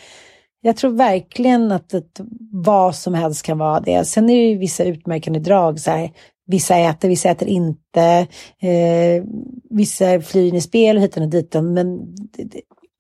jag 0.62 0.78
tror 0.78 0.92
verkligen 0.92 1.72
att 1.72 1.94
ett, 1.94 2.22
vad 2.52 2.96
som 2.96 3.14
helst 3.14 3.46
kan 3.46 3.58
vara 3.58 3.80
det. 3.80 4.06
Sen 4.06 4.30
är 4.30 4.36
det 4.36 4.50
ju 4.50 4.58
vissa 4.58 4.84
utmärkande 4.84 5.40
drag, 5.40 5.80
så 5.80 5.92
här, 5.92 6.12
vissa 6.48 6.78
äter, 6.78 7.10
vissa 7.10 7.30
äter 7.30 7.48
inte, 7.48 8.28
eh, 8.62 9.24
vissa 9.70 10.22
flyr 10.22 10.48
in 10.48 10.56
i 10.56 10.62
spel 10.62 10.98
hit 10.98 11.18
och 11.18 11.30
dit. 11.30 11.54
Men 11.54 12.16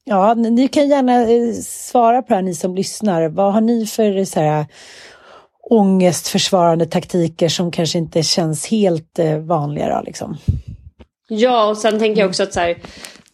ja, 0.03 0.33
ni 0.33 0.67
kan 0.67 0.89
gärna 0.89 1.21
eh, 1.21 1.53
svara 1.63 2.21
på 2.21 2.27
det 2.27 2.35
här, 2.35 2.41
ni 2.41 2.55
som 2.55 2.75
lyssnar. 2.75 3.29
Vad 3.29 3.53
har 3.53 3.61
ni 3.61 3.85
för 3.85 4.25
så 4.25 4.39
här, 4.39 4.65
ångestförsvarande 5.69 6.85
taktiker 6.85 7.49
som 7.49 7.71
kanske 7.71 7.97
inte 7.97 8.23
känns 8.23 8.67
helt 8.67 9.19
eh, 9.19 9.37
vanliga? 9.37 9.95
Då, 9.95 10.01
liksom? 10.05 10.37
Ja, 11.29 11.69
och 11.69 11.77
sen 11.77 11.99
tänker 11.99 12.21
jag 12.21 12.29
också 12.29 12.43
att 12.43 12.53
så 12.53 12.59
här, 12.59 12.77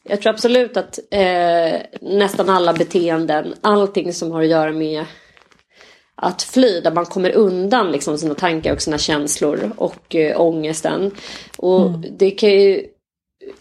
jag 0.03 0.21
tror 0.21 0.33
absolut 0.33 0.77
att 0.77 0.99
eh, 1.11 1.79
nästan 2.01 2.49
alla 2.49 2.73
beteenden, 2.73 3.53
allting 3.61 4.13
som 4.13 4.31
har 4.31 4.41
att 4.41 4.47
göra 4.47 4.71
med 4.71 5.05
att 6.21 6.41
fly, 6.41 6.79
där 6.79 6.91
man 6.91 7.05
kommer 7.05 7.31
undan 7.31 7.91
liksom 7.91 8.17
sina 8.17 8.35
tankar 8.35 8.73
och 8.73 8.81
sina 8.81 8.97
känslor 8.97 9.71
och 9.77 10.15
eh, 10.15 10.41
ångesten. 10.41 11.11
Och 11.57 11.87
mm. 11.87 12.05
det 12.17 12.31
kan 12.31 12.49
ju, 12.49 12.85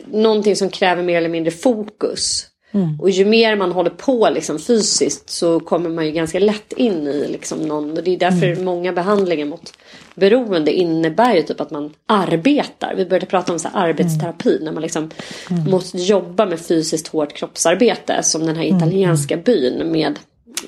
någonting 0.06 0.56
som 0.56 0.70
kräver 0.70 1.02
mer 1.02 1.16
eller 1.16 1.28
mindre 1.28 1.50
fokus. 1.50 2.46
Mm. 2.76 3.00
Och 3.00 3.10
ju 3.10 3.24
mer 3.24 3.56
man 3.56 3.72
håller 3.72 3.90
på 3.90 4.30
liksom 4.34 4.58
fysiskt 4.58 5.30
så 5.30 5.60
kommer 5.60 5.90
man 5.90 6.06
ju 6.06 6.12
ganska 6.12 6.38
lätt 6.38 6.72
in 6.72 7.06
i 7.06 7.28
liksom 7.28 7.58
någon. 7.58 7.90
Och 7.90 8.04
det 8.04 8.10
är 8.10 8.18
därför 8.18 8.46
mm. 8.46 8.64
många 8.64 8.92
behandlingar 8.92 9.46
mot 9.46 9.72
beroende 10.14 10.72
innebär 10.72 11.34
ju 11.34 11.42
typ 11.42 11.60
att 11.60 11.70
man 11.70 11.94
arbetar. 12.06 12.94
Vi 12.96 13.06
började 13.06 13.26
prata 13.26 13.52
om 13.52 13.58
så 13.58 13.68
arbetsterapi 13.72 14.50
mm. 14.52 14.64
när 14.64 14.72
man 14.72 14.82
liksom 14.82 15.10
mm. 15.50 15.70
måste 15.70 15.98
jobba 15.98 16.46
med 16.46 16.60
fysiskt 16.60 17.08
hårt 17.08 17.32
kroppsarbete. 17.32 18.22
Som 18.22 18.46
den 18.46 18.56
här 18.56 18.64
mm. 18.64 18.76
italienska 18.76 19.36
byn 19.36 19.92
med 19.92 20.18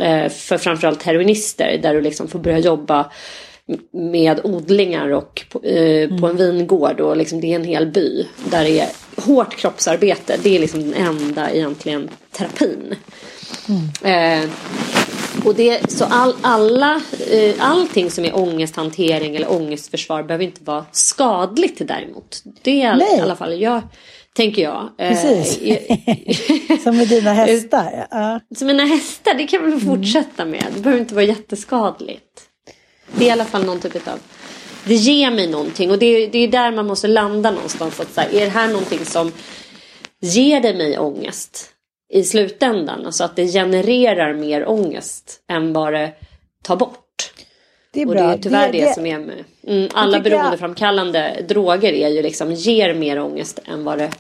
eh, 0.01 0.31
för 0.31 0.59
framförallt 0.59 1.03
heroinister 1.03 1.79
där 1.83 1.95
du 1.95 2.01
liksom 2.01 2.29
får 2.29 2.39
börja 2.39 2.59
jobba 2.59 3.11
med 3.93 4.41
odlingar 4.45 5.09
och 5.09 5.43
på, 5.51 5.63
eh, 5.63 6.19
på 6.21 6.27
en 6.27 6.37
vingård 6.37 7.01
och 7.01 7.17
liksom 7.17 7.41
det 7.41 7.53
är 7.53 7.57
en 7.57 7.65
hel 7.65 7.87
by 7.87 8.27
där 8.51 8.65
det 8.65 8.81
är 8.81 8.89
hårt 9.19 9.57
kroppsarbete. 9.57 10.39
Det 10.43 10.57
är 10.57 10.61
liksom 10.61 10.91
den 10.91 10.95
enda 10.95 11.51
egentligen 11.51 12.11
terapin. 12.33 12.95
Mm. 13.69 14.45
Eh, 14.45 14.51
och 15.45 15.55
det, 15.55 15.91
så 15.91 16.05
all, 16.05 16.35
alla, 16.41 17.01
eh, 17.31 17.55
allting 17.59 18.11
som 18.11 18.25
är 18.25 18.37
ångesthantering 18.37 19.37
eller 19.37 19.53
ångestförsvar 19.53 20.23
behöver 20.23 20.45
inte 20.45 20.65
vara 20.65 20.85
skadligt 20.93 21.89
däremot. 21.89 22.43
Det 22.63 22.83
är 22.83 23.17
i 23.17 23.21
alla 23.21 23.37
fall 23.37 23.61
jag, 23.61 23.83
tänker 24.37 24.63
jag. 24.63 24.91
Eh, 24.99 25.09
Precis. 25.09 25.59
som 26.85 26.97
med 26.97 27.09
dina 27.09 27.33
hästar. 27.33 28.07
Ja. 28.11 28.41
Som 28.57 28.67
mina 28.67 28.85
hästar, 28.85 29.35
det 29.35 29.47
kan 29.47 29.71
vi 29.71 29.81
fortsätta 29.81 30.45
med. 30.45 30.65
Det 30.75 30.81
behöver 30.81 31.01
inte 31.01 31.15
vara 31.15 31.25
jätteskadligt. 31.25 32.43
Det 33.17 33.25
är 33.25 33.29
i 33.29 33.31
alla 33.31 33.45
fall 33.45 33.65
någon 33.65 33.81
typ 33.81 34.09
av 34.09 34.19
det 34.89 34.95
ger 34.95 35.31
mig 35.31 35.47
någonting 35.47 35.91
och 35.91 35.99
det, 35.99 36.27
det 36.27 36.39
är 36.39 36.49
där 36.49 36.73
man 36.73 36.87
måste 36.87 37.09
landa 37.09 37.51
någonstans. 37.51 38.01
Att, 38.01 38.13
så 38.13 38.21
här, 38.21 38.35
är 38.35 38.45
det 38.45 38.51
här 38.51 38.69
någonting 38.69 39.05
som 39.05 39.33
ger 40.21 40.61
det 40.61 40.75
mig 40.75 40.99
ångest 40.99 41.71
i 42.13 42.23
slutändan? 42.23 43.07
Alltså 43.07 43.25
att 43.25 43.37
det 43.37 43.47
genererar 43.47 44.35
mer 44.35 44.69
ångest 44.69 45.41
än 45.49 45.73
vad 45.73 45.93
det 45.93 46.13
tar 46.63 46.77
bort. 46.77 47.33
Det 47.93 48.03
är 48.03 48.07
bra. 48.07 48.23
Och 48.23 48.29
det 48.29 48.35
är 48.35 48.39
tyvärr 48.39 48.73
det, 48.73 48.79
det, 48.79 48.85
det 48.85 48.95
som 48.95 49.07
är 49.07 49.19
med 49.19 49.45
mm, 49.67 49.89
alla 49.95 50.21
beroendeframkallande 50.21 51.35
jag... 51.37 51.49
droger 51.49 51.93
är 51.93 52.09
ju 52.09 52.23
liksom 52.23 52.53
ger 52.53 52.95
mer 52.95 53.21
ångest 53.21 53.61
än 53.65 53.85
vad 53.85 53.99
det 53.99 54.11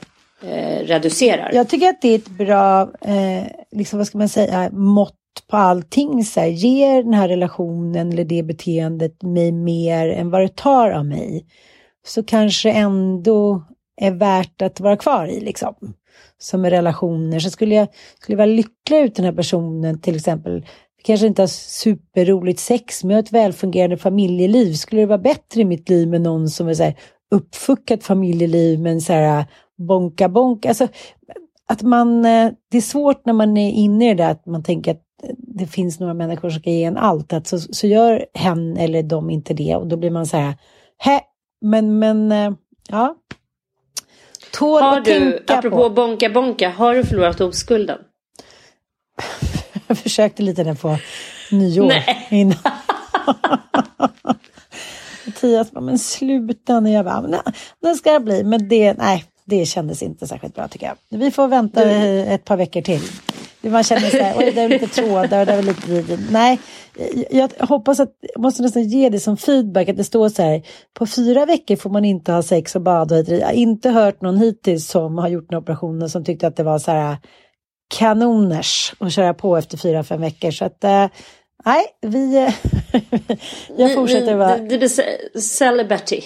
eh, 0.42 0.86
reducerar. 0.86 1.50
Jag 1.54 1.68
tycker 1.68 1.88
att 1.88 2.02
det 2.02 2.08
är 2.08 2.18
ett 2.18 2.28
bra, 2.28 2.82
eh, 3.00 3.46
liksom 3.70 3.98
vad 3.98 4.06
ska 4.06 4.18
man 4.18 4.28
säga, 4.28 4.70
mått 4.72 5.17
på 5.46 5.56
allting. 5.56 6.24
Så 6.24 6.40
här, 6.40 6.46
ger 6.46 7.02
den 7.02 7.14
här 7.14 7.28
relationen 7.28 8.12
eller 8.12 8.24
det 8.24 8.42
beteendet 8.42 9.22
mig 9.22 9.52
mer 9.52 10.08
än 10.08 10.30
vad 10.30 10.40
det 10.40 10.56
tar 10.56 10.90
av 10.90 11.06
mig 11.06 11.46
så 12.06 12.22
kanske 12.22 12.70
ändå 12.70 13.62
är 14.00 14.10
värt 14.10 14.62
att 14.62 14.80
vara 14.80 14.96
kvar 14.96 15.26
i 15.26 15.40
liksom. 15.40 15.74
Som 16.38 16.64
är 16.64 16.70
relationer. 16.70 17.38
Så 17.38 17.50
skulle 17.50 17.74
jag, 17.74 17.88
skulle 18.20 18.34
jag 18.34 18.46
vara 18.46 18.56
lycklig 18.56 18.98
ut 18.98 19.14
den 19.14 19.24
här 19.24 19.32
personen 19.32 20.00
till 20.00 20.16
exempel 20.16 20.64
kanske 21.04 21.26
inte 21.26 21.42
har 21.42 21.46
superroligt 21.46 22.60
sex, 22.60 23.04
men 23.04 23.10
jag 23.10 23.16
har 23.16 23.22
ett 23.22 23.32
välfungerande 23.32 23.96
familjeliv. 23.96 24.74
Skulle 24.74 25.02
det 25.02 25.06
vara 25.06 25.18
bättre 25.18 25.60
i 25.60 25.64
mitt 25.64 25.88
liv 25.88 26.08
med 26.08 26.20
någon 26.20 26.48
som 26.48 26.68
är 26.68 26.74
så 26.74 26.82
här 26.82 26.94
uppfuckat 27.30 28.04
familjeliv, 28.04 28.80
men 28.80 29.00
så 29.00 29.12
här 29.12 29.44
bonka 29.88 30.28
bonka. 30.28 30.68
Alltså, 30.68 30.88
att 31.68 31.82
man, 31.82 32.24
eh, 32.24 32.50
det 32.70 32.76
är 32.76 32.80
svårt 32.80 33.26
när 33.26 33.32
man 33.32 33.56
är 33.56 33.70
inne 33.70 34.10
i 34.10 34.14
det 34.14 34.22
där 34.22 34.30
att 34.30 34.46
man 34.46 34.62
tänker 34.62 34.90
att 34.90 35.02
det 35.36 35.66
finns 35.66 36.00
några 36.00 36.14
människor 36.14 36.50
som 36.50 36.60
ska 36.60 36.70
ge 36.70 36.84
en 36.84 36.96
allt, 36.96 37.32
att 37.32 37.46
så, 37.46 37.58
så 37.58 37.86
gör 37.86 38.26
hen 38.34 38.76
eller 38.76 39.02
de 39.02 39.30
inte 39.30 39.54
det 39.54 39.76
och 39.76 39.86
då 39.86 39.96
blir 39.96 40.10
man 40.10 40.26
så 40.26 40.36
här, 40.36 40.54
hä, 40.98 41.20
men, 41.60 41.98
men, 41.98 42.32
eh, 42.32 42.52
ja. 42.88 43.16
Tål 44.52 44.82
har 44.82 45.00
du, 45.00 45.44
apropå 45.46 45.76
på. 45.76 45.90
bonka 45.90 46.30
bonka, 46.30 46.70
har 46.70 46.94
du 46.94 47.04
förlorat 47.04 47.40
oskulden? 47.40 47.98
Jag 49.86 49.98
försökte 49.98 50.42
lite 50.42 50.64
där 50.64 50.74
på 50.74 50.98
nyår 51.50 51.86
Nej. 51.86 52.26
innan. 52.30 52.56
Mattias 55.38 55.70
bara, 55.70 55.80
men 55.80 55.98
sluta 55.98 56.80
nu. 56.80 56.90
Jag 56.90 57.04
bara, 57.04 57.20
nej, 57.20 57.40
det 57.82 57.94
ska 57.94 58.12
det 58.12 58.20
bli. 58.20 58.44
Men 58.44 58.68
det, 58.68 58.92
nej, 58.92 59.24
det 59.44 59.66
kändes 59.66 60.02
inte 60.02 60.26
särskilt 60.26 60.54
bra 60.54 60.68
tycker 60.68 60.86
jag. 60.86 61.18
Vi 61.18 61.30
får 61.30 61.48
vänta 61.48 61.82
mm. 61.82 62.28
ett 62.28 62.44
par 62.44 62.56
veckor 62.56 62.80
till. 62.80 63.02
Man 63.60 63.84
känner 63.84 64.10
så 64.10 64.16
här, 64.16 64.34
oj 64.38 64.52
det 64.54 64.60
är 64.60 64.68
lite 64.68 64.86
trådar 64.86 65.40
och 65.40 65.46
det 65.46 65.52
är 65.52 65.62
lite... 65.62 66.18
Nej, 66.30 66.60
jag 67.30 67.50
hoppas 67.60 68.00
att, 68.00 68.12
jag 68.34 68.42
måste 68.42 68.62
nästan 68.62 68.82
ge 68.82 69.08
det 69.08 69.20
som 69.20 69.36
feedback 69.36 69.88
att 69.88 69.96
det 69.96 70.04
står 70.04 70.28
så 70.28 70.42
här, 70.42 70.62
på 70.94 71.06
fyra 71.06 71.46
veckor 71.46 71.76
får 71.76 71.90
man 71.90 72.04
inte 72.04 72.32
ha 72.32 72.42
sex 72.42 72.76
och 72.76 72.82
bada. 72.82 73.20
Jag 73.20 73.46
har 73.46 73.52
inte 73.52 73.90
hört 73.90 74.20
någon 74.20 74.38
hittills 74.38 74.88
som 74.88 75.18
har 75.18 75.28
gjort 75.28 75.52
en 75.52 75.58
operation 75.58 76.10
som 76.10 76.24
tyckte 76.24 76.46
att 76.46 76.56
det 76.56 76.62
var 76.62 76.78
så 76.78 76.90
här 76.90 77.16
kanoners 77.94 78.94
att 78.98 79.12
köra 79.12 79.34
på 79.34 79.56
efter 79.56 79.76
fyra, 79.76 80.04
fem 80.04 80.20
veckor. 80.20 80.50
Så 80.50 80.64
att, 80.64 80.84
äh, 80.84 81.06
nej, 81.64 81.84
vi... 82.00 82.34
jag 83.76 83.94
fortsätter 83.94 84.34
vara... 84.34 84.56
Det 84.56 84.78
blir 84.78 85.38
celibaty. 85.40 86.20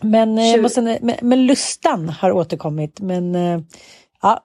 Men, 0.00 0.38
jag 0.38 0.62
måste, 0.62 0.80
men, 0.80 1.14
men 1.22 1.46
lustan 1.46 2.08
har 2.08 2.32
återkommit. 2.32 3.00
Men 3.00 3.34
ja, 4.22 4.44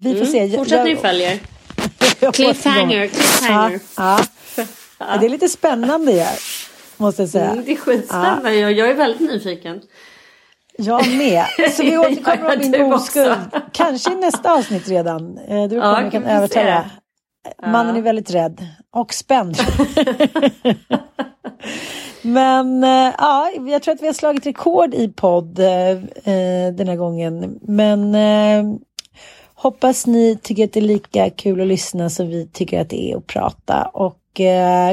vi 0.00 0.10
får 0.10 0.20
mm. 0.20 0.32
se. 0.32 0.56
Fortsätt 0.56 0.84
ni 0.84 0.96
följer. 0.96 1.38
cliffhanger, 2.32 3.06
cliffhanger. 3.06 3.80
Ja, 3.96 4.20
ja. 4.98 5.16
Det 5.20 5.26
är 5.26 5.30
lite 5.30 5.48
spännande 5.48 6.12
ju. 6.12 6.24
Måste 6.96 7.22
jag 7.22 7.28
säga. 7.28 7.50
Mm, 7.50 7.64
det 7.64 7.72
är 7.72 7.76
skitspännande. 7.76 8.54
Ja. 8.54 8.70
Jag 8.70 8.90
är 8.90 8.94
väldigt 8.94 9.20
nyfiken. 9.20 9.82
Jag 10.78 11.08
med. 11.08 11.44
Så 11.70 11.82
vi 11.82 11.98
återkommer 11.98 12.56
om 12.56 12.70
min 12.70 12.92
oskuld. 12.92 13.36
Kanske 13.72 14.12
i 14.12 14.14
nästa 14.14 14.52
avsnitt 14.52 14.88
redan. 14.88 15.38
Eh, 15.38 15.68
du 15.68 15.76
ja, 15.76 16.10
kan 16.12 16.24
övertala. 16.24 16.90
Mannen 17.66 17.96
är 17.96 18.02
väldigt 18.02 18.34
rädd 18.34 18.66
och 18.90 19.14
spänd. 19.14 19.56
Men 22.22 22.84
äh, 22.84 23.14
ja, 23.18 23.50
jag 23.68 23.82
tror 23.82 23.94
att 23.94 24.02
vi 24.02 24.06
har 24.06 24.14
slagit 24.14 24.46
rekord 24.46 24.94
i 24.94 25.08
podd 25.08 25.58
äh, 25.58 25.66
den 26.74 26.88
här 26.88 26.96
gången. 26.96 27.58
Men 27.62 28.14
äh, 28.14 28.64
hoppas 29.62 30.06
ni 30.06 30.38
tycker 30.42 30.64
att 30.64 30.72
det 30.72 30.80
är 30.80 30.84
lika 30.84 31.30
kul 31.30 31.60
att 31.60 31.66
lyssna 31.66 32.10
som 32.10 32.28
vi 32.28 32.48
tycker 32.52 32.80
att 32.80 32.90
det 32.90 33.12
är 33.12 33.16
att 33.16 33.26
prata. 33.26 33.84
Och 33.84 34.18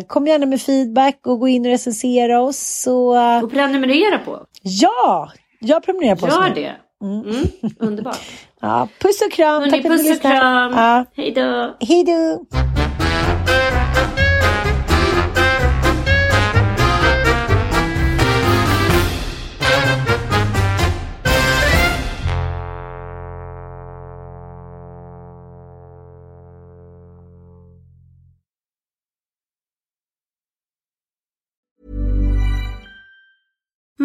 kom 0.08 0.28
gärna 0.28 0.46
med 0.46 0.62
feedback 0.62 1.20
och 1.28 1.40
gå 1.40 1.48
in 1.48 1.66
och 1.66 1.72
recensera 1.72 2.42
oss. 2.42 2.58
Så, 2.58 3.18
och 3.44 3.52
prenumerera 3.52 4.20
på. 4.20 4.40
Ja, 4.62 5.32
jag 5.60 5.84
prenumererar 5.84 6.16
på 6.16 6.26
oss 6.26 6.34
Gör 6.34 6.56
det. 6.56 6.76
Mm. 7.02 7.22
Mm, 7.22 7.46
underbart. 7.80 8.20
ja, 8.62 8.88
puss 9.00 9.22
och 9.22 9.32
kram. 9.32 9.62
Hörrni, 9.62 9.72
Tack 9.72 9.82
för 9.82 9.90
att 9.90 10.04
ni 10.04 10.10
lyssnade. 10.10 10.36
Ja. 10.36 11.06
Hej 11.16 11.32
då. 11.32 11.76
Hej 11.80 12.04
då. 12.04 12.46